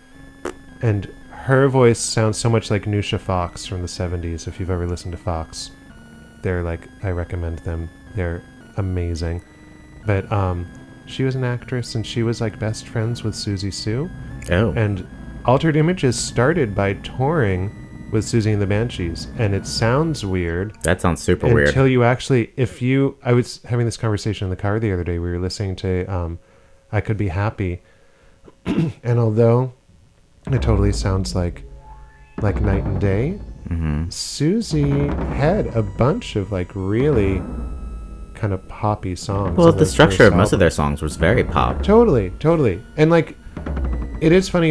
And 0.83 1.07
her 1.31 1.69
voice 1.69 1.99
sounds 1.99 2.39
so 2.39 2.51
much 2.51 2.71
like 2.71 2.85
Noosha 2.85 3.19
Fox 3.19 3.67
from 3.67 3.81
the 3.81 3.89
70s. 3.89 4.49
If 4.49 4.59
you've 4.59 4.71
ever 4.71 4.87
listened 4.87 5.13
to 5.13 5.19
Fox, 5.19 5.71
they're 6.43 6.63
like, 6.63 6.89
I 7.03 7.11
recommend 7.11 7.61
them. 7.61 7.89
They're 8.15 8.43
amazing. 8.77 9.43
But 10.07 10.31
um, 10.33 10.67
she 11.07 11.23
was 11.23 11.35
an 11.37 11.45
actress 11.45 11.95
and 11.95 12.07
she 12.07 12.23
was 12.23 12.41
like 12.41 12.59
best 12.59 12.89
friends 12.89 13.23
with 13.23 13.35
Siouxsie 13.35 13.73
Sioux. 13.73 14.11
Oh. 14.51 14.73
And 14.73 15.07
Altered 15.45 15.77
Images 15.77 16.19
started 16.19 16.75
by 16.75 16.95
touring 16.95 17.84
with 18.15 18.25
Siouxsie 18.25 18.53
and 18.53 18.63
the 18.63 18.67
Banshees. 18.67 19.27
And 19.39 19.55
it 19.55 19.67
sounds 19.67 20.25
weird 20.25 20.75
That 20.85 21.01
sounds 21.03 21.23
super 21.23 21.53
weird. 21.53 21.69
until 21.69 21.87
you 21.87 22.03
actually 22.05 22.53
if 22.57 22.81
you 22.81 23.17
i 23.23 23.33
was 23.33 23.61
having 23.65 23.85
this 23.85 23.97
conversation 23.99 24.47
in 24.47 24.51
the 24.51 24.57
car 24.57 24.79
the 24.81 24.93
other 24.93 25.05
day 25.05 25.19
we 25.19 25.31
were 25.31 25.39
listening 25.39 25.77
to 25.77 26.05
um 26.07 26.39
i 26.93 27.01
could 27.01 27.17
be 27.19 27.29
happy 27.29 27.83
and 29.03 29.19
although 29.19 29.73
it 30.51 30.63
totally 30.63 30.93
sounds 30.93 31.35
like 31.35 31.65
like 32.41 32.61
night 32.63 32.85
and 32.85 33.01
day 33.01 33.31
hmm 33.69 34.05
Siouxsie 34.05 35.09
had 35.35 35.67
a 35.77 35.83
bunch 35.83 36.37
of 36.37 36.53
like 36.53 36.71
really 36.75 37.43
kind 38.35 38.53
of 38.53 38.67
poppy 38.69 39.15
songs 39.17 39.57
Well, 39.57 39.73
the 39.73 39.87
structure 39.87 40.27
of 40.27 40.35
most 40.35 40.53
of 40.53 40.59
their 40.59 40.71
songs 40.71 41.01
was 41.03 41.17
very 41.17 41.45
pop. 41.45 41.83
Totally, 41.83 42.31
totally. 42.41 42.83
And 42.97 43.09
like, 43.11 43.37
it 44.21 44.33
is 44.33 44.49
funny, 44.49 44.69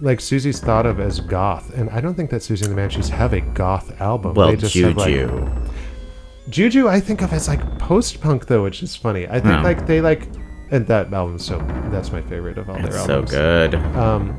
like 0.00 0.18
Siouxsie's 0.20 0.60
thought 0.60 0.86
of 0.86 1.00
as 1.00 1.20
goth, 1.20 1.72
and 1.74 1.90
I 1.90 2.00
don't 2.00 2.14
think 2.14 2.30
that 2.30 2.40
Siouxsie 2.42 2.62
and 2.62 2.72
the 2.72 2.76
Banshees 2.76 3.08
have 3.08 3.32
a 3.32 3.40
goth 3.40 4.00
album. 4.00 4.34
Well, 4.34 4.48
They 4.50 4.56
just 4.56 4.74
have, 4.76 4.96
like- 4.96 5.08
Juju. 5.08 5.50
Juju, 6.50 6.88
I 6.88 7.00
think 7.00 7.22
of 7.22 7.32
as 7.32 7.48
like 7.48 7.78
post 7.78 8.20
punk 8.20 8.46
though, 8.46 8.62
which 8.62 8.82
is 8.82 8.94
funny. 8.94 9.26
I 9.28 9.40
think 9.40 9.62
like 9.62 9.86
they 9.86 10.00
like, 10.02 10.28
and 10.70 10.86
that 10.88 11.12
album's 11.12 11.44
so 11.44 11.58
that's 11.90 12.12
my 12.12 12.20
favorite 12.22 12.58
of 12.58 12.68
all 12.68 12.76
It's 12.76 12.88
their 12.90 12.98
albums. 12.98 13.30
so 13.30 13.36
good. 13.70 13.74
Um, 13.96 14.36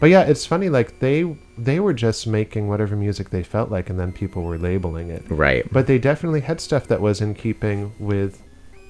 but 0.00 0.10
yeah, 0.10 0.22
it's 0.22 0.44
funny. 0.44 0.68
Like 0.68 0.98
they 0.98 1.36
they 1.56 1.78
were 1.78 1.92
just 1.94 2.26
making 2.26 2.66
whatever 2.68 2.96
music 2.96 3.30
they 3.30 3.44
felt 3.44 3.70
like, 3.70 3.90
and 3.90 3.98
then 3.98 4.10
people 4.12 4.42
were 4.42 4.58
labeling 4.58 5.10
it. 5.10 5.22
Right. 5.28 5.64
But 5.72 5.86
they 5.86 5.98
definitely 5.98 6.40
had 6.40 6.60
stuff 6.60 6.88
that 6.88 7.00
was 7.00 7.20
in 7.20 7.34
keeping 7.34 7.92
with 8.00 8.42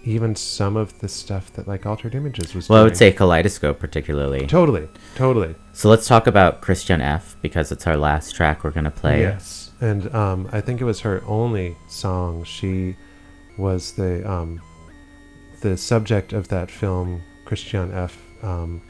even 0.07 0.37
some 0.37 0.77
of 0.77 0.99
the 1.01 1.09
stuff 1.09 1.53
that 1.55 1.67
like 1.67 1.85
Altered 1.85 2.15
Images 2.15 2.55
was. 2.55 2.69
Well, 2.69 2.81
I 2.81 2.85
would 2.85 2.97
say 2.97 3.13
Kaleidoscope 3.13 3.79
particularly. 3.79 4.47
totally, 4.47 4.89
totally. 5.17 5.55
So 5.73 5.91
let's 5.91 6.07
talk 6.07 6.27
about 6.27 6.61
Christiane 6.63 7.01
F 7.01 7.37
because 7.43 7.73
it's 7.73 7.87
our 7.87 7.97
last 7.97 8.35
track 8.35 8.63
we're 8.65 8.71
gonna 8.71 8.91
play. 8.91 9.21
Yes, 9.21 9.73
and 9.81 10.15
um, 10.15 10.49
I 10.53 10.61
think 10.61 10.81
it 10.81 10.85
was 10.85 11.01
her 11.01 11.23
only 11.27 11.77
song. 11.89 12.45
She 12.45 12.97
was 13.59 13.93
the 13.93 14.29
um, 14.31 14.63
the 15.61 15.77
subject 15.77 16.33
of 16.33 16.49
that 16.49 16.71
film, 16.71 17.21
Christiane 17.45 17.93
F. 17.93 18.17
Um, 18.43 18.81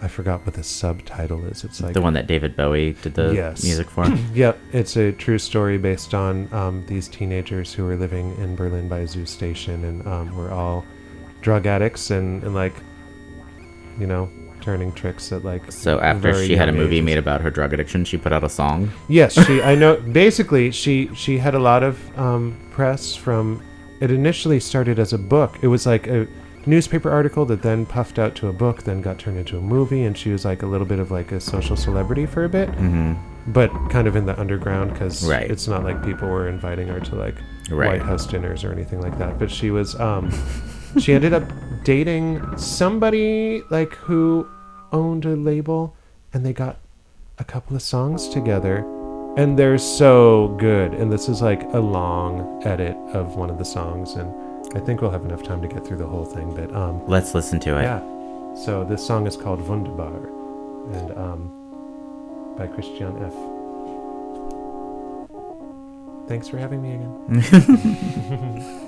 I 0.00 0.06
forgot 0.08 0.46
what 0.46 0.54
the 0.54 0.62
subtitle 0.62 1.44
is. 1.46 1.64
It's 1.64 1.80
like 1.80 1.92
the 1.94 2.00
one 2.00 2.12
that 2.14 2.26
David 2.28 2.54
Bowie 2.56 2.92
did 3.02 3.14
the 3.14 3.34
Yes. 3.34 3.64
music 3.64 3.90
for. 3.90 4.06
Yep, 4.34 4.58
it's 4.72 4.96
a 4.96 5.10
true 5.12 5.38
story 5.38 5.76
based 5.78 6.14
on 6.14 6.52
um, 6.54 6.84
these 6.86 7.08
teenagers 7.08 7.72
who 7.72 7.84
were 7.84 7.96
living 7.96 8.36
in 8.38 8.54
Berlin 8.54 8.88
by 8.88 9.00
a 9.00 9.06
zoo 9.08 9.26
station 9.26 9.84
and 9.84 10.06
um, 10.06 10.36
were 10.36 10.52
all 10.52 10.84
drug 11.40 11.66
addicts 11.66 12.10
and, 12.12 12.42
and 12.44 12.54
like, 12.54 12.74
you 13.98 14.06
know, 14.06 14.28
turning 14.60 14.92
tricks 14.92 15.32
at 15.32 15.44
like. 15.44 15.72
So 15.72 15.98
after 15.98 16.44
she 16.46 16.54
had 16.54 16.68
a 16.68 16.72
movie 16.72 16.96
ages. 16.96 17.04
made 17.06 17.18
about 17.18 17.40
her 17.40 17.50
drug 17.50 17.72
addiction, 17.72 18.04
she 18.04 18.16
put 18.18 18.32
out 18.32 18.44
a 18.44 18.48
song. 18.48 18.92
Yes, 19.08 19.32
she. 19.46 19.60
I 19.62 19.74
know. 19.74 19.96
Basically, 19.96 20.70
she 20.70 21.10
she 21.14 21.38
had 21.38 21.54
a 21.54 21.58
lot 21.58 21.82
of 21.82 22.18
um, 22.18 22.56
press 22.70 23.16
from. 23.16 23.62
It 24.00 24.12
initially 24.12 24.60
started 24.60 25.00
as 25.00 25.12
a 25.12 25.18
book. 25.18 25.58
It 25.60 25.66
was 25.66 25.84
like 25.84 26.06
a 26.06 26.28
newspaper 26.66 27.10
article 27.10 27.44
that 27.46 27.62
then 27.62 27.86
puffed 27.86 28.18
out 28.18 28.34
to 28.36 28.48
a 28.48 28.52
book, 28.52 28.82
then 28.84 29.00
got 29.00 29.18
turned 29.18 29.38
into 29.38 29.56
a 29.58 29.60
movie, 29.60 30.04
and 30.04 30.16
she 30.16 30.30
was 30.30 30.44
like 30.44 30.62
a 30.62 30.66
little 30.66 30.86
bit 30.86 30.98
of 30.98 31.10
like 31.10 31.32
a 31.32 31.40
social 31.40 31.76
celebrity 31.76 32.26
for 32.26 32.44
a 32.44 32.48
bit, 32.48 32.68
hmm 32.70 33.14
but 33.46 33.70
kind 33.88 34.06
of 34.06 34.14
in 34.14 34.26
the 34.26 34.38
underground 34.38 34.92
because 34.92 35.26
Right. 35.26 35.50
it's 35.50 35.66
not 35.66 35.82
like 35.82 36.04
people 36.04 36.28
were 36.28 36.48
inviting 36.48 36.86
her 36.88 37.00
to 37.00 37.14
like 37.14 37.36
Right. 37.70 37.86
White 37.98 38.02
House 38.02 38.26
dinners 38.26 38.62
or 38.62 38.72
anything 38.72 39.00
like 39.00 39.16
that. 39.18 39.38
But 39.38 39.50
she 39.50 39.70
was. 39.70 39.98
Um, 39.98 40.30
she 40.98 41.14
ended 41.14 41.32
up 41.32 41.44
dating 41.82 42.42
somebody 42.58 43.62
like 43.70 43.94
who 43.94 44.46
owned 44.92 45.24
a 45.24 45.34
label, 45.34 45.94
and 46.34 46.44
they 46.44 46.52
got 46.52 46.76
a 47.38 47.44
couple 47.44 47.74
of 47.74 47.80
songs 47.80 48.28
together 48.28 48.84
and 49.36 49.56
they're 49.58 49.78
so 49.78 50.48
good 50.58 50.92
and 50.92 51.12
this 51.12 51.28
is 51.28 51.40
like 51.40 51.62
a 51.72 51.78
long 51.78 52.60
edit 52.66 52.96
of 53.14 53.36
one 53.36 53.48
of 53.48 53.56
the 53.58 53.64
songs 53.64 54.14
and 54.14 54.28
i 54.74 54.78
think 54.80 55.00
we'll 55.00 55.10
have 55.10 55.24
enough 55.24 55.42
time 55.42 55.60
to 55.62 55.68
get 55.68 55.84
through 55.86 55.96
the 55.96 56.06
whole 56.06 56.24
thing 56.24 56.54
but 56.54 56.74
um 56.74 57.06
Let's 57.06 57.34
listen 57.34 57.58
to 57.60 57.78
it. 57.78 57.82
yeah. 57.82 58.00
So 58.64 58.84
this 58.84 59.06
song 59.06 59.26
is 59.26 59.36
called 59.36 59.60
wunderbar 59.66 60.14
and 60.96 61.10
um 61.16 62.54
by 62.56 62.66
Christiane 62.66 63.16
F. 63.22 63.34
Thanks 66.28 66.48
for 66.48 66.58
having 66.58 66.82
me 66.82 66.94
again 66.96 68.84